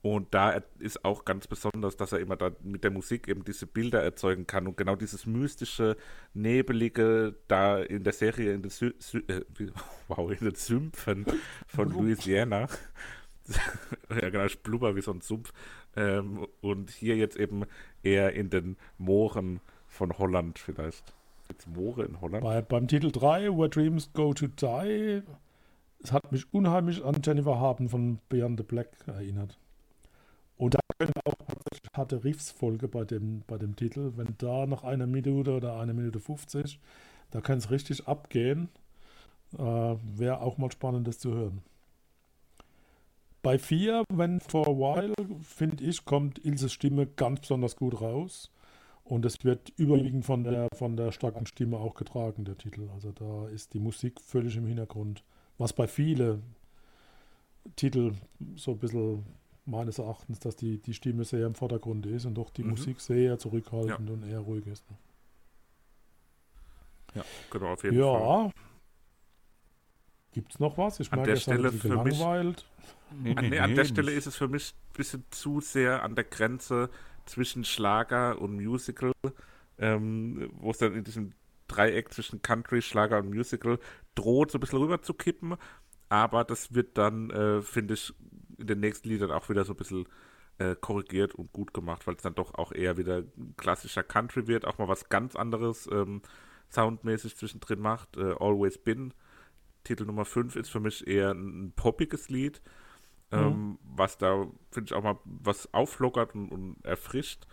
Und 0.02 0.34
da 0.34 0.62
ist 0.78 1.04
auch 1.04 1.24
ganz 1.24 1.48
besonders, 1.48 1.96
dass 1.96 2.12
er 2.12 2.20
immer 2.20 2.36
da 2.36 2.52
mit 2.62 2.84
der 2.84 2.90
Musik 2.90 3.26
eben 3.28 3.44
diese 3.44 3.66
Bilder 3.66 4.02
erzeugen 4.02 4.46
kann 4.46 4.66
und 4.66 4.76
genau 4.76 4.94
dieses 4.94 5.26
mystische, 5.26 5.96
nebelige 6.32 7.34
da 7.48 7.78
in 7.78 8.04
der 8.04 8.12
Serie 8.12 8.52
in 8.52 8.62
den, 8.62 8.70
Sü 8.70 8.92
Sü 8.98 9.22
äh, 9.26 9.42
wow, 10.08 10.30
in 10.30 10.38
den 10.38 10.54
Sümpfen 10.54 11.26
von 11.66 11.90
Louisiana. 11.90 12.68
ja, 14.10 14.30
genau, 14.30 14.46
blubber 14.62 14.94
wie 14.96 15.02
so 15.02 15.12
ein 15.12 15.20
Sumpf. 15.20 15.52
Ähm, 15.96 16.46
und 16.60 16.90
hier 16.90 17.16
jetzt 17.16 17.36
eben 17.36 17.64
eher 18.02 18.32
in 18.34 18.50
den 18.50 18.76
Mooren 18.98 19.60
von 19.88 20.18
Holland 20.18 20.58
vielleicht. 20.58 21.14
Jetzt 21.48 21.68
Moore 21.68 22.04
in 22.04 22.20
Holland? 22.20 22.42
Bei, 22.42 22.60
beim 22.60 22.88
Titel 22.88 23.10
3, 23.10 23.56
Where 23.56 23.68
Dreams 23.68 24.12
Go 24.12 24.34
to 24.34 24.46
Die, 24.48 25.22
es 26.02 26.12
hat 26.12 26.32
mich 26.32 26.52
unheimlich 26.52 27.04
an 27.04 27.20
Jennifer 27.24 27.58
Haben 27.58 27.88
von 27.88 28.18
Beyond 28.28 28.58
the 28.58 28.64
Black 28.64 28.88
erinnert. 29.06 29.58
Und 30.56 30.74
da 30.74 30.80
können 30.98 31.12
auch 31.24 31.34
tatsächlich 31.36 31.90
harte 31.94 32.24
Riffs-Folge 32.24 32.88
bei 32.88 33.04
dem, 33.04 33.42
bei 33.46 33.58
dem 33.58 33.76
Titel. 33.76 34.12
Wenn 34.16 34.34
da 34.38 34.66
nach 34.66 34.84
einer 34.84 35.06
Minute 35.06 35.52
oder 35.52 35.78
einer 35.78 35.92
Minute 35.92 36.20
50, 36.20 36.78
da 37.30 37.40
kann 37.40 37.58
es 37.58 37.70
richtig 37.70 38.06
abgehen. 38.08 38.68
Äh, 39.58 39.60
Wäre 39.60 40.40
auch 40.40 40.58
mal 40.58 40.70
spannend, 40.70 41.06
das 41.06 41.18
zu 41.18 41.34
hören. 41.34 41.62
Bei 43.42 43.58
4, 43.58 44.04
wenn 44.12 44.40
for 44.40 44.66
a 44.66 44.70
while, 44.72 45.14
finde 45.42 45.84
ich, 45.84 46.04
kommt 46.04 46.44
Ilses 46.44 46.72
Stimme 46.72 47.06
ganz 47.06 47.40
besonders 47.40 47.76
gut 47.76 48.00
raus. 48.00 48.50
Und 49.04 49.24
es 49.24 49.44
wird 49.44 49.72
überwiegend 49.76 50.24
von 50.24 50.42
der, 50.42 50.68
von 50.74 50.96
der 50.96 51.12
starken 51.12 51.46
Stimme 51.46 51.76
auch 51.76 51.94
getragen, 51.94 52.44
der 52.44 52.58
Titel. 52.58 52.88
Also 52.92 53.12
da 53.12 53.46
ist 53.48 53.72
die 53.72 53.78
Musik 53.78 54.20
völlig 54.20 54.56
im 54.56 54.66
Hintergrund. 54.66 55.22
Was 55.58 55.72
bei 55.72 55.86
vielen 55.86 56.42
Titeln 57.76 58.18
so 58.56 58.72
ein 58.72 58.78
bisschen 58.78 59.24
meines 59.66 59.98
Erachtens, 59.98 60.38
dass 60.38 60.56
die, 60.56 60.78
die 60.78 60.94
Stimme 60.94 61.24
sehr 61.24 61.46
im 61.46 61.54
Vordergrund 61.54 62.06
ist 62.06 62.24
und 62.24 62.34
doch 62.34 62.50
die 62.50 62.62
mhm. 62.62 62.70
Musik 62.70 63.00
sehr 63.00 63.38
zurückhaltend 63.38 64.08
ja. 64.08 64.14
und 64.14 64.22
eher 64.28 64.40
ruhig 64.40 64.66
ist. 64.66 64.88
Ne? 64.90 64.96
Ja, 67.16 67.24
genau, 67.50 67.72
auf 67.72 67.82
jeden 67.82 67.98
ja. 67.98 68.18
Fall. 68.18 68.52
Gibt 70.32 70.52
es 70.52 70.60
noch 70.60 70.76
was? 70.76 71.00
Ich 71.00 71.10
an 71.12 71.18
merke, 71.18 71.32
der 71.32 71.40
Stelle 71.40 71.72
für 71.72 72.04
mich, 72.04 72.18
nee, 72.18 73.34
nee, 73.34 73.48
nee, 73.48 73.58
an 73.58 73.74
der 73.74 73.86
Stelle 73.86 74.12
ist 74.12 74.26
es 74.26 74.36
für 74.36 74.48
mich 74.48 74.74
ein 74.74 74.92
bisschen 74.92 75.24
zu 75.30 75.60
sehr 75.60 76.02
an 76.02 76.14
der 76.14 76.24
Grenze 76.24 76.90
zwischen 77.24 77.64
Schlager 77.64 78.40
und 78.40 78.54
Musical, 78.56 79.12
ähm, 79.78 80.50
wo 80.52 80.70
es 80.70 80.78
dann 80.78 80.94
in 80.94 81.04
diesem 81.04 81.32
Dreieck 81.68 82.12
zwischen 82.12 82.42
Country, 82.42 82.82
Schlager 82.82 83.18
und 83.18 83.30
Musical 83.30 83.78
droht, 84.14 84.50
so 84.50 84.58
ein 84.58 84.60
bisschen 84.60 84.78
rüber 84.78 85.00
zu 85.02 85.14
kippen. 85.14 85.56
Aber 86.10 86.44
das 86.44 86.74
wird 86.74 86.98
dann, 86.98 87.30
äh, 87.30 87.62
finde 87.62 87.94
ich, 87.94 88.14
in 88.58 88.66
den 88.66 88.80
nächsten 88.80 89.08
Liedern 89.08 89.30
auch 89.30 89.48
wieder 89.48 89.64
so 89.64 89.72
ein 89.72 89.76
bisschen 89.76 90.06
äh, 90.58 90.74
korrigiert 90.74 91.34
und 91.34 91.52
gut 91.52 91.74
gemacht, 91.74 92.06
weil 92.06 92.14
es 92.14 92.22
dann 92.22 92.34
doch 92.34 92.54
auch 92.54 92.72
eher 92.72 92.96
wieder 92.96 93.22
klassischer 93.56 94.02
Country 94.02 94.46
wird, 94.46 94.64
auch 94.64 94.78
mal 94.78 94.88
was 94.88 95.08
ganz 95.08 95.36
anderes 95.36 95.88
ähm, 95.92 96.22
soundmäßig 96.70 97.36
zwischendrin 97.36 97.80
macht. 97.80 98.16
Äh, 98.16 98.34
Always 98.38 98.78
Been, 98.78 99.12
Titel 99.84 100.04
Nummer 100.04 100.24
5, 100.24 100.56
ist 100.56 100.70
für 100.70 100.80
mich 100.80 101.06
eher 101.06 101.32
ein, 101.32 101.72
poppiges 101.76 102.28
Lied. 102.28 102.62
mhm. 103.30 103.38
ähm, 103.38 103.78
was 103.82 104.18
da, 104.18 104.46
finde 104.70 104.88
ich, 104.88 104.94
auch 104.94 105.02
mal 105.02 105.18
was 105.24 105.72
auflockert 105.74 106.34
und, 106.34 106.50
und 106.50 106.84
erfrischt. 106.84 107.46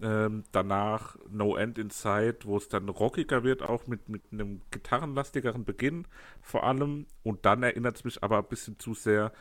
Ähm, 0.00 0.44
danach 0.52 1.16
No 1.28 1.56
End 1.56 1.76
in 1.76 1.90
Sight, 1.90 2.46
wo 2.46 2.56
es 2.56 2.68
dann 2.68 2.88
rockiger 2.88 3.42
wird, 3.42 3.62
auch 3.62 3.88
mit, 3.88 4.08
mit 4.08 4.22
einem 4.30 4.62
gitarrenlastigeren 4.70 5.64
Beginn 5.64 6.06
vor 6.40 6.62
allem. 6.64 7.06
Und 7.24 7.44
dann 7.44 7.64
erinnert 7.64 7.96
es 7.96 8.04
mich 8.04 8.22
aber 8.22 8.38
ein 8.38 8.48
bisschen 8.48 8.78
zu 8.78 8.94
sehr 8.94 9.32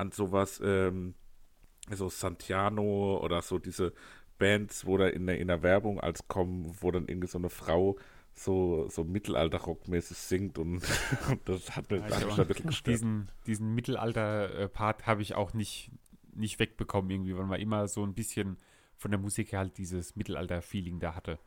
an 0.00 0.10
sowas, 0.12 0.60
ähm, 0.64 1.14
so 1.90 2.08
Santiano 2.08 3.18
oder 3.22 3.42
so 3.42 3.58
diese 3.58 3.92
Bands, 4.38 4.86
wo 4.86 4.96
da 4.96 5.06
in 5.06 5.26
der, 5.26 5.38
in 5.38 5.48
der 5.48 5.62
Werbung 5.62 6.00
als 6.00 6.26
kommen, 6.26 6.74
wo 6.80 6.90
dann 6.90 7.06
irgendwie 7.06 7.28
so 7.28 7.38
eine 7.38 7.50
Frau 7.50 7.96
so, 8.32 8.88
so 8.88 9.04
Mittelalter-Rockmäßig 9.04 10.16
singt 10.16 10.58
und, 10.58 10.82
das 11.44 11.76
hat 11.76 11.90
mir 11.90 12.02
also 12.02 12.40
ein 12.40 12.46
bisschen 12.46 12.68
gestört. 12.68 12.94
Diesen, 12.94 13.30
diesen 13.46 13.74
Mittelalter-Part 13.74 15.06
habe 15.06 15.22
ich 15.22 15.34
auch 15.34 15.52
nicht, 15.52 15.90
nicht 16.34 16.58
wegbekommen 16.58 17.10
irgendwie, 17.10 17.36
weil 17.36 17.46
man 17.46 17.60
immer 17.60 17.86
so 17.86 18.02
ein 18.02 18.14
bisschen 18.14 18.56
von 18.96 19.10
der 19.10 19.20
Musik 19.20 19.52
her 19.52 19.60
halt 19.60 19.78
dieses 19.78 20.16
Mittelalter-Feeling 20.16 21.00
da 21.00 21.14
hatte. 21.14 21.38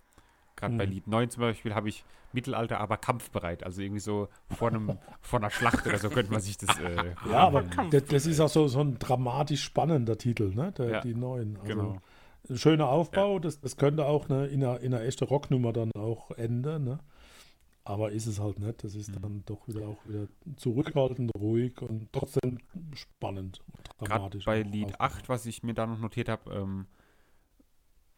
Gerade 0.55 0.73
mhm. 0.73 0.77
bei 0.77 0.85
Lied 0.85 1.07
9 1.07 1.29
zum 1.29 1.41
Beispiel 1.41 1.73
habe 1.73 1.89
ich 1.89 2.03
Mittelalter, 2.33 2.79
aber 2.79 2.97
kampfbereit. 2.97 3.63
Also 3.63 3.81
irgendwie 3.81 3.99
so 3.99 4.27
vor, 4.55 4.69
einem, 4.69 4.97
vor 5.21 5.39
einer 5.39 5.49
Schlacht 5.49 5.85
oder 5.85 5.97
so 5.97 6.09
könnte 6.09 6.31
man 6.31 6.41
sich 6.41 6.57
das. 6.57 6.77
Äh, 6.79 7.15
ja, 7.29 7.39
aber 7.39 7.63
das, 7.91 8.05
das, 8.05 8.25
ist 8.25 8.39
auch 8.39 8.49
so, 8.49 8.67
so 8.67 8.79
ein 8.79 8.99
dramatisch 8.99 9.63
spannender 9.63 10.17
Titel, 10.17 10.53
ne? 10.53 10.71
Der, 10.73 10.89
ja, 10.89 11.01
die 11.01 11.13
neuen. 11.13 11.57
Also, 11.57 11.67
genau. 11.67 11.97
Ein 12.49 12.57
schöner 12.57 12.89
Aufbau, 12.89 13.35
ja. 13.35 13.39
das, 13.39 13.61
das 13.61 13.77
könnte 13.77 14.05
auch 14.05 14.29
eine, 14.29 14.47
in, 14.47 14.63
einer, 14.63 14.79
in 14.81 14.93
einer 14.93 15.03
echten 15.05 15.23
Rocknummer 15.23 15.71
dann 15.71 15.91
auch 15.93 16.31
enden, 16.31 16.83
ne? 16.83 16.99
Aber 17.85 18.11
ist 18.11 18.27
es 18.27 18.39
halt 18.39 18.59
nicht. 18.59 18.83
Das 18.83 18.95
ist 18.95 19.09
mhm. 19.09 19.21
dann 19.21 19.43
doch 19.45 19.67
wieder 19.67 19.87
auch 19.87 20.07
wieder 20.07 20.27
zurückhaltend, 20.55 21.31
ruhig 21.35 21.81
und 21.81 22.07
trotzdem 22.13 22.59
spannend 22.93 23.61
und 23.67 24.09
dramatisch. 24.09 24.45
Gerade 24.45 24.63
bei 24.63 24.69
Lied 24.69 24.99
8, 24.99 25.27
was 25.29 25.45
ich 25.45 25.63
mir 25.63 25.73
da 25.73 25.85
noch 25.85 25.99
notiert 25.99 26.29
habe, 26.29 26.53
ähm, 26.53 26.87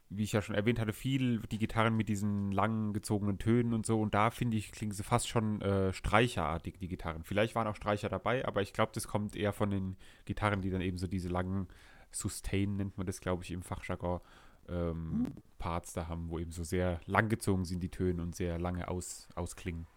wie 0.09 0.23
ich 0.23 0.31
ja 0.31 0.41
schon 0.41 0.55
erwähnt 0.55 0.79
hatte, 0.79 0.93
viel 0.93 1.39
die 1.51 1.57
Gitarren 1.57 1.95
mit 1.95 2.09
diesen 2.09 2.51
langen 2.51 2.93
gezogenen 2.93 3.39
Tönen 3.39 3.73
und 3.73 3.85
so. 3.85 3.99
Und 3.99 4.13
da 4.13 4.29
finde 4.29 4.57
ich, 4.57 4.71
klingen 4.71 4.93
sie 4.93 5.03
fast 5.03 5.27
schon 5.27 5.61
äh, 5.61 5.93
streicherartig, 5.93 6.77
die 6.77 6.87
Gitarren. 6.87 7.23
Vielleicht 7.23 7.55
waren 7.55 7.67
auch 7.67 7.75
Streicher 7.75 8.09
dabei, 8.09 8.45
aber 8.45 8.61
ich 8.61 8.73
glaube, 8.73 8.91
das 8.93 9.07
kommt 9.07 9.35
eher 9.35 9.53
von 9.53 9.69
den 9.69 9.97
Gitarren, 10.25 10.61
die 10.61 10.69
dann 10.69 10.81
eben 10.81 10.97
so 10.97 11.07
diese 11.07 11.29
langen 11.29 11.67
Sustain, 12.11 12.77
nennt 12.77 12.97
man 12.97 13.07
das, 13.07 13.19
glaube 13.19 13.43
ich, 13.43 13.51
im 13.51 13.63
Fachjargon, 13.63 14.21
ähm, 14.69 14.95
mhm. 14.95 15.33
Parts 15.59 15.93
da 15.93 16.07
haben, 16.07 16.29
wo 16.29 16.39
eben 16.39 16.51
so 16.51 16.63
sehr 16.63 16.99
langgezogen 17.05 17.65
sind 17.65 17.81
die 17.81 17.89
Töne 17.89 18.21
und 18.21 18.35
sehr 18.35 18.59
lange 18.59 18.87
aus, 18.87 19.27
ausklingen. 19.35 19.87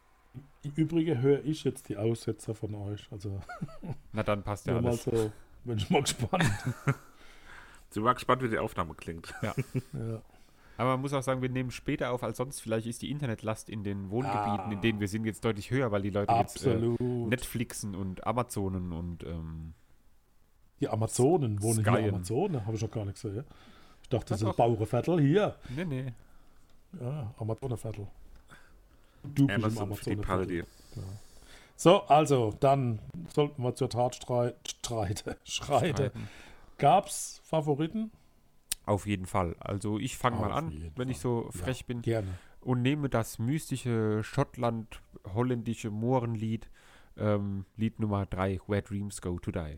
Im 0.62 0.72
Übrigen 0.74 1.20
höre 1.20 1.44
ich 1.44 1.64
jetzt 1.64 1.88
die 1.88 1.96
Aussetzer 1.96 2.54
von 2.54 2.74
euch. 2.74 3.08
Also 3.10 3.40
Na 4.12 4.22
dann 4.22 4.42
passt 4.42 4.66
ja 4.66 4.76
alles. 4.76 5.06
Mal 5.06 5.16
so, 5.16 5.32
bin 5.64 5.78
ich 5.78 5.90
mal 5.90 6.02
gespannt. 6.02 6.44
Sind 7.90 8.04
wir 8.04 8.14
gespannt, 8.14 8.42
wie 8.42 8.48
die 8.48 8.58
Aufnahme 8.58 8.94
klingt. 8.94 9.34
Ja. 9.42 9.54
ja. 9.92 10.22
Aber 10.76 10.90
man 10.90 11.00
muss 11.00 11.12
auch 11.12 11.22
sagen, 11.22 11.42
wir 11.42 11.48
nehmen 11.48 11.72
später 11.72 12.12
auf 12.12 12.22
als 12.22 12.36
sonst. 12.36 12.60
Vielleicht 12.60 12.86
ist 12.86 13.02
die 13.02 13.10
Internetlast 13.10 13.68
in 13.68 13.82
den 13.82 14.10
Wohngebieten, 14.10 14.60
ah. 14.60 14.70
in 14.70 14.80
denen 14.80 15.00
wir 15.00 15.08
sind, 15.08 15.24
jetzt 15.24 15.44
deutlich 15.44 15.70
höher, 15.70 15.90
weil 15.90 16.02
die 16.02 16.10
Leute 16.10 16.32
Absolut. 16.32 17.00
jetzt 17.00 17.00
äh, 17.00 17.26
Netflixen 17.26 17.94
und 17.96 18.24
Amazonen 18.24 18.92
und 18.92 19.24
ähm, 19.24 19.74
die 20.80 20.88
Amazonen 20.88 21.60
wohnen 21.62 21.82
Skyen. 21.82 21.96
hier 21.96 22.12
Amazonen, 22.14 22.64
habe 22.64 22.76
ich 22.76 22.82
noch 22.82 22.90
gar 22.90 23.04
nicht 23.04 23.20
gesehen. 23.20 23.44
Ich 24.02 24.08
dachte, 24.08 24.34
das 24.34 24.42
ist 24.42 24.56
Bauernviertel 24.56 25.20
hier. 25.20 25.56
Nee, 25.74 25.84
nee. 25.84 26.12
Ja, 27.00 27.34
Amazonenviertel. 27.38 28.06
Du 29.24 29.46
bist 29.46 29.58
im 29.58 29.78
Amazonenviertel. 29.78 30.58
Ja. 30.58 31.02
So, 31.76 32.02
also, 32.02 32.54
dann 32.60 33.00
sollten 33.34 33.62
wir 33.62 33.74
zur 33.74 33.90
Tat 33.90 34.14
streite, 34.14 35.36
schreite. 35.44 36.12
Gab 36.78 37.06
es 37.06 37.40
Favoriten? 37.44 38.10
Auf 38.86 39.06
jeden 39.06 39.26
Fall. 39.26 39.54
Also 39.60 39.98
ich 39.98 40.16
fange 40.16 40.40
mal 40.40 40.52
an, 40.52 40.72
wenn 40.96 41.08
Fall. 41.08 41.10
ich 41.10 41.18
so 41.18 41.50
frech 41.50 41.80
ja, 41.80 41.86
bin. 41.86 42.02
Gerne. 42.02 42.38
Und 42.60 42.82
nehme 42.82 43.08
das 43.08 43.38
mystische 43.38 44.22
Schottland-holländische 44.24 45.90
Mohrenlied, 45.90 46.70
ähm, 47.16 47.66
Lied 47.76 48.00
Nummer 48.00 48.26
3, 48.26 48.60
Where 48.66 48.82
Dreams 48.82 49.20
Go 49.20 49.38
to 49.38 49.50
Die. 49.50 49.76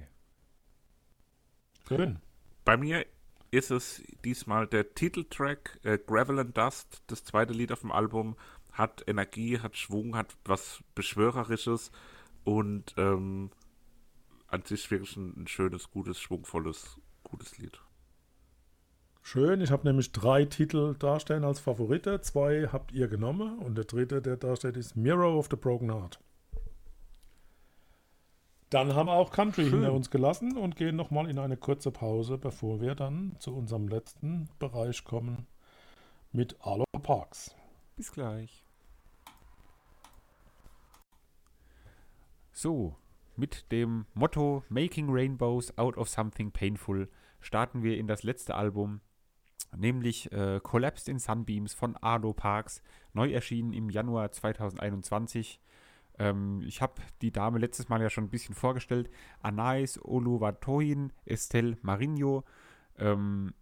Schön. 1.89 2.21
Bei 2.65 2.77
mir 2.77 3.05
ist 3.51 3.71
es 3.71 4.03
diesmal 4.25 4.67
der 4.67 4.95
Titeltrack 4.95 5.81
äh, 5.83 5.99
Gravel 5.99 6.39
and 6.39 6.57
Dust, 6.57 7.03
das 7.09 7.25
zweite 7.25 7.53
Lied 7.53 7.73
auf 7.73 7.81
dem 7.81 7.91
Album, 7.91 8.37
hat 8.71 9.03
Energie, 9.09 9.59
hat 9.59 9.77
Schwung, 9.77 10.17
hat 10.17 10.37
was 10.45 10.85
Beschwörerisches 10.95 11.91
und 12.45 12.95
ähm, 12.97 13.51
an 14.51 14.63
sich 14.65 14.91
wirklich 14.91 15.17
ein, 15.17 15.43
ein 15.43 15.47
schönes, 15.47 15.91
gutes, 15.91 16.19
schwungvolles, 16.19 16.99
gutes 17.23 17.59
Lied. 17.59 17.81
Schön, 19.23 19.61
ich 19.61 19.71
habe 19.71 19.87
nämlich 19.87 20.13
drei 20.13 20.45
Titel 20.45 20.95
darstellen 20.99 21.45
als 21.45 21.61
Favorite. 21.61 22.21
Zwei 22.23 22.69
habt 22.73 22.93
ihr 22.93 23.07
genommen 23.07 23.59
und 23.59 23.77
der 23.77 23.85
dritte, 23.85 24.23
der 24.23 24.37
darstellt, 24.37 24.77
ist 24.77 24.97
Mirror 24.97 25.37
of 25.37 25.49
the 25.51 25.57
Broken 25.57 25.93
Heart. 25.93 26.19
Dann 28.71 28.95
haben 28.95 29.09
wir 29.09 29.15
auch 29.15 29.31
Country 29.31 29.65
Schön. 29.65 29.73
hinter 29.73 29.93
uns 29.93 30.11
gelassen 30.11 30.57
und 30.57 30.77
gehen 30.77 30.97
nochmal 30.97 31.29
in 31.29 31.39
eine 31.39 31.57
kurze 31.57 31.91
Pause, 31.91 32.39
bevor 32.39 32.81
wir 32.81 32.95
dann 32.95 33.37
zu 33.41 33.55
unserem 33.55 33.89
letzten 33.89 34.49
Bereich 34.59 35.05
kommen 35.05 35.47
mit 36.33 36.57
Arlo 36.61 36.85
Parks. 37.03 37.55
Bis 37.97 38.13
gleich. 38.13 38.65
So, 42.53 42.97
mit 43.41 43.73
dem 43.73 44.05
Motto 44.15 44.63
Making 44.69 45.09
Rainbows 45.11 45.77
Out 45.79 45.97
of 45.97 46.09
Something 46.09 46.53
Painful 46.53 47.09
starten 47.41 47.83
wir 47.83 47.97
in 47.97 48.07
das 48.07 48.23
letzte 48.23 48.55
Album, 48.55 49.01
nämlich 49.75 50.31
äh, 50.31 50.61
Collapsed 50.63 51.09
in 51.09 51.19
Sunbeams 51.19 51.73
von 51.73 51.97
Arlo 51.97 52.35
Parks, 52.35 52.83
neu 53.15 53.33
erschienen 53.33 53.73
im 53.73 53.89
Januar 53.89 54.31
2021. 54.31 55.59
Ähm, 56.19 56.61
ich 56.67 56.83
habe 56.83 57.01
die 57.23 57.33
Dame 57.33 57.59
letztes 57.59 57.89
Mal 57.89 58.03
ja 58.03 58.11
schon 58.11 58.25
ein 58.25 58.31
bisschen 58.31 58.55
vorgestellt. 58.55 59.11
Anais 59.41 59.99
Oluwatoyin 60.05 61.13
Estelle 61.25 61.79
Marinho. 61.81 62.45
Ähm, 62.99 63.55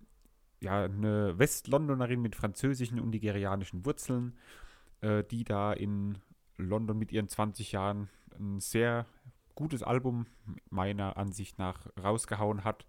ja, 0.60 0.82
eine 0.84 1.38
Westlondonerin 1.38 2.20
mit 2.20 2.34
französischen 2.34 2.98
und 2.98 3.10
nigerianischen 3.10 3.84
Wurzeln, 3.84 4.36
äh, 5.02 5.22
die 5.22 5.44
da 5.44 5.72
in 5.72 6.18
London 6.56 6.98
mit 6.98 7.12
ihren 7.12 7.28
20 7.28 7.70
Jahren 7.70 8.08
ein 8.40 8.58
sehr 8.58 9.06
gutes 9.58 9.82
Album 9.82 10.26
meiner 10.70 11.16
Ansicht 11.16 11.58
nach 11.58 11.88
rausgehauen 12.00 12.62
hat 12.62 12.86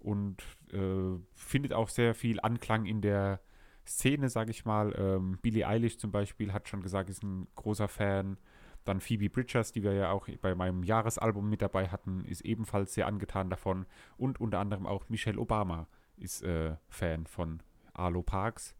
und 0.00 0.42
äh, 0.70 1.18
findet 1.32 1.72
auch 1.72 1.88
sehr 1.88 2.14
viel 2.14 2.38
Anklang 2.40 2.84
in 2.84 3.00
der 3.00 3.40
Szene, 3.86 4.28
sage 4.28 4.50
ich 4.50 4.66
mal. 4.66 4.94
Ähm, 4.98 5.38
Billie 5.40 5.66
Eilish 5.66 5.96
zum 5.96 6.12
Beispiel 6.12 6.52
hat 6.52 6.68
schon 6.68 6.82
gesagt, 6.82 7.08
ist 7.08 7.22
ein 7.22 7.48
großer 7.56 7.88
Fan. 7.88 8.36
Dann 8.84 9.00
Phoebe 9.00 9.30
Bridgers, 9.30 9.72
die 9.72 9.82
wir 9.82 9.94
ja 9.94 10.10
auch 10.10 10.28
bei 10.42 10.54
meinem 10.54 10.82
Jahresalbum 10.82 11.48
mit 11.48 11.62
dabei 11.62 11.88
hatten, 11.88 12.26
ist 12.26 12.42
ebenfalls 12.42 12.92
sehr 12.92 13.06
angetan 13.06 13.48
davon. 13.48 13.86
Und 14.18 14.42
unter 14.42 14.58
anderem 14.58 14.86
auch 14.86 15.08
Michelle 15.08 15.40
Obama 15.40 15.86
ist 16.18 16.42
äh, 16.42 16.76
Fan 16.90 17.26
von 17.26 17.62
Arlo 17.94 18.22
Parks. 18.22 18.76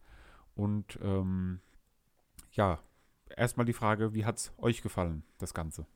Und 0.55 0.99
ähm, 1.03 1.61
ja, 2.53 2.81
erstmal 3.35 3.65
die 3.65 3.73
Frage, 3.73 4.13
wie 4.13 4.27
hat 4.27 4.37
es 4.37 4.53
euch 4.59 4.83
gefallen, 4.83 5.23
das 5.39 5.55
Ganze? 5.55 5.87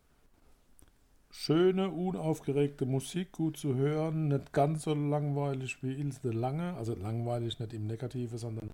Schöne, 1.36 1.90
unaufgeregte 1.90 2.86
Musik, 2.86 3.32
gut 3.32 3.56
zu 3.56 3.74
hören, 3.74 4.28
nicht 4.28 4.52
ganz 4.52 4.84
so 4.84 4.94
langweilig 4.94 5.82
wie 5.82 5.92
Ilse 5.92 6.30
Lange, 6.30 6.74
also 6.74 6.94
langweilig 6.94 7.58
nicht 7.58 7.74
im 7.74 7.88
Negative, 7.88 8.38
sondern 8.38 8.70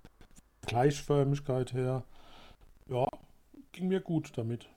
Gleichförmigkeit 0.67 1.73
her. 1.73 2.03
Ja, 2.87 3.07
ging 3.71 3.87
mir 3.87 3.99
gut 3.99 4.37
damit. 4.37 4.69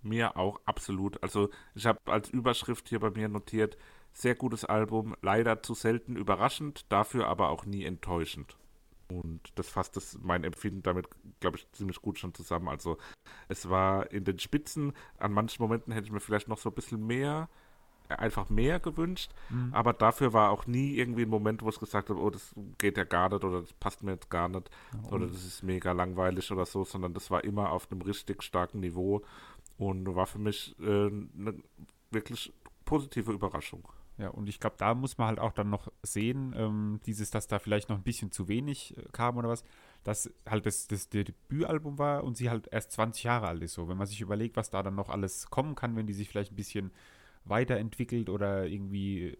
Mir 0.00 0.38
auch, 0.38 0.58
absolut. 0.64 1.22
Also 1.22 1.50
ich 1.74 1.84
habe 1.84 2.00
als 2.06 2.30
Überschrift 2.30 2.88
hier 2.88 2.98
bei 2.98 3.10
mir 3.10 3.28
notiert, 3.28 3.76
sehr 4.14 4.34
gutes 4.34 4.64
Album, 4.64 5.14
leider 5.20 5.62
zu 5.62 5.74
selten 5.74 6.16
überraschend, 6.16 6.90
dafür 6.90 7.28
aber 7.28 7.50
auch 7.50 7.66
nie 7.66 7.84
enttäuschend. 7.84 8.56
Und 9.14 9.40
das 9.54 9.68
fasst 9.68 9.96
das, 9.96 10.18
mein 10.22 10.44
Empfinden 10.44 10.82
damit, 10.82 11.08
glaube 11.40 11.58
ich, 11.58 11.70
ziemlich 11.72 12.00
gut 12.00 12.18
schon 12.18 12.34
zusammen. 12.34 12.68
Also 12.68 12.98
es 13.48 13.68
war 13.68 14.10
in 14.10 14.24
den 14.24 14.38
Spitzen, 14.38 14.92
an 15.18 15.32
manchen 15.32 15.62
Momenten 15.62 15.92
hätte 15.92 16.06
ich 16.06 16.12
mir 16.12 16.20
vielleicht 16.20 16.48
noch 16.48 16.58
so 16.58 16.70
ein 16.70 16.74
bisschen 16.74 17.06
mehr, 17.06 17.48
einfach 18.08 18.50
mehr 18.50 18.80
gewünscht, 18.80 19.32
mhm. 19.48 19.72
aber 19.72 19.92
dafür 19.92 20.32
war 20.32 20.50
auch 20.50 20.66
nie 20.66 20.96
irgendwie 20.96 21.22
ein 21.22 21.28
Moment, 21.28 21.62
wo 21.62 21.68
ich 21.68 21.78
gesagt 21.78 22.10
habe, 22.10 22.20
oh, 22.20 22.30
das 22.30 22.54
geht 22.78 22.98
ja 22.98 23.04
gar 23.04 23.30
nicht 23.30 23.44
oder 23.44 23.60
das 23.62 23.72
passt 23.74 24.02
mir 24.02 24.12
jetzt 24.12 24.30
gar 24.30 24.48
nicht 24.48 24.68
ja, 24.92 25.10
oder 25.10 25.26
das 25.26 25.44
ist 25.44 25.62
mega 25.62 25.92
langweilig 25.92 26.50
oder 26.50 26.66
so, 26.66 26.84
sondern 26.84 27.14
das 27.14 27.30
war 27.30 27.44
immer 27.44 27.70
auf 27.70 27.90
einem 27.90 28.02
richtig 28.02 28.42
starken 28.42 28.80
Niveau 28.80 29.22
und 29.78 30.14
war 30.14 30.26
für 30.26 30.38
mich 30.38 30.76
äh, 30.80 31.06
eine 31.06 31.54
wirklich 32.10 32.52
positive 32.84 33.32
Überraschung. 33.32 33.88
Ja, 34.16 34.28
und 34.28 34.48
ich 34.48 34.60
glaube, 34.60 34.76
da 34.78 34.94
muss 34.94 35.18
man 35.18 35.26
halt 35.26 35.40
auch 35.40 35.52
dann 35.52 35.70
noch 35.70 35.90
sehen, 36.02 36.54
ähm, 36.56 37.00
dieses, 37.04 37.30
dass 37.30 37.48
da 37.48 37.58
vielleicht 37.58 37.88
noch 37.88 37.96
ein 37.96 38.04
bisschen 38.04 38.30
zu 38.30 38.46
wenig 38.46 38.96
äh, 38.96 39.02
kam 39.10 39.36
oder 39.36 39.48
was, 39.48 39.64
dass 40.04 40.32
halt 40.48 40.66
das, 40.66 40.86
das, 40.86 41.08
Debütalbum 41.08 41.98
war 41.98 42.22
und 42.22 42.36
sie 42.36 42.48
halt 42.48 42.68
erst 42.70 42.92
20 42.92 43.24
Jahre 43.24 43.48
alt 43.48 43.62
ist. 43.62 43.74
So, 43.74 43.88
wenn 43.88 43.96
man 43.96 44.06
sich 44.06 44.20
überlegt, 44.20 44.56
was 44.56 44.70
da 44.70 44.84
dann 44.84 44.94
noch 44.94 45.08
alles 45.08 45.50
kommen 45.50 45.74
kann, 45.74 45.96
wenn 45.96 46.06
die 46.06 46.12
sich 46.12 46.28
vielleicht 46.28 46.52
ein 46.52 46.56
bisschen 46.56 46.92
weiterentwickelt 47.44 48.30
oder 48.30 48.66
irgendwie 48.66 49.36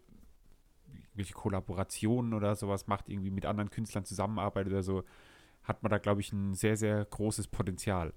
irgendwelche 1.15 1.35
Kollaborationen 1.35 2.35
oder 2.35 2.57
sowas 2.57 2.89
macht, 2.89 3.09
irgendwie 3.09 3.31
mit 3.31 3.47
anderen 3.47 3.71
Künstlern 3.71 4.05
zusammenarbeitet 4.05 4.73
oder 4.73 4.83
so, 4.83 5.05
hat 5.63 5.83
man 5.85 5.91
da, 5.91 5.99
glaube 5.99 6.21
ich, 6.21 6.33
ein 6.33 6.55
sehr, 6.55 6.77
sehr 6.77 7.05
großes 7.05 7.47
Potenzial. 7.47 8.13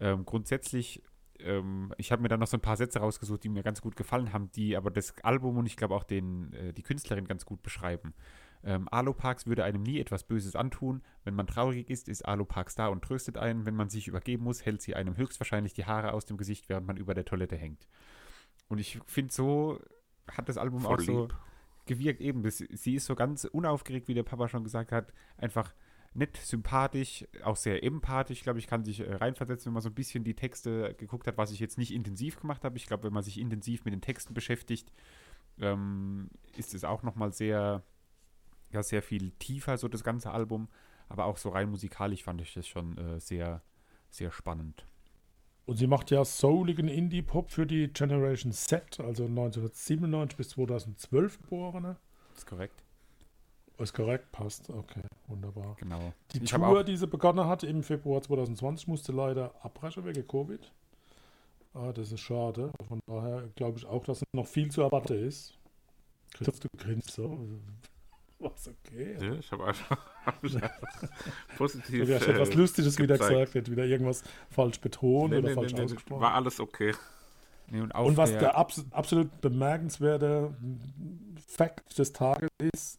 Ähm, 0.00 0.24
grundsätzlich, 0.24 1.00
ähm, 1.44 1.92
ich 1.96 2.12
habe 2.12 2.22
mir 2.22 2.28
da 2.28 2.36
noch 2.36 2.46
so 2.46 2.56
ein 2.56 2.60
paar 2.62 2.76
Sätze 2.76 3.00
rausgesucht, 3.00 3.44
die 3.44 3.48
mir 3.48 3.62
ganz 3.62 3.80
gut 3.80 3.96
gefallen 3.96 4.32
haben, 4.32 4.50
die 4.52 4.76
aber 4.76 4.90
das 4.90 5.14
Album 5.22 5.58
und 5.58 5.66
ich 5.66 5.76
glaube 5.76 5.94
auch 5.94 6.04
den, 6.04 6.52
äh, 6.52 6.72
die 6.72 6.82
Künstlerin 6.82 7.26
ganz 7.26 7.44
gut 7.44 7.62
beschreiben. 7.62 8.14
Ähm, 8.64 8.88
Aloparks 8.90 9.46
würde 9.46 9.64
einem 9.64 9.82
nie 9.82 9.98
etwas 9.98 10.24
Böses 10.24 10.54
antun. 10.54 11.02
Wenn 11.24 11.34
man 11.34 11.46
traurig 11.46 11.90
ist, 11.90 12.08
ist 12.08 12.22
Aloparks 12.22 12.74
da 12.76 12.88
und 12.88 13.02
tröstet 13.02 13.36
einen. 13.36 13.66
Wenn 13.66 13.74
man 13.74 13.88
sich 13.88 14.06
übergeben 14.06 14.44
muss, 14.44 14.64
hält 14.64 14.82
sie 14.82 14.94
einem 14.94 15.16
höchstwahrscheinlich 15.16 15.74
die 15.74 15.84
Haare 15.84 16.12
aus 16.12 16.26
dem 16.26 16.36
Gesicht, 16.36 16.68
während 16.68 16.86
man 16.86 16.96
über 16.96 17.14
der 17.14 17.24
Toilette 17.24 17.56
hängt. 17.56 17.88
Und 18.68 18.78
ich 18.78 19.00
finde, 19.06 19.32
so 19.32 19.80
hat 20.30 20.48
das 20.48 20.58
Album 20.58 20.80
Voll 20.80 20.94
auch 20.94 21.00
so 21.00 21.22
lieb. 21.22 21.34
gewirkt. 21.86 22.20
Eben, 22.20 22.42
das, 22.42 22.58
sie 22.58 22.94
ist 22.94 23.06
so 23.06 23.16
ganz 23.16 23.44
unaufgeregt, 23.44 24.06
wie 24.06 24.14
der 24.14 24.22
Papa 24.22 24.48
schon 24.48 24.62
gesagt 24.62 24.92
hat. 24.92 25.12
Einfach 25.36 25.74
nett, 26.14 26.36
sympathisch, 26.36 27.26
auch 27.44 27.56
sehr 27.56 27.82
empathisch. 27.82 28.42
Glaube, 28.42 28.58
ich 28.58 28.66
kann 28.66 28.84
sich 28.84 29.00
äh, 29.00 29.14
reinversetzen, 29.14 29.66
wenn 29.66 29.74
man 29.74 29.82
so 29.82 29.88
ein 29.88 29.94
bisschen 29.94 30.24
die 30.24 30.34
Texte 30.34 30.94
geguckt 30.94 31.26
hat, 31.26 31.38
was 31.38 31.52
ich 31.52 31.60
jetzt 31.60 31.78
nicht 31.78 31.92
intensiv 31.92 32.40
gemacht 32.40 32.64
habe. 32.64 32.76
Ich 32.76 32.86
glaube, 32.86 33.04
wenn 33.04 33.12
man 33.12 33.22
sich 33.22 33.38
intensiv 33.38 33.84
mit 33.84 33.94
den 33.94 34.00
Texten 34.00 34.34
beschäftigt, 34.34 34.92
ähm, 35.60 36.28
ist 36.56 36.74
es 36.74 36.84
auch 36.84 37.02
nochmal 37.02 37.32
sehr, 37.32 37.82
ja, 38.70 38.82
sehr 38.82 39.02
viel 39.02 39.30
tiefer, 39.32 39.78
so 39.78 39.88
das 39.88 40.04
ganze 40.04 40.30
Album. 40.30 40.68
Aber 41.08 41.26
auch 41.26 41.36
so 41.36 41.50
rein 41.50 41.70
musikalisch 41.70 42.22
fand 42.22 42.40
ich 42.40 42.54
das 42.54 42.66
schon 42.66 42.96
äh, 42.98 43.20
sehr, 43.20 43.62
sehr 44.10 44.30
spannend. 44.30 44.86
Und 45.64 45.76
sie 45.76 45.86
macht 45.86 46.10
ja 46.10 46.24
souligen 46.24 46.88
Indie-Pop 46.88 47.50
für 47.50 47.66
die 47.66 47.88
Generation 47.88 48.52
Z, 48.52 48.98
also 49.00 49.24
1997 49.24 50.36
bis 50.36 50.48
2012 50.50 51.38
Geborene. 51.42 51.96
Ist 52.34 52.46
korrekt? 52.46 52.81
Ist 53.78 53.94
korrekt, 53.94 54.30
passt. 54.32 54.70
Okay, 54.70 55.02
wunderbar. 55.26 55.76
Genau. 55.78 56.12
Die 56.32 56.42
Ich 56.42 56.50
Tour, 56.50 56.84
die 56.84 56.96
sie 56.96 57.06
begonnen 57.06 57.46
hat 57.46 57.64
im 57.64 57.82
Februar 57.82 58.22
2020, 58.22 58.86
musste 58.86 59.12
leider 59.12 59.52
abbrechen 59.62 60.04
wegen 60.04 60.26
Covid. 60.26 60.70
Ah, 61.74 61.92
das 61.92 62.12
ist 62.12 62.20
schade. 62.20 62.70
Von 62.86 63.00
daher 63.06 63.48
glaube 63.56 63.78
ich 63.78 63.86
auch, 63.86 64.04
dass 64.04 64.22
noch 64.34 64.46
viel 64.46 64.70
zu 64.70 64.82
erwarten 64.82 65.14
ist. 65.26 65.58
Christoph, 66.34 66.60
du 66.60 66.68
grinst 66.76 67.10
so. 67.12 67.38
Was 68.38 68.68
okay. 68.68 69.16
Ja, 69.20 69.34
ich 69.34 69.50
habe 69.52 69.66
einfach, 69.66 69.96
hab 70.26 70.42
einfach 70.44 70.70
positiv. 71.56 72.06
Du 72.06 72.14
hast 72.14 72.26
etwas 72.26 72.50
äh, 72.50 72.54
Lustiges 72.54 72.98
wieder 72.98 73.14
gezeigt. 73.16 73.30
gesagt, 73.32 73.54
wird 73.54 73.70
wieder 73.70 73.84
irgendwas 73.84 74.22
falsch 74.50 74.80
betont 74.80 75.30
Nee, 75.30 75.38
oder 75.38 75.48
nee, 75.48 75.54
falsch 75.54 75.72
nee, 75.72 75.82
ausgesprochen. 75.82 76.20
war 76.20 76.34
alles 76.34 76.60
okay. 76.60 76.92
Und 77.70 77.94
Und 77.94 78.16
was 78.16 78.30
der, 78.30 78.40
der 78.40 78.56
abs 78.58 78.84
absolut 78.90 79.40
bemerkenswerte 79.40 80.54
Fakt 81.46 81.96
des 81.98 82.12
Tages 82.12 82.50
ist, 82.74 82.98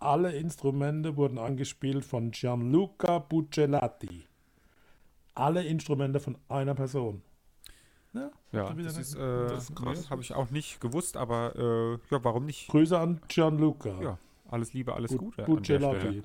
alle 0.00 0.32
Instrumente 0.32 1.16
wurden 1.16 1.38
angespielt 1.38 2.04
von 2.04 2.30
Gianluca 2.30 3.18
Buccellati. 3.18 4.24
Alle 5.34 5.64
Instrumente 5.64 6.20
von 6.20 6.36
einer 6.48 6.74
Person. 6.74 7.22
Ja, 8.12 8.30
ja, 8.52 8.72
das 8.74 8.96
ist, 8.96 9.14
äh, 9.14 9.18
das 9.48 9.64
ist 9.70 9.76
krass. 9.76 10.02
nee, 10.04 10.10
habe 10.10 10.22
ich 10.22 10.34
auch 10.34 10.50
nicht 10.50 10.80
gewusst, 10.80 11.16
aber 11.16 11.54
äh, 11.56 12.14
ja, 12.14 12.24
warum 12.24 12.46
nicht? 12.46 12.68
Grüße 12.68 12.98
an 12.98 13.20
Gianluca. 13.28 14.00
Ja, 14.00 14.18
alles 14.50 14.72
Liebe, 14.72 14.94
alles 14.94 15.10
Bu- 15.12 15.18
Gute. 15.18 15.44
an 15.44 15.56
der 15.56 15.64
Stelle. 15.64 15.78
Buccellati. 15.86 16.22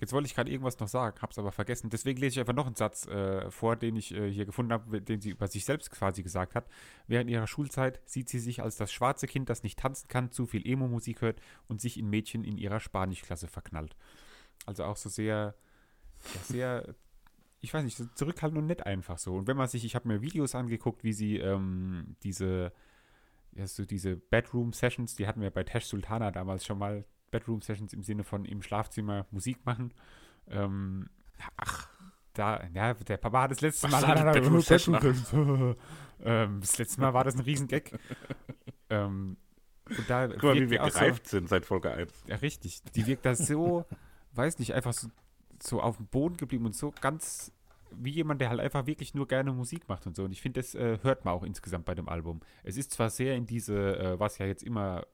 Jetzt 0.00 0.14
wollte 0.14 0.26
ich 0.26 0.34
gerade 0.34 0.50
irgendwas 0.50 0.80
noch 0.80 0.88
sagen, 0.88 1.20
habe 1.20 1.30
es 1.30 1.38
aber 1.38 1.52
vergessen. 1.52 1.90
Deswegen 1.90 2.18
lese 2.18 2.32
ich 2.32 2.40
einfach 2.40 2.54
noch 2.54 2.64
einen 2.64 2.74
Satz 2.74 3.06
äh, 3.06 3.50
vor, 3.50 3.76
den 3.76 3.96
ich 3.96 4.14
äh, 4.14 4.32
hier 4.32 4.46
gefunden 4.46 4.72
habe, 4.72 5.02
den 5.02 5.20
sie 5.20 5.28
über 5.28 5.46
sich 5.46 5.66
selbst 5.66 5.90
quasi 5.90 6.22
gesagt 6.22 6.54
hat. 6.54 6.66
Während 7.06 7.28
ihrer 7.28 7.46
Schulzeit 7.46 8.00
sieht 8.06 8.30
sie 8.30 8.38
sich 8.38 8.62
als 8.62 8.76
das 8.76 8.90
schwarze 8.90 9.26
Kind, 9.26 9.50
das 9.50 9.62
nicht 9.62 9.78
tanzen 9.78 10.08
kann, 10.08 10.32
zu 10.32 10.46
viel 10.46 10.66
Emo-Musik 10.66 11.20
hört 11.20 11.42
und 11.68 11.82
sich 11.82 11.98
in 11.98 12.08
Mädchen 12.08 12.44
in 12.44 12.56
ihrer 12.56 12.80
Spanischklasse 12.80 13.46
verknallt. 13.46 13.94
Also 14.64 14.84
auch 14.84 14.96
so 14.96 15.10
sehr, 15.10 15.54
ja, 16.34 16.40
sehr, 16.44 16.94
ich 17.60 17.74
weiß 17.74 17.84
nicht, 17.84 17.98
so 17.98 18.06
zurückhaltend 18.14 18.58
und 18.58 18.66
nett 18.68 18.86
einfach 18.86 19.18
so. 19.18 19.34
Und 19.34 19.48
wenn 19.48 19.58
man 19.58 19.68
sich, 19.68 19.84
ich 19.84 19.94
habe 19.94 20.08
mir 20.08 20.22
Videos 20.22 20.54
angeguckt, 20.54 21.04
wie 21.04 21.12
sie 21.12 21.36
ähm, 21.36 22.16
diese, 22.22 22.72
ja, 23.52 23.66
so 23.66 23.84
diese 23.84 24.16
Bedroom-Sessions, 24.16 25.16
die 25.16 25.26
hatten 25.26 25.42
wir 25.42 25.50
bei 25.50 25.64
Tesh 25.64 25.84
Sultana 25.84 26.30
damals 26.30 26.64
schon 26.64 26.78
mal, 26.78 27.04
Bedroom-Sessions 27.30 27.92
im 27.92 28.02
Sinne 28.02 28.24
von 28.24 28.44
im 28.44 28.62
Schlafzimmer 28.62 29.26
Musik 29.30 29.64
machen. 29.64 29.92
Ähm, 30.48 31.08
ach, 31.56 31.88
da, 32.34 32.62
ja, 32.74 32.94
der 32.94 33.16
Papa 33.16 33.42
hat 33.42 33.50
das 33.50 33.60
letzte 33.60 33.90
Was 33.90 34.02
Mal. 34.02 34.06
hat 34.08 34.18
die 34.18 34.22
da- 34.24 34.32
Bedroom-Session 34.32 34.98
Bedroom- 34.98 35.76
ähm, 36.24 36.60
das 36.60 36.78
letzte 36.78 37.00
Mal 37.00 37.14
war 37.14 37.24
das 37.24 37.34
ein 37.34 37.40
Riesengag. 37.40 37.98
ähm, 38.90 39.36
und 39.88 40.08
da 40.10 40.28
Guck 40.28 40.42
mal, 40.42 40.54
wie 40.54 40.70
wir 40.70 40.84
auch 40.84 40.90
so- 40.90 40.98
gereift 41.00 41.26
sind 41.28 41.48
seit 41.48 41.64
Folge 41.66 41.90
1. 41.92 42.12
ja, 42.26 42.36
richtig. 42.36 42.82
Die 42.94 43.06
wirkt 43.06 43.24
da 43.26 43.34
so, 43.34 43.84
weiß 44.34 44.58
nicht, 44.58 44.74
einfach 44.74 44.92
so, 44.92 45.08
so 45.62 45.80
auf 45.80 45.96
dem 45.96 46.06
Boden 46.06 46.36
geblieben 46.36 46.66
und 46.66 46.74
so 46.76 46.92
ganz 47.00 47.52
wie 47.92 48.10
jemand, 48.10 48.40
der 48.40 48.50
halt 48.50 48.60
einfach 48.60 48.86
wirklich 48.86 49.14
nur 49.14 49.26
gerne 49.26 49.52
Musik 49.52 49.88
macht 49.88 50.06
und 50.06 50.14
so. 50.14 50.22
Und 50.22 50.30
ich 50.30 50.40
finde, 50.40 50.60
das 50.60 50.76
äh, 50.76 50.98
hört 51.02 51.24
man 51.24 51.34
auch 51.34 51.42
insgesamt 51.42 51.86
bei 51.86 51.94
dem 51.96 52.08
Album. 52.08 52.40
Es 52.62 52.76
ist 52.76 52.92
zwar 52.92 53.10
sehr 53.10 53.34
in 53.34 53.46
diese, 53.46 53.98
äh, 53.98 54.20
was 54.20 54.38
ja 54.38 54.46
jetzt 54.46 54.62
immer 54.62 55.04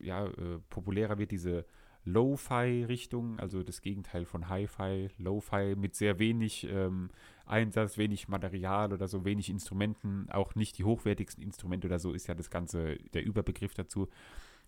ja, 0.00 0.26
äh, 0.26 0.58
populärer 0.68 1.18
wird, 1.18 1.30
diese 1.30 1.64
Lo-Fi-Richtung, 2.04 3.38
also 3.38 3.62
das 3.62 3.82
Gegenteil 3.82 4.24
von 4.24 4.48
Hi-Fi, 4.48 5.10
Lo-Fi 5.18 5.74
mit 5.76 5.94
sehr 5.94 6.18
wenig 6.18 6.66
ähm, 6.70 7.10
Einsatz, 7.44 7.98
wenig 7.98 8.28
Material 8.28 8.92
oder 8.92 9.06
so, 9.06 9.24
wenig 9.24 9.50
Instrumenten, 9.50 10.30
auch 10.30 10.54
nicht 10.54 10.78
die 10.78 10.84
hochwertigsten 10.84 11.44
Instrumente 11.44 11.86
oder 11.86 11.98
so, 11.98 12.12
ist 12.12 12.26
ja 12.26 12.34
das 12.34 12.48
Ganze 12.48 12.96
der 13.12 13.24
Überbegriff 13.24 13.74
dazu 13.74 14.08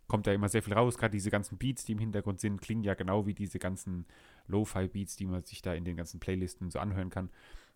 kommt 0.08 0.26
da 0.26 0.32
immer 0.32 0.48
sehr 0.48 0.62
viel 0.62 0.74
raus. 0.74 0.98
Gerade 0.98 1.12
diese 1.12 1.30
ganzen 1.30 1.58
Beats, 1.58 1.84
die 1.84 1.92
im 1.92 1.98
Hintergrund 1.98 2.40
sind, 2.40 2.60
klingen 2.60 2.84
ja 2.84 2.94
genau 2.94 3.26
wie 3.26 3.34
diese 3.34 3.58
ganzen 3.58 4.06
Lo-Fi-Beats, 4.46 5.16
die 5.16 5.26
man 5.26 5.42
sich 5.44 5.62
da 5.62 5.72
in 5.74 5.84
den 5.84 5.96
ganzen 5.96 6.20
Playlisten 6.20 6.70
so 6.70 6.78
anhören 6.78 7.10
kann. 7.10 7.30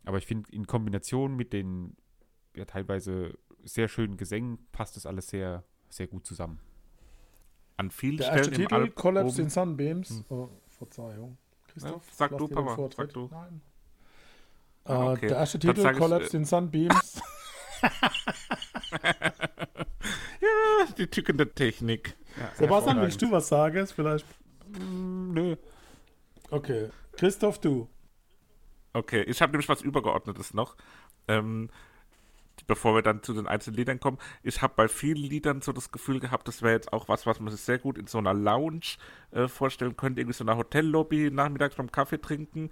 Aber 0.05 0.19
ich 0.19 0.27
finde, 0.27 0.51
in 0.53 0.67
Kombination 0.67 1.35
mit 1.35 1.53
den 1.53 1.97
ja, 2.55 2.65
teilweise 2.65 3.39
sehr 3.65 3.89
schönen 3.89 4.17
Gesängen 4.17 4.59
passt 4.73 4.97
das 4.97 5.07
alles 5.07 5.29
sehr, 5.29 5.65
sehr 5.89 6.07
gut 6.07 6.27
zusammen. 6.27 6.61
An 7.77 7.91
vielen 7.91 8.16
Der 8.18 8.24
Stellen 8.27 8.53
im 8.53 8.55
Titel. 8.55 8.91
Collapse 8.91 9.43
in 9.43 9.51
Sunbeams. 9.51 10.24
Oh, 10.29 10.49
Verzeihung. 10.79 11.37
Ja, 11.77 12.01
sag 12.12 12.37
du, 12.39 12.49
Papa, 12.49 12.74
Vortritt. 12.74 13.09
sag 13.09 13.14
du. 13.14 13.29
Nein. 13.31 13.61
Ah, 14.85 14.93
Äh, 14.93 15.12
okay. 15.12 15.27
Der 15.29 15.37
erste 15.39 15.59
Titel, 15.59 15.81
sag 15.83 15.93
ich, 15.93 15.99
Collapse 15.99 16.37
äh, 16.37 16.41
in 16.41 16.45
Sunbeams. 16.45 17.20
Ja, 20.41 20.87
die 20.99 21.07
tückende 21.07 21.53
Technik. 21.53 22.16
Sebastian, 22.55 23.01
willst 23.01 23.20
du 23.22 23.31
was 23.31 23.49
sagen? 23.49 23.87
Vielleicht. 23.87 24.27
Mm, 24.79 25.33
nö. 25.33 25.57
Okay. 26.51 26.91
Christoph, 27.12 27.59
du. 27.61 27.89
Okay, 28.93 29.22
ich 29.22 29.41
habe 29.43 29.53
nämlich 29.53 29.68
was 29.68 29.83
Übergeordnetes 29.83 30.55
noch. 30.55 30.77
Ähm, 31.29 31.70
bevor 32.67 32.95
wir 32.95 33.03
dann 33.03 33.23
zu 33.23 33.35
den 33.35 33.47
einzelnen 33.47 33.77
Liedern 33.77 34.01
kommen. 34.01 34.19
Ich 34.43 34.63
habe 34.63 34.75
bei 34.77 34.89
vielen 34.89 35.23
Liedern 35.23 35.61
so 35.61 35.73
das 35.73 35.93
Gefühl 35.93 36.21
gehabt, 36.21 36.49
das 36.49 36.63
wäre 36.63 36.75
jetzt 36.75 36.93
auch 36.93 37.09
was, 37.09 37.27
was 37.27 37.41
man 37.41 37.51
sich 37.53 37.61
sehr 37.61 37.79
gut 37.79 37.99
in 37.99 38.07
so 38.07 38.19
einer 38.19 38.35
Lounge 38.35 38.97
äh, 39.33 39.49
vorstellen 39.49 39.97
könnte, 39.97 40.21
irgendwie 40.21 40.37
so 40.37 40.45
einer 40.45 40.57
Hotellobby 40.57 41.31
nachmittags 41.31 41.77
beim 41.77 41.93
Kaffee 41.93 42.21
trinken. 42.21 42.71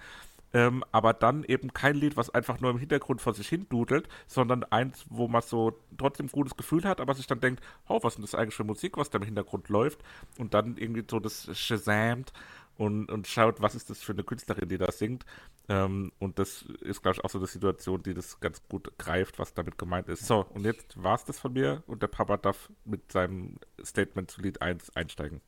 Ähm, 0.55 0.85
aber 0.93 1.13
dann 1.13 1.43
eben 1.43 1.75
kein 1.75 1.97
Lied, 1.97 2.17
was 2.17 2.31
einfach 2.31 2.61
nur 2.61 2.71
im 2.71 2.79
Hintergrund 2.79 3.21
vor 3.21 3.35
sich 3.35 3.49
hin 3.49 3.67
dudelt, 3.69 4.09
sondern 4.29 4.63
eins, 4.63 5.05
wo 5.11 5.27
man 5.27 5.43
so 5.43 5.81
trotzdem 5.99 6.29
gutes 6.29 6.57
Gefühl 6.57 6.85
hat, 6.85 7.01
aber 7.01 7.15
sich 7.15 7.27
dann 7.27 7.41
denkt, 7.41 7.61
oh, 7.89 7.99
was 8.03 8.13
ist 8.13 8.17
denn 8.19 8.23
das 8.23 8.35
eigentlich 8.37 8.55
für 8.55 8.63
Musik, 8.63 8.97
was 8.97 9.11
da 9.11 9.19
im 9.19 9.25
Hintergrund 9.25 9.69
läuft? 9.69 9.99
Und 10.39 10.55
dann 10.55 10.77
irgendwie 10.77 11.05
so 11.11 11.19
das 11.19 11.51
shazamt 11.59 12.33
und, 12.77 13.11
und 13.11 13.27
schaut, 13.27 13.61
was 13.61 13.75
ist 13.75 13.91
das 13.91 14.03
für 14.03 14.13
eine 14.13 14.25
Künstlerin, 14.25 14.69
die 14.69 14.79
da 14.79 14.91
singt. 14.91 15.25
Ähm, 15.69 16.13
und 16.19 16.39
das 16.39 16.63
ist, 16.63 17.03
glaube 17.03 17.17
ich, 17.17 17.25
auch 17.25 17.31
so 17.31 17.39
eine 17.39 17.47
Situation, 17.47 18.03
die 18.03 18.15
das 18.15 18.41
ganz 18.41 18.63
gut 18.69 18.97
greift, 18.99 19.39
was 19.39 19.55
damit 19.55 19.79
gemeint 19.79 20.09
ist. 20.09 20.27
So, 20.27 20.45
und 20.55 20.65
jetzt 20.65 21.03
war 21.03 21.15
es 21.15 21.25
das 21.25 21.39
von 21.39 21.53
mir 21.53 21.83
und 21.87 22.03
der 22.03 22.09
Papa 22.09 22.37
darf 22.37 22.71
mit 22.85 23.13
seinem 23.13 23.59
Statement 23.83 24.31
zu 24.31 24.41
Lied 24.41 24.61
1 24.63 24.97
einsteigen. 24.97 25.41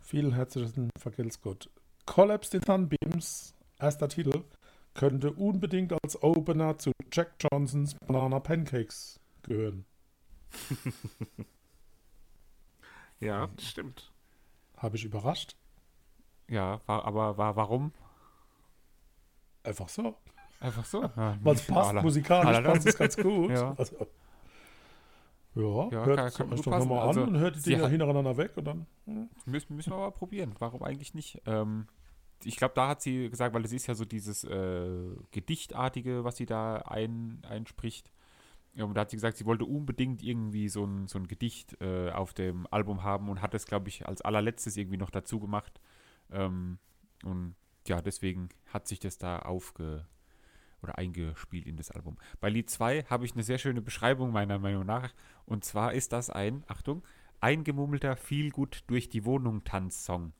Vielen 0.00 0.32
herzlichen 0.32 0.90
Vergelt's 0.98 1.40
Gott. 1.40 1.70
Collapsed 2.06 2.54
in 2.54 2.62
Sunbeams, 2.62 3.54
erster 3.78 4.08
Titel, 4.08 4.44
könnte 4.94 5.32
unbedingt 5.32 5.92
als 6.02 6.22
Opener 6.22 6.76
zu 6.78 6.92
Jack 7.10 7.34
Johnsons 7.40 7.94
Banana 8.06 8.40
Pancakes 8.40 9.18
gehören. 9.42 9.84
Ja, 13.22 13.48
stimmt. 13.56 14.10
Habe 14.76 14.96
ich 14.96 15.04
überrascht? 15.04 15.54
Ja, 16.48 16.80
war, 16.86 17.04
aber 17.04 17.36
war, 17.38 17.56
warum? 17.56 17.92
Einfach 19.62 19.88
so. 19.88 20.16
Einfach 20.60 20.84
so. 20.84 21.02
Ja, 21.16 21.36
Weil 21.42 21.54
es 21.54 21.62
passt, 21.66 21.90
aller- 21.90 22.02
musikalisch 22.02 22.56
aller- 22.56 22.72
passt 22.72 22.86
es 22.86 22.96
ganz 22.96 23.16
gut. 23.16 23.50
Ja. 23.52 23.74
Also, 23.76 23.96
ja, 25.54 25.88
Ja, 25.90 26.04
hört 26.06 26.18
es 26.20 26.40
euch 26.40 26.60
doch 26.62 26.78
nochmal 26.78 27.08
Also, 27.08 27.22
an 27.24 27.28
und 27.28 27.38
hört 27.38 27.56
die 27.56 27.60
Dinger 27.60 27.88
hintereinander 27.88 28.36
weg 28.38 28.52
und 28.56 28.64
dann. 28.64 28.86
hm. 29.04 29.28
Müssen, 29.44 29.76
müssen 29.76 29.90
wir 29.92 29.96
aber 29.96 30.10
probieren. 30.12 30.54
Warum 30.58 30.82
eigentlich 30.82 31.12
nicht? 31.14 31.42
Ähm, 31.46 31.88
ich 32.44 32.56
glaube, 32.56 32.72
da 32.74 32.88
hat 32.88 33.02
sie 33.02 33.28
gesagt, 33.28 33.54
weil 33.54 33.64
es 33.64 33.72
ist 33.72 33.86
ja 33.86 33.94
so 33.94 34.04
dieses 34.06 34.44
äh, 34.44 35.10
Gedichtartige, 35.30 36.24
was 36.24 36.38
sie 36.38 36.46
da 36.46 36.76
ein, 36.78 37.42
einspricht. 37.48 38.10
Und 38.78 38.94
da 38.94 39.02
hat 39.02 39.10
sie 39.10 39.16
gesagt, 39.16 39.36
sie 39.36 39.44
wollte 39.44 39.66
unbedingt 39.66 40.22
irgendwie 40.22 40.70
so 40.70 40.84
ein, 40.86 41.06
so 41.06 41.18
ein 41.18 41.28
Gedicht 41.28 41.76
äh, 41.82 42.10
auf 42.10 42.32
dem 42.32 42.66
Album 42.70 43.02
haben 43.02 43.28
und 43.28 43.42
hat 43.42 43.52
das, 43.52 43.66
glaube 43.66 43.88
ich, 43.90 44.08
als 44.08 44.22
allerletztes 44.22 44.78
irgendwie 44.78 44.96
noch 44.96 45.10
dazu 45.10 45.38
gemacht. 45.38 45.78
Ähm, 46.32 46.78
und 47.24 47.54
ja, 47.86 48.00
deswegen 48.00 48.48
hat 48.72 48.88
sich 48.88 49.00
das 49.00 49.18
da 49.18 49.40
aufge 49.40 50.06
oder 50.82 50.98
eingespielt 50.98 51.66
in 51.66 51.76
das 51.76 51.90
Album. 51.92 52.16
Bei 52.40 52.48
Lied 52.48 52.68
2 52.68 53.04
habe 53.04 53.24
ich 53.24 53.32
eine 53.34 53.42
sehr 53.44 53.58
schöne 53.58 53.80
Beschreibung 53.82 54.32
meiner 54.32 54.58
Meinung 54.58 54.84
nach. 54.84 55.12
Und 55.46 55.64
zwar 55.64 55.92
ist 55.92 56.12
das 56.12 56.28
ein, 56.30 56.64
Achtung, 56.66 57.04
eingemummelter, 57.40 58.16
viel 58.16 58.50
gut 58.50 58.82
durch 58.88 59.08
die 59.08 59.24
Wohnung 59.24 59.62
Tanzsong. 59.64 60.32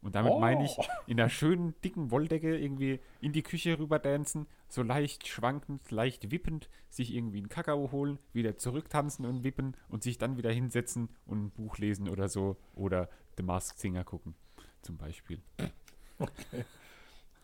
Und 0.00 0.14
damit 0.14 0.32
Oh. 0.34 0.38
meine 0.38 0.64
ich, 0.64 0.76
in 1.06 1.18
einer 1.18 1.28
schönen, 1.28 1.74
dicken 1.82 2.10
Wolldecke 2.12 2.56
irgendwie 2.56 3.00
in 3.20 3.32
die 3.32 3.42
Küche 3.42 3.78
rüber 3.78 3.98
dancen, 3.98 4.46
so 4.68 4.82
leicht 4.82 5.26
schwankend, 5.26 5.90
leicht 5.90 6.30
wippend, 6.30 6.68
sich 6.88 7.12
irgendwie 7.14 7.38
einen 7.38 7.48
Kakao 7.48 7.90
holen, 7.90 8.18
wieder 8.32 8.56
zurücktanzen 8.56 9.26
und 9.26 9.42
wippen 9.42 9.74
und 9.88 10.02
sich 10.04 10.16
dann 10.16 10.36
wieder 10.36 10.52
hinsetzen 10.52 11.08
und 11.26 11.46
ein 11.46 11.50
Buch 11.50 11.78
lesen 11.78 12.08
oder 12.08 12.28
so. 12.28 12.56
Oder 12.74 13.08
The 13.38 13.42
Masked 13.42 13.80
Singer 13.80 14.04
gucken, 14.04 14.34
zum 14.82 14.96
Beispiel. 14.96 15.40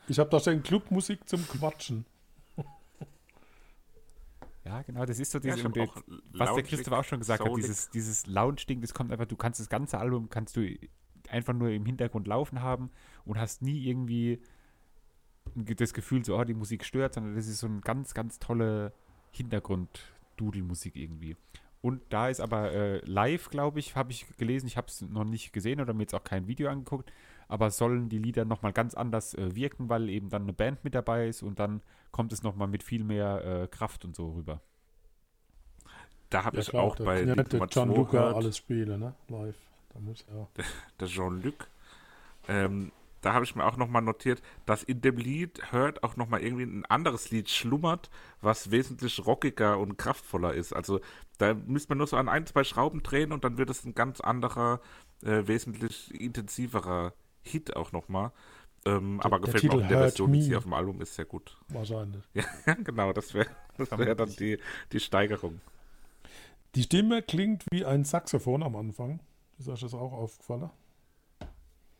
Ich 0.08 0.18
habe 0.18 0.30
da 0.30 0.40
stehen 0.40 0.62
Clubmusik 0.62 1.28
zum 1.28 1.46
Quatschen. 1.48 2.04
Ja, 4.64 4.80
genau, 4.82 5.04
das 5.04 5.18
ist 5.18 5.30
so 5.30 5.38
diese, 5.38 5.58
ich 5.58 5.60
hab 5.64 5.66
und 5.66 5.76
der- 5.76 5.84
auch 5.84 6.02
was 6.32 6.54
der 6.54 6.62
Christoph 6.64 6.94
auch 6.94 7.04
schon 7.04 7.18
gesagt 7.18 7.40
hat, 7.40 7.46
soulig. 7.48 7.66
dieses, 7.66 7.90
dieses 7.90 8.26
Lounge-Ding, 8.26 8.80
das 8.80 8.94
kommt 8.94 9.12
einfach, 9.12 9.26
du 9.26 9.36
kannst 9.36 9.60
das 9.60 9.68
ganze 9.68 9.98
Album, 9.98 10.30
kannst 10.30 10.56
du 10.56 10.66
einfach 11.28 11.52
nur 11.52 11.68
im 11.70 11.84
Hintergrund 11.84 12.26
laufen 12.26 12.62
haben 12.62 12.90
und 13.26 13.38
hast 13.38 13.60
nie 13.60 13.84
irgendwie 13.86 14.40
das 15.54 15.92
Gefühl, 15.92 16.24
so, 16.24 16.38
oh, 16.38 16.44
die 16.44 16.54
Musik 16.54 16.84
stört, 16.84 17.12
sondern 17.14 17.34
das 17.34 17.46
ist 17.46 17.58
so 17.58 17.66
eine 17.66 17.80
ganz, 17.80 18.14
ganz 18.14 18.38
tolle 18.38 18.94
Hintergrund-Dudelmusik 19.32 20.96
irgendwie. 20.96 21.36
Und 21.84 22.00
da 22.08 22.30
ist 22.30 22.40
aber 22.40 22.72
äh, 22.72 23.04
live, 23.04 23.50
glaube 23.50 23.78
ich, 23.78 23.94
habe 23.94 24.10
ich 24.10 24.24
gelesen, 24.38 24.66
ich 24.66 24.78
habe 24.78 24.86
es 24.86 25.02
noch 25.02 25.24
nicht 25.24 25.52
gesehen 25.52 25.82
oder 25.82 25.92
mir 25.92 26.04
jetzt 26.04 26.14
auch 26.14 26.24
kein 26.24 26.48
Video 26.48 26.70
angeguckt, 26.70 27.12
aber 27.46 27.70
sollen 27.70 28.08
die 28.08 28.16
Lieder 28.16 28.46
nochmal 28.46 28.72
ganz 28.72 28.94
anders 28.94 29.34
äh, 29.34 29.54
wirken, 29.54 29.90
weil 29.90 30.08
eben 30.08 30.30
dann 30.30 30.44
eine 30.44 30.54
Band 30.54 30.82
mit 30.82 30.94
dabei 30.94 31.28
ist 31.28 31.42
und 31.42 31.58
dann 31.58 31.82
kommt 32.10 32.32
es 32.32 32.42
nochmal 32.42 32.68
mit 32.68 32.82
viel 32.82 33.04
mehr 33.04 33.44
äh, 33.44 33.68
Kraft 33.68 34.06
und 34.06 34.16
so 34.16 34.32
rüber. 34.32 34.62
Da 36.30 36.44
habe 36.44 36.56
Ja, 36.56 36.62
ich 36.62 36.68
klar, 36.70 36.84
auch 36.84 36.96
bei 36.96 37.18
kann 37.18 37.28
ja 37.28 37.34
Lied 37.34 37.36
nicht 37.36 37.52
der 37.52 37.60
Nummer 37.60 37.68
2 37.68 37.84
Gianluca 37.84 38.10
gehört, 38.12 38.36
alles 38.36 38.56
spielen, 38.56 39.00
ne? 39.00 39.14
Live. 39.28 39.58
Da 39.92 40.00
muss 40.00 40.24
ja. 40.34 40.48
der 41.00 41.06
Jean-Luc. 41.08 41.68
Ähm, 42.48 42.92
da 43.24 43.32
habe 43.32 43.44
ich 43.44 43.56
mir 43.56 43.64
auch 43.64 43.78
nochmal 43.78 44.02
notiert, 44.02 44.42
dass 44.66 44.82
in 44.82 45.00
dem 45.00 45.16
Lied 45.16 45.72
hört 45.72 46.02
auch 46.02 46.16
nochmal 46.16 46.42
irgendwie 46.42 46.64
ein 46.64 46.84
anderes 46.84 47.30
Lied 47.30 47.48
schlummert, 47.48 48.10
was 48.42 48.70
wesentlich 48.70 49.24
rockiger 49.24 49.78
und 49.78 49.96
kraftvoller 49.96 50.52
ist. 50.52 50.74
Also 50.74 51.00
da 51.38 51.54
müsste 51.54 51.90
man 51.90 51.98
nur 51.98 52.06
so 52.06 52.16
an 52.18 52.28
ein, 52.28 52.44
zwei 52.46 52.64
Schrauben 52.64 53.02
drehen 53.02 53.32
und 53.32 53.42
dann 53.42 53.56
wird 53.56 53.70
es 53.70 53.84
ein 53.84 53.94
ganz 53.94 54.20
anderer, 54.20 54.80
äh, 55.22 55.46
wesentlich 55.46 56.12
intensiverer 56.20 57.14
Hit 57.40 57.76
auch 57.76 57.92
nochmal. 57.92 58.30
Ähm, 58.84 59.20
aber 59.22 59.40
gefällt 59.40 59.64
mir 59.64 59.70
auch 59.70 59.72
Titel 59.76 59.82
in 59.84 59.88
der 59.88 59.98
Hurt 59.98 60.08
Version, 60.10 60.32
die 60.32 60.42
sie 60.42 60.56
auf 60.56 60.64
dem 60.64 60.74
Album 60.74 61.00
ist, 61.00 61.14
sehr 61.14 61.24
gut. 61.24 61.56
Wahrscheinlich. 61.68 62.22
Ja, 62.34 62.44
genau, 62.84 63.14
das 63.14 63.32
wäre 63.32 63.46
das 63.78 63.90
wär 63.96 64.14
dann 64.14 64.36
die, 64.36 64.58
die 64.92 65.00
Steigerung. 65.00 65.62
Die 66.74 66.82
Stimme 66.82 67.22
klingt 67.22 67.64
wie 67.70 67.86
ein 67.86 68.04
Saxophon 68.04 68.62
am 68.62 68.76
Anfang. 68.76 69.20
Ist 69.58 69.68
euch 69.68 69.80
das 69.80 69.94
auch 69.94 70.12
aufgefallen? 70.12 70.68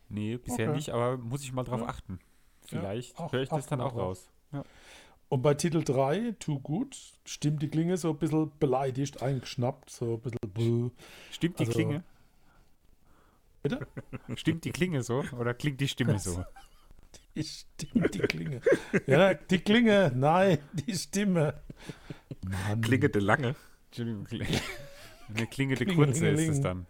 Nee, 0.09 0.37
bisher 0.37 0.67
Okay. 0.69 0.75
nicht, 0.77 0.89
aber 0.89 1.17
muss 1.17 1.43
ich 1.43 1.51
mal 1.53 1.63
drauf 1.63 1.81
Ja. 1.81 1.87
achten. 1.87 2.19
Vielleicht 2.65 3.19
ach- 3.19 3.31
höre 3.31 3.43
ich 3.43 3.49
das 3.49 3.67
dann 3.67 3.81
auch 3.81 3.95
raus. 3.95 4.29
Und 5.29 5.41
bei 5.41 5.53
Titel 5.55 5.83
3, 5.83 6.35
Too 6.39 6.59
Good, 6.59 6.95
stimmt 7.25 7.61
die 7.61 7.67
Klinge 7.69 7.97
so 7.97 8.11
ein 8.11 8.17
bisschen 8.17 8.51
beleidigt, 8.59 9.21
eingeschnappt, 9.21 9.89
so 9.89 10.13
ein 10.15 10.21
bisschen. 10.21 10.39
bluh. 10.53 10.91
Stimmt 11.31 11.59
die 11.59 11.65
Also- 11.65 11.71
Klinge? 11.73 12.03
Bitte? 13.63 13.87
Stimmt 14.35 14.63
die 14.65 14.71
Klinge 14.71 15.01
so? 15.03 15.23
Oder 15.39 15.53
klingt 15.53 15.81
die 15.81 15.87
Stimme 15.87 16.19
so? 16.19 16.43
Die 17.35 17.43
Stimme, 17.43 18.07
die 18.09 18.19
Klinge. 18.19 18.61
Ja, 19.07 19.33
die 19.33 19.59
Klinge, 19.59 20.09
nein, 20.15 20.57
die 20.71 20.93
Stimme. 20.95 21.61
Mann. 22.41 22.79
Klingete 22.79 23.19
lange. 23.19 23.55
Eine 23.97 24.23
klingende 24.23 25.85
Klingelingeling. 25.85 25.95
Kurze 25.95 26.27
ist 26.29 26.47
es 26.49 26.61
dann. 26.61 26.85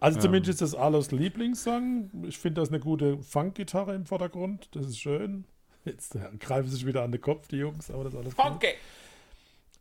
Also 0.00 0.18
Ähm. 0.18 0.22
zumindest 0.22 0.62
ist 0.62 0.72
das 0.72 0.74
Alos 0.78 1.10
Lieblingssong. 1.10 2.24
Ich 2.26 2.38
finde, 2.38 2.60
das 2.60 2.68
ist 2.68 2.74
eine 2.74 2.82
gute 2.82 3.18
Funkgitarre 3.22 3.94
im 3.94 4.06
Vordergrund. 4.06 4.68
Das 4.72 4.86
ist 4.86 4.98
schön. 4.98 5.44
Jetzt 5.84 6.14
äh, 6.14 6.20
greifen 6.38 6.68
sich 6.70 6.86
wieder 6.86 7.02
an 7.02 7.12
den 7.12 7.20
Kopf, 7.20 7.48
die 7.48 7.56
Jungs, 7.56 7.90
aber 7.90 8.04
das 8.04 8.14
ist 8.14 8.18
alles 8.18 8.36
gut. 8.36 8.44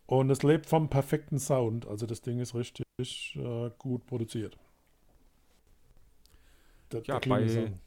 Und 0.07 0.29
es 0.29 0.41
lebt 0.43 0.65
vom 0.65 0.89
perfekten 0.89 1.37
Sound. 1.37 1.85
Also 1.85 2.05
das 2.05 2.21
Ding 2.21 2.39
ist 2.39 2.55
richtig 2.55 2.85
äh, 3.35 3.69
gut 3.77 4.05
produziert. 4.05 4.57
Der, 6.91 7.03
Ja, 7.03 7.19
Klingelsong. 7.19 7.79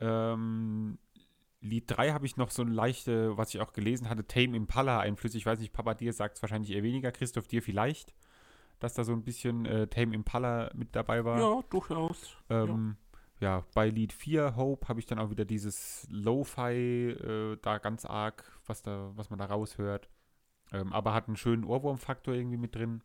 Ähm, 0.00 0.98
Lied 1.60 1.84
3 1.86 2.10
habe 2.12 2.26
ich 2.26 2.36
noch 2.36 2.50
so 2.50 2.62
ein 2.62 2.72
leichte, 2.72 3.36
was 3.36 3.54
ich 3.54 3.60
auch 3.60 3.72
gelesen 3.72 4.08
hatte, 4.08 4.26
Tame 4.26 4.56
Impala 4.56 4.98
Einflüsse. 4.98 5.36
Ich 5.36 5.46
weiß 5.46 5.60
nicht, 5.60 5.72
Papa, 5.72 5.94
dir 5.94 6.12
sagt 6.12 6.36
es 6.36 6.42
wahrscheinlich 6.42 6.72
eher 6.72 6.82
weniger, 6.82 7.12
Christoph, 7.12 7.46
dir 7.46 7.62
vielleicht, 7.62 8.14
dass 8.82 8.94
da 8.94 9.04
so 9.04 9.12
ein 9.12 9.22
bisschen 9.22 9.64
äh, 9.66 9.86
Tame 9.86 10.14
Impala 10.14 10.70
mit 10.74 10.94
dabei 10.96 11.24
war. 11.24 11.38
Ja, 11.40 11.62
durchaus. 11.70 12.36
Ähm, 12.50 12.96
ja. 13.40 13.64
bei 13.74 13.88
Lied 13.88 14.12
4, 14.12 14.56
Hope, 14.56 14.88
habe 14.88 15.00
ich 15.00 15.06
dann 15.06 15.18
auch 15.18 15.30
wieder 15.30 15.44
dieses 15.44 16.06
Lo-Fi 16.10 17.10
äh, 17.10 17.56
da 17.62 17.78
ganz 17.78 18.04
arg, 18.04 18.44
was, 18.66 18.82
da, 18.82 19.10
was 19.14 19.30
man 19.30 19.38
da 19.38 19.46
raushört. 19.46 20.08
Ähm, 20.72 20.92
aber 20.92 21.12
hat 21.14 21.28
einen 21.28 21.36
schönen 21.36 21.64
Ohrwurmfaktor 21.64 22.34
irgendwie 22.34 22.56
mit 22.56 22.74
drin. 22.74 23.02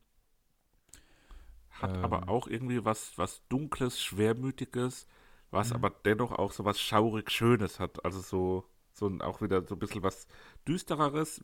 Hat 1.70 1.96
Ähm. 1.96 2.04
aber 2.04 2.30
auch 2.30 2.48
irgendwie 2.48 2.84
was, 2.86 3.18
was 3.18 3.48
Dunkles, 3.50 4.02
Schwermütiges, 4.02 5.08
was 5.52 5.70
Mhm. 5.70 5.76
aber 5.76 5.90
dennoch 5.92 6.32
auch 6.32 6.52
so 6.52 6.66
was 6.66 6.80
schaurig 6.80 7.30
Schönes 7.32 7.80
hat. 7.80 8.04
Also 8.06 8.20
so, 8.22 8.66
so 8.98 9.08
ein, 9.08 9.22
auch 9.22 9.42
wieder 9.42 9.66
so 9.66 9.76
ein 9.76 9.80
bisschen 9.80 10.04
was 10.04 10.28
Düstereres. 10.68 11.42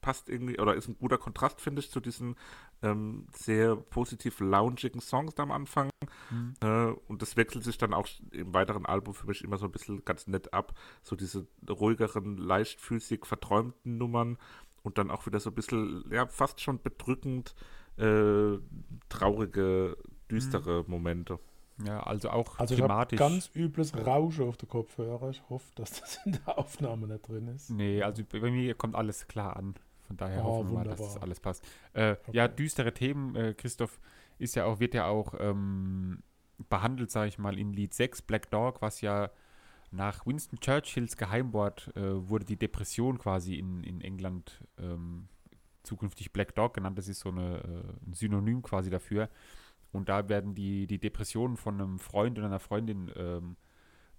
Passt 0.00 0.28
irgendwie, 0.28 0.58
oder 0.58 0.74
ist 0.74 0.88
ein 0.88 0.98
guter 0.98 1.18
Kontrast, 1.18 1.60
finde 1.60 1.80
ich, 1.80 1.90
zu 1.90 2.00
diesen 2.00 2.36
ähm, 2.82 3.26
sehr 3.32 3.76
positiv 3.76 4.40
loungigen 4.40 5.00
Songs 5.00 5.38
am 5.38 5.50
Anfang. 5.50 5.90
Mhm. 6.30 6.54
Äh, 6.60 6.92
und 7.08 7.22
das 7.22 7.36
wechselt 7.36 7.64
sich 7.64 7.78
dann 7.78 7.94
auch 7.94 8.08
im 8.32 8.54
weiteren 8.54 8.86
Album 8.86 9.14
für 9.14 9.26
mich 9.26 9.42
immer 9.42 9.58
so 9.58 9.66
ein 9.66 9.72
bisschen 9.72 10.04
ganz 10.04 10.26
nett 10.26 10.52
ab. 10.52 10.74
So 11.02 11.16
diese 11.16 11.46
ruhigeren, 11.68 12.36
leichtfüßig 12.36 13.24
verträumten 13.24 13.98
Nummern 13.98 14.38
und 14.82 14.98
dann 14.98 15.10
auch 15.10 15.26
wieder 15.26 15.40
so 15.40 15.50
ein 15.50 15.54
bisschen, 15.54 16.04
ja, 16.10 16.26
fast 16.26 16.60
schon 16.60 16.80
bedrückend 16.82 17.54
äh, 17.96 18.58
traurige, 19.08 19.96
düstere 20.30 20.84
Momente. 20.86 21.38
Ja, 21.84 22.00
also 22.02 22.30
auch 22.30 22.58
Also 22.58 22.74
ich 22.74 22.80
habe 22.80 22.92
thematisch. 22.92 23.18
ganz 23.18 23.50
übles 23.54 23.96
Rauschen 23.96 24.48
auf 24.48 24.56
der 24.56 24.68
Kopfhörer. 24.68 25.30
Ich 25.30 25.42
hoffe, 25.48 25.70
dass 25.76 26.00
das 26.00 26.18
in 26.24 26.32
der 26.32 26.58
Aufnahme 26.58 27.06
nicht 27.06 27.28
drin 27.28 27.48
ist. 27.48 27.70
Nee, 27.70 28.02
also 28.02 28.22
bei 28.24 28.50
mir 28.50 28.74
kommt 28.74 28.94
alles 28.96 29.28
klar 29.28 29.56
an. 29.56 29.74
Von 30.06 30.16
daher 30.16 30.44
Oh, 30.44 30.48
hoffen 30.58 30.68
wir 30.70 30.74
mal, 30.78 30.84
dass 30.84 30.98
das 30.98 31.16
alles 31.18 31.38
passt. 31.38 31.62
Äh, 31.92 32.16
Ja, 32.32 32.48
düstere 32.48 32.92
Themen, 32.94 33.36
äh, 33.36 33.54
Christoph, 33.54 34.00
ist 34.38 34.54
ja 34.56 34.64
auch, 34.64 34.80
wird 34.80 34.94
ja 34.94 35.06
auch 35.06 35.34
ähm, 35.38 36.22
behandelt, 36.68 37.10
sage 37.10 37.28
ich 37.28 37.38
mal, 37.38 37.58
in 37.58 37.72
Lied 37.72 37.94
6, 37.94 38.22
Black 38.22 38.50
Dog, 38.50 38.80
was 38.82 39.00
ja 39.00 39.30
nach 39.90 40.26
Winston 40.26 40.58
Churchills 40.60 41.16
Geheimwort 41.16 41.90
äh, 41.96 42.28
wurde 42.28 42.44
die 42.44 42.56
Depression 42.56 43.18
quasi 43.18 43.54
in, 43.56 43.84
in 43.84 44.00
England 44.00 44.64
ähm, 44.78 45.28
zukünftig 45.82 46.32
Black 46.32 46.54
Dog 46.54 46.74
genannt. 46.74 46.98
Das 46.98 47.08
ist 47.08 47.20
so 47.20 47.28
eine, 47.30 47.58
äh, 47.58 48.06
ein 48.08 48.12
Synonym 48.14 48.62
quasi 48.62 48.90
dafür. 48.90 49.28
Und 49.92 50.08
da 50.08 50.28
werden 50.28 50.54
die, 50.54 50.86
die 50.86 50.98
Depressionen 50.98 51.56
von 51.56 51.80
einem 51.80 51.98
Freund 51.98 52.38
oder 52.38 52.46
einer 52.46 52.60
Freundin 52.60 53.10
ähm, 53.16 53.56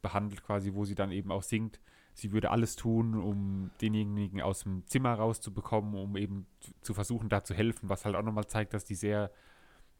behandelt, 0.02 0.44
quasi, 0.44 0.74
wo 0.74 0.86
sie 0.86 0.96
dann 0.96 1.12
eben 1.12 1.32
auch 1.32 1.44
singt, 1.44 1.80
sie 2.14 2.32
würde 2.32 2.52
alles 2.52 2.76
tun, 2.76 3.16
um 3.16 3.72
denjenigen 3.82 4.42
aus 4.42 4.64
dem 4.64 4.86
Zimmer 4.88 5.14
rauszubekommen, 5.14 5.96
um 5.96 6.18
eben 6.18 6.48
zu- 6.82 6.94
versuchen, 6.94 7.30
da 7.30 7.44
zu 7.44 7.54
helfen, 7.54 7.90
was 7.90 8.06
halt 8.06 8.16
auch 8.16 8.24
nochmal 8.24 8.48
zeigt, 8.48 8.74
dass 8.74 8.84
die 8.84 8.96
sehr, 8.96 9.32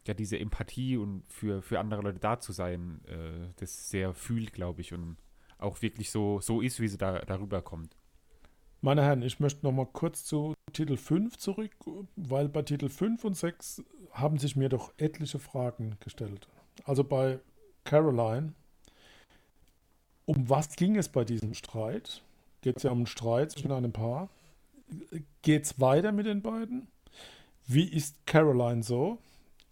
ja, 0.06 0.14
diese 0.14 0.38
Empathie 0.38 0.96
und 0.96 1.22
für, 1.28 1.62
für 1.62 1.78
andere 1.78 2.02
Leute 2.02 2.18
da 2.18 2.40
zu 2.40 2.52
sein, 2.52 3.00
äh, 3.06 3.48
das 3.56 3.90
sehr 3.90 4.12
fühlt, 4.14 4.52
glaube 4.52 4.80
ich, 4.80 4.92
und 4.92 5.16
auch 5.58 5.82
wirklich 5.82 6.10
so, 6.10 6.40
so 6.40 6.60
ist, 6.60 6.80
wie 6.80 6.88
sie 6.88 6.98
da 6.98 7.20
darüber 7.20 7.62
kommt. 7.62 7.96
Meine 8.80 9.02
Herren, 9.02 9.22
ich 9.22 9.40
möchte 9.40 9.64
noch 9.64 9.72
mal 9.72 9.86
kurz 9.86 10.24
zu 10.24 10.54
Titel 10.72 10.96
5 10.96 11.36
zurück, 11.38 11.70
weil 12.16 12.48
bei 12.48 12.62
Titel 12.62 12.88
5 12.88 13.24
und 13.24 13.36
6 13.36 13.82
haben 14.12 14.38
sich 14.38 14.56
mir 14.56 14.68
doch 14.68 14.92
etliche 14.96 15.38
Fragen 15.38 15.96
gestellt. 16.00 16.48
Also 16.84 17.04
bei 17.04 17.40
Caroline, 17.84 18.52
um 20.26 20.48
was 20.48 20.76
ging 20.76 20.96
es 20.96 21.08
bei 21.08 21.24
diesem 21.24 21.54
Streit? 21.54 22.22
Geht 22.62 22.76
es 22.78 22.82
ja 22.82 22.90
um 22.90 22.98
einen 22.98 23.06
Streit 23.06 23.52
zwischen 23.52 23.72
einem 23.72 23.92
Paar? 23.92 24.28
Geht 25.42 25.64
es 25.64 25.80
weiter 25.80 26.12
mit 26.12 26.26
den 26.26 26.42
beiden? 26.42 26.88
Wie 27.66 27.84
ist 27.88 28.26
Caroline 28.26 28.82
so? 28.82 29.18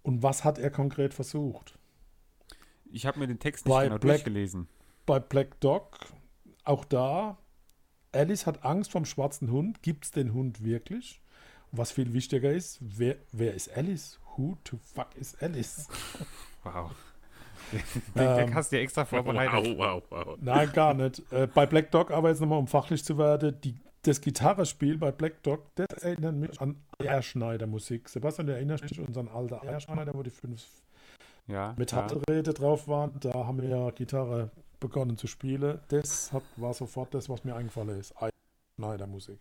Und 0.03 0.23
was 0.23 0.45
hat 0.45 0.59
er 0.59 0.71
konkret 0.71 1.13
versucht? 1.15 1.79
Ich 2.91 3.05
habe 3.05 3.19
mir 3.19 3.27
den 3.27 3.39
Text 3.39 3.67
nicht 3.67 3.75
Bei 3.75 3.85
genau 3.85 3.99
Black- 3.99 4.17
durchgelesen. 4.19 4.69
Bei 5.05 5.19
Black 5.21 5.61
Dog, 5.61 5.99
auch 6.65 6.85
da, 6.85 7.37
Alice 8.19 8.47
hat 8.47 8.65
Angst 8.65 8.91
vom 8.91 9.05
schwarzen 9.05 9.51
Hund. 9.53 9.83
Gibt 9.83 10.05
es 10.05 10.11
den 10.11 10.35
Hund 10.35 10.65
wirklich? 10.65 11.21
Was 11.71 11.93
viel 11.93 12.13
wichtiger 12.13 12.51
ist, 12.51 12.79
wer, 12.81 13.17
wer 13.31 13.55
ist 13.55 13.77
Alice? 13.77 14.19
Who 14.37 14.57
to 14.65 14.79
fuck 14.95 15.09
is 15.17 15.37
Alice? 15.41 15.89
Wow. 16.65 16.91
Den, 17.73 17.81
den 18.17 18.49
Ähm, 18.49 18.55
hast 18.55 18.73
du 18.73 18.77
ja 18.77 18.83
extra 18.83 19.05
vorbereitet. 19.05 19.79
Wow, 19.79 20.03
wow, 20.11 20.27
wow. 20.27 20.39
Nein, 20.41 20.71
gar 20.73 20.93
nicht. 20.93 21.23
Äh, 21.33 21.47
bei 21.47 21.67
Black 21.67 21.91
Dog, 21.93 22.11
aber 22.11 22.31
jetzt 22.31 22.41
nochmal, 22.41 22.59
um 22.59 22.67
fachlich 22.67 23.05
zu 23.05 23.17
werden, 23.17 23.57
die, 23.63 23.75
das 24.03 24.21
Gitarrespiel 24.21 24.99
bei 24.99 25.13
Black 25.13 25.43
Dog, 25.45 25.63
das 25.77 26.03
erinnert 26.03 26.35
mich 26.35 26.61
an 26.61 26.77
Eierschneider-Musik. 26.99 28.09
Sebastian, 28.09 28.49
du 28.49 28.55
erinnerst 28.55 28.91
dich 28.91 28.99
an 28.99 29.07
unseren 29.07 29.29
alten 29.29 29.55
Eierschneider, 29.67 30.13
wo 30.15 30.23
die 30.23 30.31
fünf 30.31 30.67
Ja, 31.47 31.55
ja. 31.55 31.75
Metallräte 31.79 32.53
drauf 32.53 32.89
waren? 32.89 33.13
Da 33.21 33.33
haben 33.33 33.63
wir 33.63 33.69
ja 33.69 33.91
Gitarre 33.91 34.51
begonnen 34.81 35.17
zu 35.17 35.27
spielen. 35.27 35.81
Das 35.89 36.33
hat, 36.33 36.43
war 36.57 36.75
sofort 36.75 37.15
das, 37.15 37.29
was 37.29 37.45
mir 37.45 37.55
eingefallen 37.55 37.99
ist. 37.99 38.15
Eierschneider-Musik. 38.79 39.39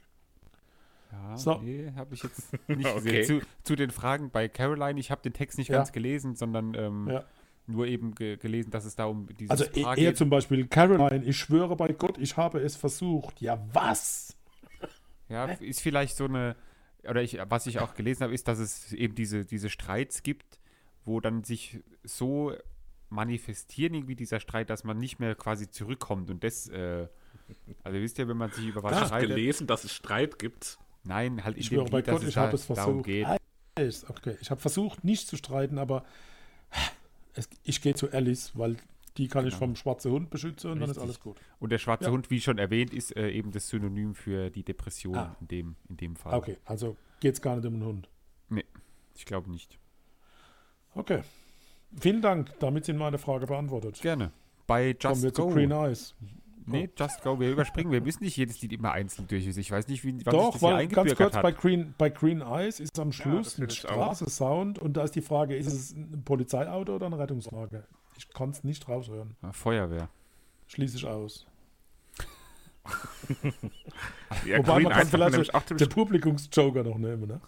Ja, 1.11 1.38
So. 1.38 1.55
nee, 1.59 1.91
habe 1.95 2.13
ich 2.15 2.23
jetzt 2.23 2.51
nicht 2.67 2.85
Okay. 2.88 3.19
gesehen. 3.21 3.41
Zu, 3.41 3.47
zu 3.63 3.75
den 3.75 3.91
Fragen 3.91 4.29
bei 4.29 4.47
Caroline, 4.49 4.99
ich 4.99 5.09
habe 5.11 5.21
den 5.21 5.33
Text 5.33 5.57
nicht 5.57 5.69
Ja. 5.69 5.77
ganz 5.77 5.91
gelesen, 5.91 6.35
sondern 6.35 6.73
ähm, 6.73 7.07
Ja. 7.09 7.23
nur 7.65 7.88
eben 7.88 8.13
ge 8.13 8.38
gelesen, 8.38 8.71
dass 8.71 8.83
es 8.85 8.95
da 8.95 9.05
um 9.05 9.27
dieses 9.38 9.51
Also 9.51 9.65
e- 9.73 9.83
Paar 9.83 9.97
er 9.97 10.09
geht. 10.11 10.17
zum 10.17 10.29
Beispiel, 10.29 10.67
Caroline, 10.67 11.23
ich 11.23 11.38
schwöre 11.38 11.75
bei 11.75 11.93
Gott, 11.93 12.17
ich 12.17 12.35
habe 12.38 12.59
es 12.59 12.75
versucht. 12.75 13.41
Ja, 13.41 13.65
was? 13.71 14.35
Ja, 15.29 15.45
ist 15.45 15.81
vielleicht 15.81 16.15
so 16.17 16.25
eine, 16.25 16.55
oder 17.03 17.21
ich, 17.21 17.38
was 17.49 17.67
ich 17.67 17.79
auch 17.79 17.93
gelesen 17.95 18.23
habe, 18.23 18.33
ist, 18.33 18.47
dass 18.47 18.59
es 18.59 18.91
eben 18.93 19.15
diese, 19.15 19.45
diese 19.45 19.69
Streits 19.69 20.23
gibt, 20.23 20.59
wo 21.05 21.19
dann 21.21 21.43
sich 21.43 21.81
so 22.03 22.53
manifestieren 23.10 23.93
irgendwie 23.93 24.16
dieser 24.16 24.39
Streit, 24.39 24.70
dass 24.70 24.84
man 24.84 24.97
nicht 24.97 25.20
mehr 25.20 25.36
quasi 25.36 25.70
zurückkommt 25.70 26.30
und 26.30 26.43
das, 26.43 26.68
äh, 26.70 27.08
also 27.84 27.97
wisst 27.99 28.20
ihr, 28.20 28.28
wenn 28.28 28.38
man 28.38 28.51
sich 28.51 28.66
über 28.68 28.84
was 28.84 28.93
Hast 28.93 29.01
du 29.03 29.08
streitet, 29.08 29.30
gelesen, 29.30 29.68
dass 29.68 29.84
es 29.84 29.93
Streit 29.93 30.39
gibt? 30.39 30.78
nein, 31.03 31.43
halt 31.43 31.55
in 31.55 31.62
Ich 31.62 31.70
dem 31.70 31.76
schwöre 31.78 31.89
bei 31.89 31.97
Lied, 31.99 32.08
Gott, 32.08 32.24
es 32.24 32.30
ich 32.30 32.38
habe 32.38 32.55
es 32.55 32.66
versucht. 32.66 33.05
geht. 33.05 33.26
Okay, 34.10 34.38
ich 34.41 34.49
habe 34.51 34.60
versucht, 34.60 35.03
nicht 35.03 35.28
zu 35.28 35.38
streiten, 35.38 35.78
aber 35.78 36.03
es, 37.34 37.47
ich 37.64 37.82
gehe 37.82 37.93
zu 37.95 38.12
Alice, 38.12 38.51
weil 38.58 38.76
die 39.18 39.28
kann 39.28 39.45
ich 39.45 39.53
Genau. 39.53 39.60
vom 39.68 39.76
schwarzen 39.76 40.12
Hund 40.12 40.30
beschützen 40.30 40.72
und 40.72 40.80
dann 40.80 40.89
ist 40.89 40.97
Richtig. 40.97 41.03
alles 41.03 41.20
gut. 41.20 41.38
Und 41.60 41.72
der 41.72 41.78
schwarze 41.78 42.05
Ja. 42.05 42.12
Hund, 42.12 42.30
wie 42.30 42.41
schon 42.41 42.58
erwähnt, 42.58 42.93
ist 42.93 43.16
äh, 43.16 43.30
eben 43.30 43.51
das 43.51 43.68
Synonym 43.70 44.14
für 44.16 44.49
die 44.49 44.64
Depression 44.64 45.16
Ah. 45.16 45.36
in, 45.41 45.47
dem, 45.47 45.76
in 45.89 45.97
dem 45.97 46.16
Fall. 46.16 46.34
Okay, 46.34 46.58
also 46.66 46.97
geht 47.20 47.34
es 47.36 47.41
gar 47.41 47.55
nicht 47.55 47.66
um 47.66 47.74
den 47.76 47.84
Hund. 47.86 48.10
Ich 49.16 49.26
glaube 49.26 49.49
nicht. 49.49 49.80
Okay. 50.93 51.24
Vielen 51.99 52.21
Dank, 52.21 52.51
damit 52.59 52.85
sind 52.85 52.97
meine 52.97 53.17
Frage 53.17 53.47
beantwortet. 53.47 53.99
Gerne. 54.01 54.31
Bei 54.67 54.93
Kommen 54.93 55.13
Just 55.13 55.23
wir 55.23 55.31
Go. 55.31 55.47
zu 55.49 55.53
Green 55.55 55.71
Eyes. 55.71 56.15
Nee, 56.65 56.89
Just 56.97 57.21
Go. 57.23 57.39
Wir 57.39 57.51
überspringen. 57.51 57.91
Wir 57.91 58.01
müssen 58.01 58.23
nicht 58.23 58.35
jedes 58.35 58.61
Lied 58.61 58.73
immer 58.73 58.91
einzeln 58.91 59.25
durch. 59.27 59.47
Ich 59.47 59.71
weiß 59.71 59.88
nicht, 59.88 60.03
wie 60.03 60.11
wann 60.11 60.17
sich 60.17 60.25
Doch, 60.25 60.51
das 60.51 60.59
hier 60.59 60.69
weil 60.69 60.88
ganz 60.89 61.15
kurz, 61.15 61.35
hat. 61.35 61.41
bei 61.41 61.51
Green, 61.53 61.93
bei 61.97 62.09
Green 62.09 62.41
Eyes 62.41 62.81
ist 62.81 62.99
am 62.99 63.09
das 63.09 63.15
Schluss 63.15 63.53
finde 63.53 63.67
mit. 63.67 63.73
Straße-Sound 63.73 64.77
und 64.77 64.97
da 64.97 65.03
ist 65.03 65.15
die 65.15 65.21
Frage, 65.21 65.55
ist 65.55 65.67
es 65.67 65.93
ein 65.95 66.23
Polizeiauto 66.25 66.95
oder 66.95 67.05
eine 67.05 67.17
Rettungswagen? 67.17 67.83
Ich 68.17 68.27
kann 68.29 68.49
es 68.49 68.65
nicht 68.65 68.88
raushören. 68.89 69.38
Ah, 69.41 69.53
Feuerwehr. 69.53 70.09
Schließe 70.67 70.97
ich 70.97 71.05
aus. 71.07 71.45
Ja, 74.45 74.57
Wobei 74.59 74.73
Green 74.75 74.83
man 74.83 74.93
kann 74.93 75.07
vielleicht 75.07 75.53
auch 75.55 75.63
Den 75.63 75.89
Publikumsjoker 75.89 76.83
noch 76.83 76.97
nehmen, 76.97 77.27
ne? 77.27 77.41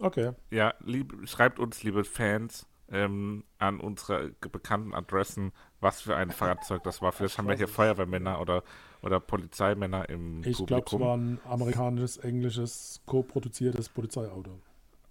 Okay. 0.00 0.32
Ja, 0.50 0.74
lieb, 0.84 1.14
schreibt 1.24 1.58
uns, 1.58 1.82
liebe 1.82 2.04
Fans, 2.04 2.66
ähm, 2.90 3.44
an 3.58 3.80
unsere 3.80 4.30
bekannten 4.52 4.94
Adressen, 4.94 5.52
was 5.80 6.00
für 6.00 6.16
ein 6.16 6.30
Fahrzeug 6.30 6.82
das 6.84 7.02
war. 7.02 7.12
Vielleicht 7.12 7.38
haben 7.38 7.48
wir 7.48 7.56
hier 7.56 7.68
Feuerwehrmänner 7.68 8.40
oder, 8.40 8.62
oder 9.02 9.20
Polizeimänner 9.20 10.08
im 10.08 10.42
Ich 10.44 10.56
glaube, 10.56 10.84
es 10.84 10.90
Publikum. 10.90 11.00
war 11.00 11.16
ein 11.16 11.40
amerikanisches, 11.44 12.18
englisches, 12.18 13.00
co-produziertes 13.06 13.88
Polizeiauto. 13.88 14.60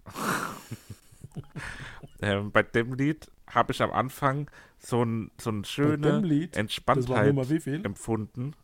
ähm, 2.22 2.50
bei 2.50 2.62
dem 2.62 2.94
Lied 2.94 3.30
habe 3.48 3.72
ich 3.72 3.82
am 3.82 3.92
Anfang 3.92 4.50
so, 4.78 5.04
ein, 5.04 5.30
so 5.38 5.50
dem 5.50 5.64
schöne 5.64 6.20
Lied, 6.20 6.56
Entspanntheit 6.56 7.34
empfunden. 7.84 8.54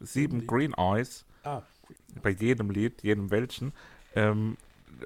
Sieben. 0.00 0.46
Green 0.46 0.74
Eyes 0.74 1.24
Ah, 1.44 1.62
bei 2.22 2.30
jedem 2.30 2.70
Lied, 2.70 3.02
jedem 3.02 3.30
welchen. 3.30 3.72
Ähm, 4.14 4.56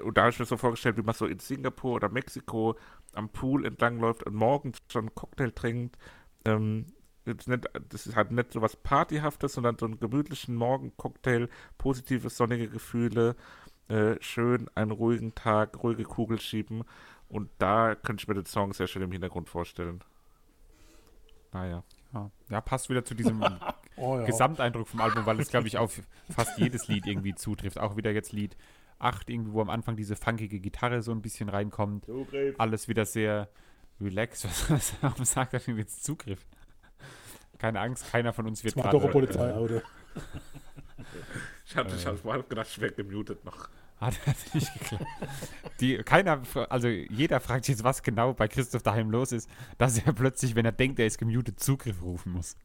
und 0.04 0.16
da 0.16 0.22
habe 0.22 0.30
ich 0.30 0.38
mir 0.38 0.46
so 0.46 0.56
vorgestellt, 0.56 0.96
wie 0.96 1.02
man 1.02 1.14
so 1.14 1.26
in 1.26 1.38
Singapur 1.38 1.94
oder 1.94 2.08
Mexiko 2.08 2.76
am 3.14 3.28
Pool 3.28 3.66
entlangläuft 3.66 4.24
und 4.24 4.34
morgens 4.34 4.78
schon 4.88 5.06
einen 5.06 5.14
Cocktail 5.14 5.50
trinkt. 5.50 5.98
Ähm, 6.44 6.86
nicht, 7.24 7.68
das 7.88 8.06
ist 8.06 8.16
halt 8.16 8.32
nicht 8.32 8.52
so 8.52 8.62
was 8.62 8.76
Partyhaftes, 8.76 9.54
sondern 9.54 9.78
so 9.78 9.86
einen 9.86 10.00
gemütlichen 10.00 10.56
Morgencocktail, 10.56 11.48
positive 11.78 12.30
sonnige 12.30 12.68
Gefühle, 12.68 13.36
äh, 13.88 14.16
schön 14.20 14.68
einen 14.74 14.90
ruhigen 14.90 15.34
Tag, 15.34 15.82
ruhige 15.82 16.04
Kugel 16.04 16.40
schieben. 16.40 16.84
Und 17.28 17.50
da 17.58 17.94
könnte 17.94 18.22
ich 18.22 18.28
mir 18.28 18.34
den 18.34 18.46
Song 18.46 18.72
sehr 18.72 18.86
schön 18.86 19.02
im 19.02 19.12
Hintergrund 19.12 19.48
vorstellen. 19.48 20.02
Naja. 21.52 21.82
Ja. 22.12 22.30
ja, 22.50 22.60
passt 22.60 22.90
wieder 22.90 23.04
zu 23.04 23.14
diesem 23.14 23.42
oh 23.96 24.18
ja. 24.18 24.24
Gesamteindruck 24.24 24.88
vom 24.88 25.00
Album, 25.00 25.24
weil 25.24 25.40
es, 25.40 25.48
glaube 25.48 25.68
ich, 25.68 25.78
auf 25.78 26.02
fast 26.28 26.58
jedes 26.58 26.88
Lied 26.88 27.06
irgendwie 27.06 27.34
zutrifft. 27.34 27.78
Auch 27.78 27.96
wieder 27.96 28.10
jetzt 28.10 28.32
Lied 28.32 28.56
8, 29.02 29.30
irgendwie, 29.30 29.52
wo 29.52 29.60
am 29.60 29.70
Anfang 29.70 29.96
diese 29.96 30.16
funkige 30.16 30.60
Gitarre 30.60 31.02
so 31.02 31.12
ein 31.12 31.22
bisschen 31.22 31.48
reinkommt. 31.48 32.06
Alles 32.58 32.88
wieder 32.88 33.04
sehr 33.04 33.48
relaxed. 34.00 34.44
Was, 34.48 34.70
was 34.70 34.94
warum 35.00 35.24
sagt 35.24 35.54
er 35.54 35.60
denn 35.60 35.78
jetzt 35.78 36.04
Zugriff? 36.04 36.44
Keine 37.58 37.80
Angst, 37.80 38.10
keiner 38.10 38.32
von 38.32 38.46
uns 38.46 38.64
wird 38.64 38.76
Das 38.76 38.84
war 38.84 38.90
doch. 38.90 39.10
Polizeiauto. 39.10 39.82
Ich 41.64 41.76
hatte 41.76 41.94
ich 41.94 42.06
hab 42.06 42.24
mal 42.24 42.42
gedacht, 42.42 42.66
ich 42.68 42.80
wäre 42.80 42.92
gemutet 42.92 43.44
noch. 43.44 43.68
Hat, 44.00 44.26
hat 44.26 44.36
nicht 44.52 44.72
geklappt. 44.74 45.06
Die, 45.78 45.98
keiner, 45.98 46.42
also 46.68 46.88
jeder 46.88 47.38
fragt 47.38 47.64
sich 47.66 47.74
jetzt, 47.74 47.84
was 47.84 48.02
genau 48.02 48.34
bei 48.34 48.48
Christoph 48.48 48.82
daheim 48.82 49.10
los 49.10 49.30
ist, 49.30 49.48
dass 49.78 49.96
er 49.96 50.12
plötzlich, 50.12 50.56
wenn 50.56 50.64
er 50.64 50.72
denkt, 50.72 50.98
er 50.98 51.06
ist 51.06 51.18
gemutet, 51.18 51.60
Zugriff 51.60 52.02
rufen 52.02 52.32
muss. 52.32 52.56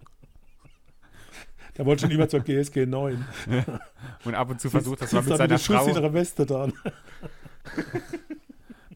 Der 1.77 1.85
wollte 1.85 2.01
schon 2.01 2.11
immer 2.11 2.27
zur 2.27 2.39
GSG 2.41 2.85
9. 2.85 3.25
Und 4.25 4.35
ab 4.35 4.49
und 4.49 4.59
zu 4.59 4.69
versucht 4.69 5.01
das 5.01 5.11
Sitzt 5.11 5.27
mit 5.29 5.37
seiner 5.37 5.59
Frau. 5.59 5.87
ihrer 5.87 6.13
Weste 6.13 6.45
da. 6.45 6.67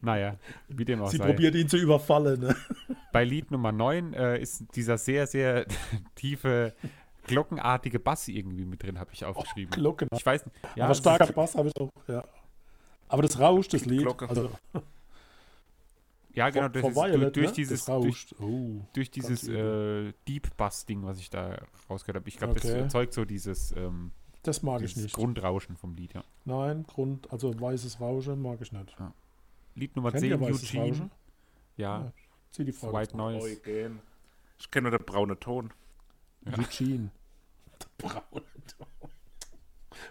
Naja, 0.04 0.34
wie 0.68 0.84
dem 0.84 1.00
auch 1.00 1.10
Sie 1.10 1.18
sei. 1.18 1.26
probiert 1.26 1.54
ihn 1.54 1.68
zu 1.68 1.76
überfallen. 1.76 2.40
Ne? 2.40 2.56
Bei 3.12 3.22
Lied 3.22 3.52
Nummer 3.52 3.70
9 3.70 4.14
äh, 4.14 4.38
ist 4.40 4.64
dieser 4.74 4.98
sehr, 4.98 5.28
sehr 5.28 5.64
tiefe, 6.16 6.74
glockenartige 7.28 8.00
Bass 8.00 8.26
irgendwie 8.26 8.64
mit 8.64 8.82
drin, 8.82 8.98
habe 8.98 9.10
ich 9.12 9.24
aufgeschrieben. 9.24 9.70
Glocken. 9.70 10.08
ich 10.12 10.26
weiß 10.26 10.44
nicht. 10.46 10.56
Ja, 10.74 10.86
Aber 10.86 10.96
starker 10.96 11.32
Bass 11.32 11.54
habe 11.54 11.68
ich 11.68 11.80
auch. 11.80 11.88
Ja. 12.08 12.24
Aber 13.06 13.22
das 13.22 13.38
rauscht, 13.38 13.74
das 13.74 13.84
Lied. 13.84 14.00
Glocke. 14.00 14.28
Also, 14.28 14.50
ja 16.34 16.50
genau, 16.50 16.66
vor- 16.66 16.70
das 16.70 16.82
vor 16.82 16.94
Violet, 16.94 17.20
durch, 17.20 17.32
durch 17.32 17.46
ne? 17.48 17.52
dieses, 17.54 17.84
das 17.84 18.00
durch. 18.00 18.34
Oh. 18.40 18.80
durch 18.92 19.10
dieses 19.10 19.48
äh, 19.48 20.12
Deep 20.28 20.56
Bass-Ding, 20.56 21.04
was 21.04 21.18
ich 21.18 21.30
da 21.30 21.58
rausgehört 21.90 22.16
habe. 22.22 22.28
Ich 22.28 22.36
glaube, 22.36 22.54
das 22.54 22.64
Okay. 22.64 22.80
erzeugt 22.80 23.12
so 23.14 23.24
dieses, 23.24 23.72
ähm, 23.72 24.12
Das 24.42 24.62
mag 24.62 24.80
ich 24.82 24.90
dieses 24.94 25.04
nicht. 25.04 25.14
Grundrauschen 25.14 25.76
vom 25.76 25.94
Lied, 25.94 26.14
ja. 26.14 26.24
Nein, 26.44 26.84
Grund, 26.84 27.30
also 27.32 27.58
weißes 27.60 28.00
Rauschen 28.00 28.40
mag 28.42 28.60
ich 28.60 28.72
nicht. 28.72 28.96
Lied 29.74 29.94
Nummer 29.96 30.10
Kennt 30.10 30.20
10, 30.22 30.30
ihr 30.30 30.40
weißes 30.40 30.70
Eugene. 30.70 30.84
Rauschen? 30.88 31.10
Ja, 31.76 32.12
Zieh 32.50 32.64
die 32.64 32.72
Frage. 32.72 32.92
White 32.94 33.16
Noise. 33.16 33.46
Eugen. 33.46 34.00
Ich 34.58 34.70
kenne 34.70 34.90
nur 34.90 34.98
den 34.98 35.06
braunen 35.06 35.40
Ton. 35.40 35.72
Eugene. 36.46 37.10
Braune 37.98 38.22
Ton. 38.76 38.86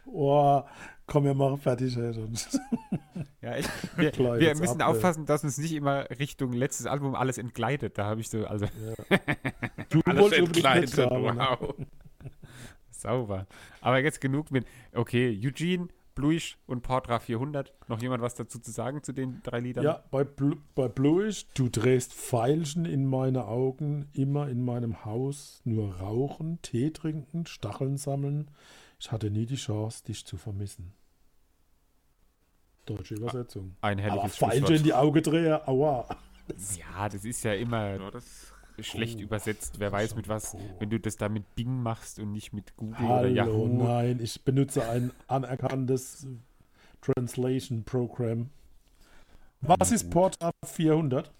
Oh, 0.06 0.64
komm, 1.12 1.26
wir 1.26 1.34
machen 1.34 1.58
fertig. 1.58 1.98
Ey. 1.98 2.14
sonst- 2.14 2.60
Ja, 3.42 3.54
echt. 3.56 3.70
Wir, 3.98 4.14
wir 4.40 4.56
müssen 4.56 4.82
ab, 4.82 4.90
aufpassen, 4.92 5.26
dass 5.26 5.44
uns 5.44 5.58
nicht 5.58 5.74
immer 5.74 6.08
Richtung 6.20 6.54
letztes 6.54 6.86
Album 6.86 7.16
alles 7.16 7.38
entgleitet. 7.40 7.98
Da 7.98 8.06
habe 8.06 8.22
ich 8.22 8.30
so, 8.30 8.46
also 8.46 8.68
Du 9.90 10.02
Alles 10.06 10.32
mitsagen, 10.78 11.22
ne? 11.36 11.48
wow. 11.60 11.76
sauber. 12.92 13.48
Aber 13.82 14.00
jetzt 14.00 14.22
genug 14.22 14.52
mit, 14.52 14.66
okay, 14.94 15.30
Eugene, 15.44 15.88
Bluish 16.14 16.58
und 16.68 16.82
Portra 16.84 17.20
400. 17.20 17.74
Noch 17.88 18.02
jemand 18.02 18.22
was 18.22 18.36
dazu 18.36 18.60
zu 18.60 18.70
sagen 18.72 19.02
zu 19.02 19.12
den 19.12 19.42
drei 19.44 19.60
Liedern? 19.60 19.84
Ja, 19.84 20.04
bei, 20.12 20.24
Blu 20.24 20.56
bei 20.76 20.88
Bluish, 20.88 21.48
du 21.56 21.68
drehst 21.70 22.14
Pfeilchen 22.14 22.86
in 22.86 23.06
meine 23.06 23.46
Augen, 23.48 24.08
immer 24.14 24.50
in 24.50 24.64
meinem 24.64 25.04
Haus, 25.04 25.62
nur 25.64 25.96
rauchen, 25.96 26.60
Tee 26.62 26.92
trinken, 26.92 27.46
Stacheln 27.48 27.98
sammeln. 27.98 28.52
Ich 29.00 29.12
hatte 29.12 29.32
nie 29.32 29.48
die 29.48 29.56
Chance, 29.56 30.04
dich 30.06 30.26
zu 30.26 30.38
vermissen. 30.38 30.94
Deutsche 32.86 33.16
Übersetzung. 33.16 33.76
Ein 33.82 34.00
Aber 34.00 34.08
herrliches 34.10 34.38
Pfeilchen 34.38 34.60
in 34.62 34.66
Schlusswort. 34.68 34.86
die 34.86 34.94
Augen 34.94 35.24
drehe, 35.24 35.68
aua. 35.68 36.06
Ja, 36.78 37.08
das 37.10 37.24
ist 37.26 37.44
ja 37.44 37.54
immer 37.54 37.96
Ja, 37.96 38.12
das 38.12 38.52
schlecht 38.80 39.20
Oh, 39.20 39.24
übersetzt. 39.24 39.76
Wer 39.80 39.92
weiß 39.92 40.16
mit 40.16 40.28
was, 40.28 40.56
wenn 40.80 40.90
du 40.90 41.00
das 41.00 41.16
da 41.18 41.30
mit 41.30 41.56
Bing 41.56 41.82
machst 41.84 42.20
und 42.20 42.32
nicht 42.32 42.52
mit 42.54 42.76
Google 42.76 43.06
oder 43.06 43.16
Hallo, 43.16 43.28
Yahoo. 43.30 43.68
nein, 43.68 44.20
ich 44.22 44.44
benutze 44.44 44.88
ein 44.90 45.12
anerkanntes 45.28 46.26
Translation 47.02 47.84
Program. 47.84 48.50
Was 49.62 49.92
ist 49.92 50.10
Porta 50.10 50.52
400? 50.66 51.32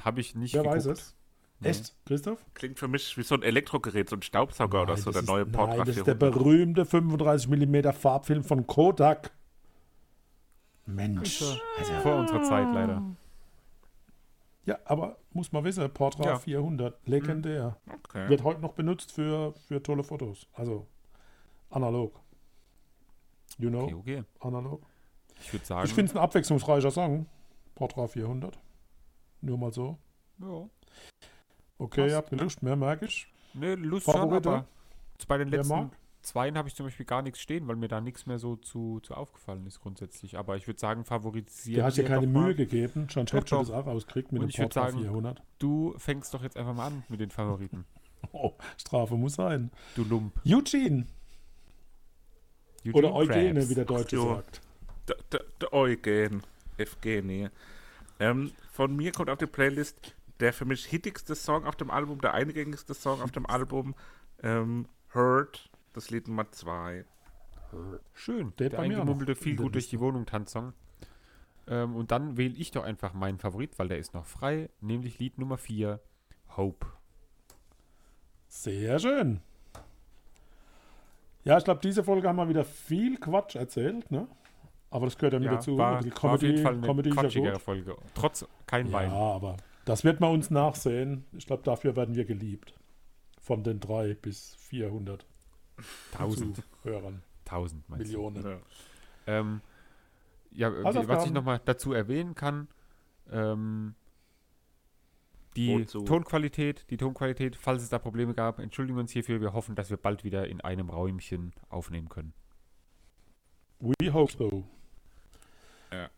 Habe 0.00 0.20
ich 0.20 0.34
nicht 0.34 0.54
Wer 0.54 0.62
geguckt. 0.62 0.76
weiß 0.78 0.86
es? 0.86 1.14
Echt, 1.62 1.94
Christoph? 2.04 2.44
klingt 2.54 2.78
für 2.78 2.88
mich 2.88 3.16
wie 3.16 3.22
so 3.22 3.34
ein 3.34 3.42
Elektrogerät, 3.42 4.10
so 4.10 4.16
ein 4.16 4.22
Staubsauger 4.22 4.82
oder 4.82 4.94
Nein, 4.94 5.02
so, 5.02 5.10
das 5.10 5.24
der 5.24 5.34
neue 5.34 5.44
ist, 5.44 5.52
Portra 5.52 5.76
Nein, 5.76 5.86
das 5.86 5.96
ist 5.96 6.06
der 6.06 6.16
400. 6.16 6.34
berühmte 6.34 6.84
35 6.84 7.48
mm 7.48 7.92
Farbfilm 7.92 8.44
von 8.44 8.66
Kodak. 8.66 9.32
Mensch. 10.86 11.42
Also, 11.78 11.92
vor 12.02 12.16
unserer 12.16 12.42
Zeit 12.42 12.68
leider. 12.72 13.02
Ja, 14.64 14.78
aber 14.84 15.16
muss 15.32 15.52
man 15.52 15.62
wissen, 15.64 15.88
Portra 15.92 16.24
Ja. 16.24 16.38
400, 16.38 16.98
legendär. 17.06 17.76
Okay. 18.04 18.28
Wird 18.28 18.42
heute 18.42 18.60
noch 18.60 18.72
benutzt 18.72 19.12
für, 19.12 19.52
für 19.68 19.80
tolle 19.82 20.02
Fotos. 20.02 20.46
Also 20.54 20.86
analog. 21.70 22.20
You 23.58 23.70
know, 23.70 23.84
Okay, 23.84 23.94
okay. 23.94 24.24
analog. 24.40 24.82
Ich 25.40 25.52
würde 25.52 25.64
sagen. 25.64 25.86
Ich 25.86 25.94
finde 25.94 26.10
es 26.10 26.16
ein 26.16 26.22
abwechslungsreicher 26.22 26.90
Song. 26.90 27.26
Portra 27.74 28.06
400. 28.08 28.58
Nur 29.42 29.58
mal 29.58 29.72
so. 29.72 29.98
ja. 30.40 30.68
Okay, 31.78 32.00
Passt. 32.00 32.10
ihr 32.10 32.16
habt 32.16 32.30
Lust, 32.32 32.62
mehr 32.62 32.74
mag 32.76 33.02
ich. 33.02 33.28
Ne, 33.52 33.74
Lust 33.74 34.06
schon, 34.06 34.14
Favorite? 34.14 34.48
aber 34.48 34.66
bei 35.28 35.38
den 35.38 35.50
Wer 35.52 35.58
letzten 35.58 35.74
mag? 35.74 35.90
Zweien 36.26 36.58
habe 36.58 36.68
ich 36.68 36.74
zum 36.74 36.86
Beispiel 36.86 37.06
gar 37.06 37.22
nichts 37.22 37.40
stehen, 37.40 37.66
weil 37.68 37.76
mir 37.76 37.88
da 37.88 38.00
nichts 38.00 38.26
mehr 38.26 38.38
so 38.38 38.56
zu, 38.56 39.00
zu 39.00 39.14
aufgefallen 39.14 39.66
ist 39.66 39.80
grundsätzlich. 39.80 40.36
Aber 40.38 40.56
ich 40.56 40.66
würde 40.66 40.78
sagen, 40.80 41.04
favorisieren 41.04 41.76
Der 41.76 41.84
hat 41.86 41.96
dir 41.96 42.02
wir 42.02 42.08
keine 42.08 42.26
doch 42.26 42.32
mal. 42.32 42.44
Mühe 42.46 42.54
gegeben. 42.54 43.08
Schon 43.10 43.26
doch. 43.26 43.44
das 43.44 43.70
auch 43.70 43.86
rauskriegt 43.86 44.32
mit 44.32 44.42
Und 44.42 44.48
dem 44.48 44.50
ich 44.50 44.58
würd 44.58 44.72
Portra 44.74 44.90
sagen- 44.90 45.02
400. 45.02 45.42
Du 45.58 45.94
fängst 45.98 46.34
doch 46.34 46.42
jetzt 46.42 46.56
einfach 46.56 46.74
mal 46.74 46.88
an 46.88 47.04
mit 47.08 47.20
den 47.20 47.30
Favoriten. 47.30 47.84
Oh, 48.32 48.54
Strafe 48.76 49.14
muss 49.14 49.34
sein. 49.34 49.70
Du 49.94 50.02
Lump. 50.02 50.32
Eugene. 50.44 51.06
Eugene 52.84 52.94
Oder 52.94 53.14
Eugene, 53.14 53.52
Krabs. 53.54 53.68
wie 53.70 53.74
der 53.74 53.84
Deutsche 53.84 54.16
jo. 54.16 54.34
sagt. 54.34 54.60
Der, 55.08 55.16
der, 55.32 55.44
der 55.60 55.72
Eugen. 55.72 56.42
Evgeny. 56.76 57.48
Ähm, 58.18 58.50
von 58.72 58.96
mir 58.96 59.12
kommt 59.12 59.30
auf 59.30 59.38
die 59.38 59.46
Playlist 59.46 60.14
der 60.40 60.52
für 60.52 60.64
mich 60.66 60.84
hittigste 60.84 61.34
Song 61.34 61.64
auf 61.64 61.76
dem 61.76 61.90
Album, 61.90 62.20
der 62.20 62.34
eingängigste 62.34 62.92
Song 62.94 63.22
auf 63.22 63.30
dem 63.30 63.46
Album. 63.46 63.94
Ähm, 64.42 64.86
Hurt, 65.14 65.70
das 65.96 66.10
Lied 66.10 66.28
Nummer 66.28 66.50
2. 66.50 67.04
Schön. 68.12 68.52
Der 68.58 68.70
Der, 68.70 68.78
eingemummelte 68.78 69.34
viel 69.34 69.56
gut 69.56 69.74
durch 69.74 69.88
die. 69.88 69.98
Wohnung 69.98 70.26
Tanzsong. 70.26 70.72
Ähm, 71.66 71.96
und 71.96 72.10
dann 72.12 72.36
wähle 72.36 72.54
ich 72.56 72.70
doch 72.70 72.84
einfach 72.84 73.12
meinen 73.12 73.38
Favorit, 73.38 73.78
weil 73.78 73.88
der 73.88 73.98
ist 73.98 74.14
noch 74.14 74.24
frei, 74.24 74.70
nämlich 74.80 75.18
Lied 75.18 75.38
Nummer 75.38 75.58
4, 75.58 76.00
Hope. 76.56 76.86
Sehr 78.46 78.98
schön. 78.98 79.40
Ja, 81.44 81.58
ich 81.58 81.64
glaube, 81.64 81.80
diese 81.82 82.04
Folge 82.04 82.28
haben 82.28 82.36
wir 82.36 82.48
wieder 82.48 82.64
viel 82.64 83.18
Quatsch 83.18 83.56
erzählt, 83.56 84.10
ne? 84.10 84.28
Aber 84.90 85.06
das 85.06 85.16
gehört 85.18 85.32
ja 85.34 85.40
mit 85.40 85.50
dazu. 85.50 85.76
war, 85.76 86.00
Die 86.00 86.10
war 86.12 86.34
auf 86.34 86.42
jeden 86.42 86.62
Fall 86.62 86.74
eine 86.74 86.86
Comedy 86.86 87.10
ist 87.10 87.34
ja. 87.34 87.58
Folge. 87.58 87.96
Trotz 88.14 88.46
kein 88.66 88.86
Ja, 88.86 88.92
Wein. 88.92 89.10
aber 89.10 89.56
das 89.84 90.04
wird 90.04 90.20
man 90.20 90.30
uns 90.32 90.50
nachsehen. 90.50 91.24
Ich 91.32 91.46
glaube, 91.46 91.62
dafür 91.64 91.96
werden 91.96 92.14
wir 92.14 92.24
geliebt. 92.24 92.74
Von 93.40 93.62
den 93.64 93.80
drei 93.80 94.14
bis 94.14 94.54
400 94.56 95.26
Tausend. 96.12 96.62
Hörern. 96.82 97.22
Tausend, 97.44 97.88
meinst 97.88 98.12
du? 98.12 98.18
Millionen. 98.18 98.44
Ja. 98.44 98.58
Ähm, 99.26 99.60
ja, 100.50 100.72
was 100.84 101.26
ich 101.26 101.32
nochmal 101.32 101.60
dazu 101.64 101.92
erwähnen 101.92 102.34
kann, 102.34 102.68
ähm, 103.30 103.94
die 105.56 105.80
Wozu? 105.80 106.04
Tonqualität, 106.04 106.86
die 106.90 106.96
Tonqualität, 106.96 107.56
falls 107.56 107.82
es 107.82 107.88
da 107.88 107.98
Probleme 107.98 108.34
gab, 108.34 108.58
entschuldigen 108.58 108.96
wir 108.96 109.00
uns 109.00 109.12
hierfür. 109.12 109.40
Wir 109.40 109.52
hoffen, 109.52 109.74
dass 109.74 109.90
wir 109.90 109.96
bald 109.96 110.24
wieder 110.24 110.48
in 110.48 110.60
einem 110.60 110.90
Räumchen 110.90 111.52
aufnehmen 111.68 112.08
können. 112.08 112.32
We 113.80 114.12
hope 114.12 114.32
so. 114.32 114.64
Ja. 115.92 116.08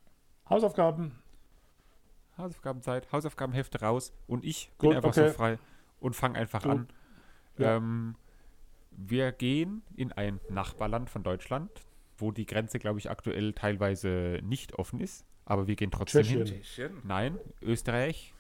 Hausaufgaben. 0.48 1.12
Hausaufgabenzeit, 2.36 3.10
Hausaufgabenhefte 3.10 3.80
raus 3.80 4.12
und 4.28 4.44
ich 4.44 4.70
Gut, 4.78 4.90
bin 4.90 4.96
einfach 4.96 5.10
okay. 5.10 5.28
so 5.28 5.34
frei 5.34 5.58
und 5.98 6.14
fange 6.14 6.38
einfach 6.38 6.62
Du. 6.62 6.70
an. 6.70 6.88
Ja. 7.58 7.76
Ähm, 7.76 8.14
wir 9.00 9.30
gehen 9.32 9.82
in 9.94 10.12
ein 10.12 10.40
Nachbarland 10.50 11.08
von 11.08 11.22
Deutschland, 11.22 11.70
wo 12.16 12.32
die 12.32 12.46
Grenze, 12.46 12.78
glaube 12.80 12.98
ich, 12.98 13.08
aktuell 13.10 13.52
teilweise 13.52 14.40
nicht 14.42 14.74
offen 14.74 15.00
ist, 15.00 15.24
aber 15.44 15.66
wir 15.68 15.76
gehen 15.76 15.90
trotzdem 15.92 16.22
Tschechien. 16.24 16.46
hin. 16.46 16.62
Tschechien. 16.62 16.92
Nein, 17.04 17.38
Österreich. 17.62 18.34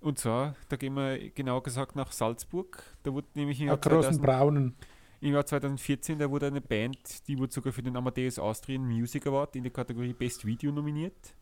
Und 0.00 0.18
zwar, 0.18 0.56
da 0.68 0.76
gehen 0.76 0.94
wir 0.94 1.30
genau 1.30 1.60
gesagt 1.60 1.96
nach 1.96 2.12
Salzburg. 2.12 2.82
Da 3.02 3.12
wurde 3.12 3.28
nämlich 3.34 3.60
im 3.60 3.68
Jahr, 3.68 3.76
großen 3.78 4.14
2000, 4.14 4.22
braunen. 4.22 4.74
im 5.20 5.32
Jahr 5.34 5.46
2014, 5.46 6.18
da 6.18 6.30
wurde 6.30 6.46
eine 6.46 6.60
Band, 6.60 7.26
die 7.28 7.38
wurde 7.38 7.52
sogar 7.52 7.72
für 7.72 7.82
den 7.82 7.96
Amadeus 7.96 8.38
Austrian 8.38 8.84
Music 8.86 9.26
Award 9.26 9.56
in 9.56 9.62
der 9.64 9.72
Kategorie 9.72 10.12
Best 10.14 10.44
Video 10.46 10.72
nominiert. 10.72 11.34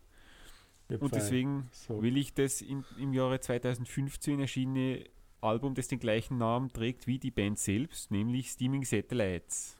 Und 0.88 1.14
deswegen 1.14 1.68
So. 1.72 2.02
will 2.02 2.16
ich 2.16 2.34
das 2.34 2.60
in, 2.60 2.84
im 2.98 3.12
Jahre 3.14 3.40
2015 3.40 4.40
erschienene 4.40 5.06
Album, 5.42 5.74
das 5.74 5.88
den 5.88 5.98
gleichen 5.98 6.38
Namen 6.38 6.72
trägt 6.72 7.06
wie 7.06 7.18
die 7.18 7.30
Band 7.30 7.58
selbst, 7.58 8.10
nämlich 8.10 8.50
Steaming 8.50 8.84
Satellites. 8.84 9.76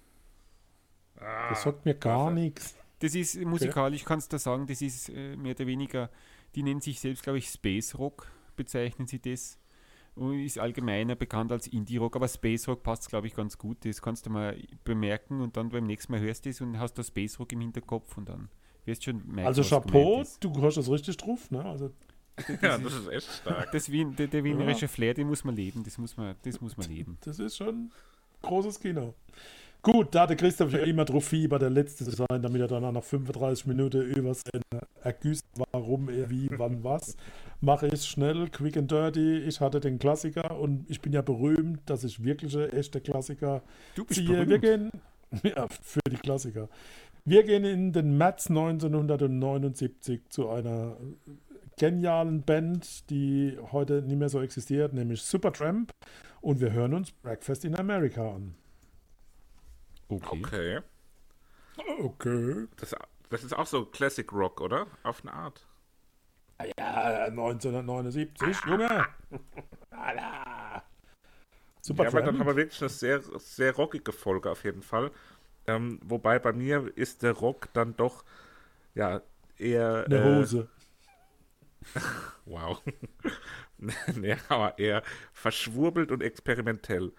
Ah, 1.17 1.49
Das 1.51 1.63
sagt 1.63 1.85
mir 1.85 1.95
gar 1.95 2.31
klasse. 2.31 2.35
nichts. 2.35 2.77
Das 2.99 3.15
ist 3.15 3.37
musikalisch, 3.45 4.05
kannst 4.05 4.33
du 4.33 4.39
sagen, 4.39 4.67
das 4.67 4.81
ist 4.81 5.09
äh, 5.09 5.37
mehr 5.37 5.55
oder 5.55 5.67
weniger, 5.67 6.11
die 6.55 6.63
nennen 6.63 6.81
sich 6.81 7.01
selbst, 7.01 7.23
glaube 7.25 7.39
ich, 7.39 7.49
Space 7.49 7.99
Rock, 7.99 8.31
bezeichnen 8.57 9.07
sie 9.09 9.19
das. 9.21 9.59
Und 10.15 10.39
ist 10.41 10.59
allgemeiner 10.59 11.17
bekannt 11.17 11.51
als 11.53 11.67
Indie 11.67 11.97
Rock, 11.97 12.17
aber 12.17 12.29
Space 12.29 12.69
Rock 12.69 12.83
passt, 12.83 13.09
glaube 13.09 13.27
ich, 13.27 13.35
ganz 13.35 13.57
gut. 13.57 13.79
Das 13.85 14.03
kannst 14.03 14.27
du 14.27 14.31
mal 14.31 14.57
bemerken 14.85 15.41
und 15.41 15.57
dann 15.57 15.71
beim 15.71 15.87
nächsten 15.87 16.13
Mal 16.13 16.21
hörst 16.21 16.45
du 16.45 16.51
es 16.51 16.61
und 16.61 16.79
hast 16.79 16.95
da 16.95 17.03
Space 17.03 17.41
Rock 17.41 17.53
im 17.53 17.61
Hinterkopf 17.63 18.19
und 18.19 18.29
dann 18.29 18.51
wirst 18.85 19.07
du 19.07 19.11
schon 19.13 19.27
merken, 19.27 19.47
Also 19.49 19.63
Chapeau, 19.63 20.23
du 20.41 20.63
hast 20.63 20.77
das 20.77 20.91
richtig 20.91 21.17
drauf, 21.17 21.51
ne? 21.51 21.65
Also 21.65 21.91
Ja, 22.63 22.79
das 22.79 22.95
ist 22.95 23.09
echt 23.09 23.33
stark. 23.41 23.73
Das 23.73 23.91
Wien, 23.91 24.15
der, 24.17 24.27
der 24.27 24.45
wienerische 24.45 24.89
Flair, 24.89 25.15
den 25.15 25.29
muss 25.29 25.45
man 25.45 25.57
leben, 25.57 25.83
das 25.85 25.99
muss 25.99 26.17
man, 26.17 26.35
das 26.43 26.61
muss 26.61 26.77
man 26.77 26.89
leben. 26.89 27.19
das 27.25 27.39
ist 27.39 27.57
schon 27.57 27.91
großes 28.43 28.81
Kino. 28.81 29.15
Gut, 29.83 30.15
da 30.15 30.29
der 30.29 30.37
Christoph 30.37 30.73
ja 30.73 30.79
immer 30.79 31.05
drauf 31.05 31.25
Fieber, 31.25 31.59
der 31.59 31.71
Letzte 31.71 32.05
zu 32.05 32.13
sein, 32.13 32.41
damit 32.41 32.61
er 32.61 32.69
dann 32.69 32.95
nach 32.95 33.03
35 33.03 33.67
Minuten 33.67 34.03
über 34.03 34.33
seine 34.33 34.87
ergüßt, 35.03 35.45
warum 35.73 36.09
er 36.09 36.31
wie, 36.31 36.49
wann, 36.53 36.85
was. 36.85 37.17
Mache 37.61 37.89
ich 37.89 38.05
schnell, 38.05 38.49
quick 38.49 38.77
and 38.77 38.89
dirty. 38.89 39.39
Ich 39.39 39.61
hatte 39.61 39.81
den 39.81 39.99
Klassiker 39.99 40.57
und 40.57 40.89
ich 40.89 41.01
bin 41.01 41.13
ja 41.13 41.21
berühmt, 41.21 41.81
dass 41.87 42.05
ich 42.05 42.23
wirkliche, 42.23 42.73
echte 42.73 43.01
Klassiker 43.01 43.63
Du 43.97 44.05
bist 44.05 44.21
ziehe. 44.21 44.49
Wir 44.49 44.61
gehen, 44.61 44.91
ja, 45.43 45.67
für 45.69 46.01
die 46.09 46.17
Klassiker. 46.17 46.69
Wir 47.25 47.43
gehen 47.43 47.65
in 47.65 47.93
den 47.93 48.17
März 48.17 48.51
1979 48.51 50.29
zu 50.29 50.49
einer 50.49 50.97
genialen 51.83 52.45
Band, 52.45 53.11
die 53.11 53.59
heute 53.73 54.03
nicht 54.03 54.17
mehr 54.17 54.29
so 54.29 54.41
existiert, 54.41 54.93
nämlich 54.93 55.21
Supertramp. 55.23 55.91
Und 56.41 56.61
wir 56.61 56.71
hören 56.71 56.95
uns 56.95 57.11
Breakfast 57.11 57.65
in 57.65 57.77
America 57.77 58.37
an. 58.37 58.55
Okay. 60.09 60.29
Okay. 60.39 60.81
Okay. 61.99 62.69
Das, 62.77 62.95
das 63.31 63.43
ist 63.43 63.53
auch 63.53 63.67
so 63.67 63.85
Classic 63.87 64.33
Rock, 64.33 64.61
oder? 64.61 64.87
Auf 65.03 65.23
eine 65.23 65.33
Art. 65.33 65.67
Ja, 66.79 67.25
1979, 67.25 68.57
Junge. 68.65 68.89
Alter. 69.91 70.85
Ja, 71.85 72.07
aber 72.07 72.23
dann 72.23 72.39
haben 72.39 72.47
wir 72.47 72.55
wirklich 72.55 72.81
eine 72.81 72.91
sehr, 72.91 73.23
sehr 73.41 73.75
rockige 73.75 74.13
Folge 74.13 74.53
auf 74.53 74.63
jeden 74.63 74.83
Fall. 74.83 75.11
Ähm, 75.67 75.99
wobei 76.05 76.39
bei 76.39 76.53
mir 76.53 76.93
ist 76.97 77.25
der 77.25 77.33
Rock 77.33 77.73
dann 77.73 77.97
doch 77.97 78.23
ja 78.95 79.21
eher. 79.59 80.05
eine 80.07 80.17
äh, 80.17 80.39
Hose. 80.39 80.69
Wow. 82.45 82.83
nee, 84.15 84.37
aber 84.49 84.79
eher 84.79 85.03
verschwurbelt 85.33 86.11
und 86.11 86.23
experimentell. 86.23 87.13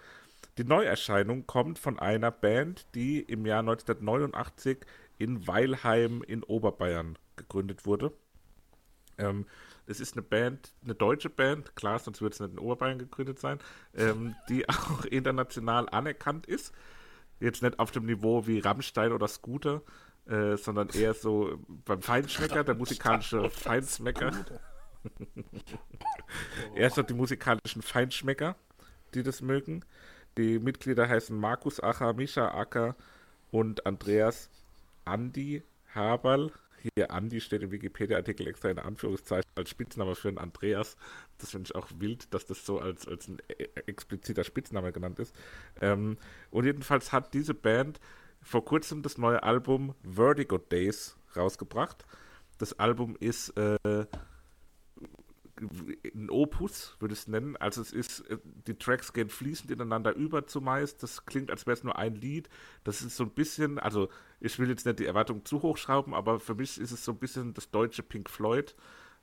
Die 0.57 0.63
Neuerscheinung 0.63 1.47
kommt 1.47 1.79
von 1.79 1.97
einer 1.97 2.31
Band, 2.31 2.85
die 2.93 3.19
im 3.21 3.45
Jahr 3.45 3.59
1989 3.59 4.77
in 5.17 5.47
Weilheim 5.47 6.21
in 6.21 6.43
Oberbayern 6.43 7.17
gegründet 7.35 7.85
wurde. 7.85 8.13
Ähm, 9.17 9.45
das 9.85 9.99
ist 9.99 10.13
eine 10.13 10.21
Band, 10.21 10.73
eine 10.83 10.95
deutsche 10.95 11.29
Band, 11.29 11.75
klar, 11.75 11.99
sonst 11.99 12.21
würde 12.21 12.33
es 12.33 12.39
nicht 12.39 12.53
in 12.53 12.59
Oberbayern 12.59 12.99
gegründet 12.99 13.39
sein, 13.39 13.59
ähm, 13.95 14.35
die 14.49 14.67
auch 14.69 15.05
international 15.05 15.89
anerkannt 15.89 16.45
ist. 16.45 16.73
Jetzt 17.39 17.63
nicht 17.63 17.79
auf 17.79 17.91
dem 17.91 18.05
Niveau 18.05 18.47
wie 18.47 18.59
Rammstein 18.59 19.11
oder 19.11 19.27
Scooter, 19.27 19.81
äh, 20.27 20.57
sondern 20.57 20.89
eher 20.89 21.13
so 21.13 21.59
beim 21.67 22.01
Feinschmecker, 22.01 22.63
der 22.63 22.75
musikalische 22.75 23.49
Feinschmecker. 23.49 24.31
Erst 26.75 26.95
so 26.95 27.01
die 27.03 27.13
musikalischen 27.13 27.81
Feinschmecker, 27.81 28.55
die 29.13 29.23
das 29.23 29.41
mögen. 29.41 29.83
Die 30.37 30.59
Mitglieder 30.59 31.07
heißen 31.07 31.37
Markus 31.37 31.81
Acher, 31.81 32.13
Mischa 32.13 32.47
Acker 32.49 32.95
und 33.51 33.85
Andreas 33.85 34.49
Andi 35.05 35.63
Haberl. 35.93 36.51
Hier 36.95 37.11
Andi 37.11 37.39
steht 37.39 37.61
im 37.61 37.71
Wikipedia-Artikel 37.71 38.47
extra 38.47 38.69
in 38.69 38.79
Anführungszeichen 38.79 39.49
als 39.55 39.69
Spitzname 39.69 40.15
für 40.15 40.27
einen 40.29 40.37
Andreas. 40.37 40.97
Das 41.37 41.51
finde 41.51 41.67
ich 41.67 41.75
auch 41.75 41.87
wild, 41.97 42.33
dass 42.33 42.45
das 42.45 42.65
so 42.65 42.79
als, 42.79 43.07
als 43.07 43.27
ein 43.27 43.37
e- 43.47 43.69
expliziter 43.85 44.43
Spitzname 44.43 44.91
genannt 44.91 45.19
ist. 45.19 45.35
Ähm, 45.79 46.17
und 46.49 46.65
jedenfalls 46.65 47.11
hat 47.11 47.33
diese 47.33 47.53
Band 47.53 47.99
vor 48.43 48.65
kurzem 48.65 49.01
das 49.01 49.17
neue 49.17 49.41
Album 49.43 49.95
Vertigo 50.03 50.57
Days 50.57 51.17
rausgebracht. 51.35 52.05
Das 52.57 52.77
Album 52.79 53.15
ist 53.19 53.49
äh, 53.57 53.77
ein 56.13 56.29
Opus, 56.29 56.95
würde 56.99 57.13
ich 57.13 57.21
es 57.21 57.27
nennen. 57.27 57.57
Also 57.57 57.81
es 57.81 57.91
ist, 57.91 58.21
äh, 58.29 58.37
die 58.67 58.75
Tracks 58.75 59.13
gehen 59.13 59.29
fließend 59.29 59.71
ineinander 59.71 60.15
über 60.15 60.45
zumeist. 60.45 61.03
Das 61.03 61.25
klingt, 61.25 61.51
als 61.51 61.65
wäre 61.65 61.73
es 61.73 61.83
nur 61.83 61.97
ein 61.97 62.15
Lied. 62.15 62.49
Das 62.83 63.01
ist 63.01 63.15
so 63.15 63.23
ein 63.23 63.31
bisschen, 63.31 63.79
also 63.79 64.09
ich 64.39 64.59
will 64.59 64.69
jetzt 64.69 64.85
nicht 64.85 64.99
die 64.99 65.05
Erwartung 65.05 65.45
zu 65.45 65.61
hoch 65.61 65.77
schrauben, 65.77 66.13
aber 66.13 66.39
für 66.39 66.55
mich 66.55 66.79
ist 66.79 66.91
es 66.91 67.03
so 67.05 67.13
ein 67.13 67.19
bisschen 67.19 67.53
das 67.53 67.71
deutsche 67.71 68.03
Pink 68.03 68.29
Floyd. 68.29 68.75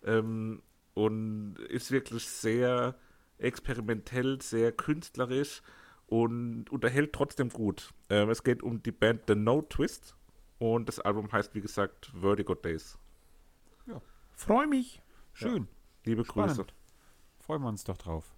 Ähm, 0.03 0.63
und 0.95 1.57
ist 1.69 1.93
wirklich 1.93 2.27
sehr 2.27 2.97
experimentell, 3.39 4.41
sehr 4.43 4.73
künstlerisch 4.73 5.63
und 6.11 6.69
unterhält 6.71 7.13
trotzdem 7.13 7.49
gut. 7.49 7.95
Ähm, 8.11 8.29
es 8.31 8.43
geht 8.43 8.63
um 8.63 8.83
die 8.83 8.91
Band 8.91 9.23
The 9.29 9.37
No 9.37 9.63
Twist 9.63 10.17
und 10.59 10.89
das 10.89 10.99
Album 10.99 11.31
heißt, 11.31 11.55
wie 11.55 11.61
gesagt, 11.61 12.13
Vertigo 12.21 12.55
Days. 12.55 12.99
Ja. 13.87 14.03
Freue 14.35 14.67
mich. 14.67 15.01
Schön. 15.33 15.63
Ja. 15.63 15.69
Liebe 16.07 16.25
Spannend. 16.25 16.57
Grüße. 16.57 16.67
Freuen 17.39 17.63
wir 17.63 17.69
uns 17.69 17.85
doch 17.85 17.97
drauf. 17.97 18.35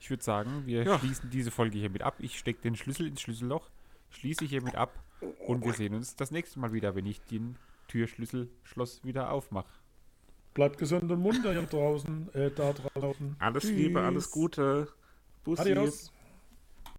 Ich 0.00 0.10
würde 0.10 0.24
sagen, 0.24 0.66
wir 0.66 0.82
ja. 0.82 0.98
schließen 0.98 1.30
diese 1.30 1.52
Folge 1.52 1.78
hiermit 1.78 2.02
ab. 2.02 2.16
Ich 2.18 2.36
stecke 2.36 2.60
den 2.62 2.74
Schlüssel 2.74 3.06
ins 3.06 3.20
Schlüsselloch, 3.20 3.70
schließe 4.10 4.44
hiermit 4.44 4.74
ab 4.74 4.92
und 5.46 5.64
wir 5.64 5.74
sehen 5.74 5.94
uns 5.94 6.16
das 6.16 6.32
nächste 6.32 6.58
Mal 6.58 6.72
wieder, 6.72 6.96
wenn 6.96 7.06
ich 7.06 7.20
den 7.22 7.56
Türschlüsselschloss 7.86 9.04
wieder 9.04 9.30
aufmache. 9.30 9.72
Bleibt 10.54 10.78
gesund 10.78 11.10
und 11.12 11.20
munter 11.20 11.52
hier 11.52 11.62
draußen, 11.62 12.34
äh, 12.34 12.50
da 12.50 12.72
draußen. 12.72 13.36
Alles 13.38 13.62
Tschüss. 13.62 13.72
Liebe, 13.72 14.00
alles 14.00 14.30
Gute. 14.32 14.88
Bussi. 15.44 15.62
Adios. 15.62 16.12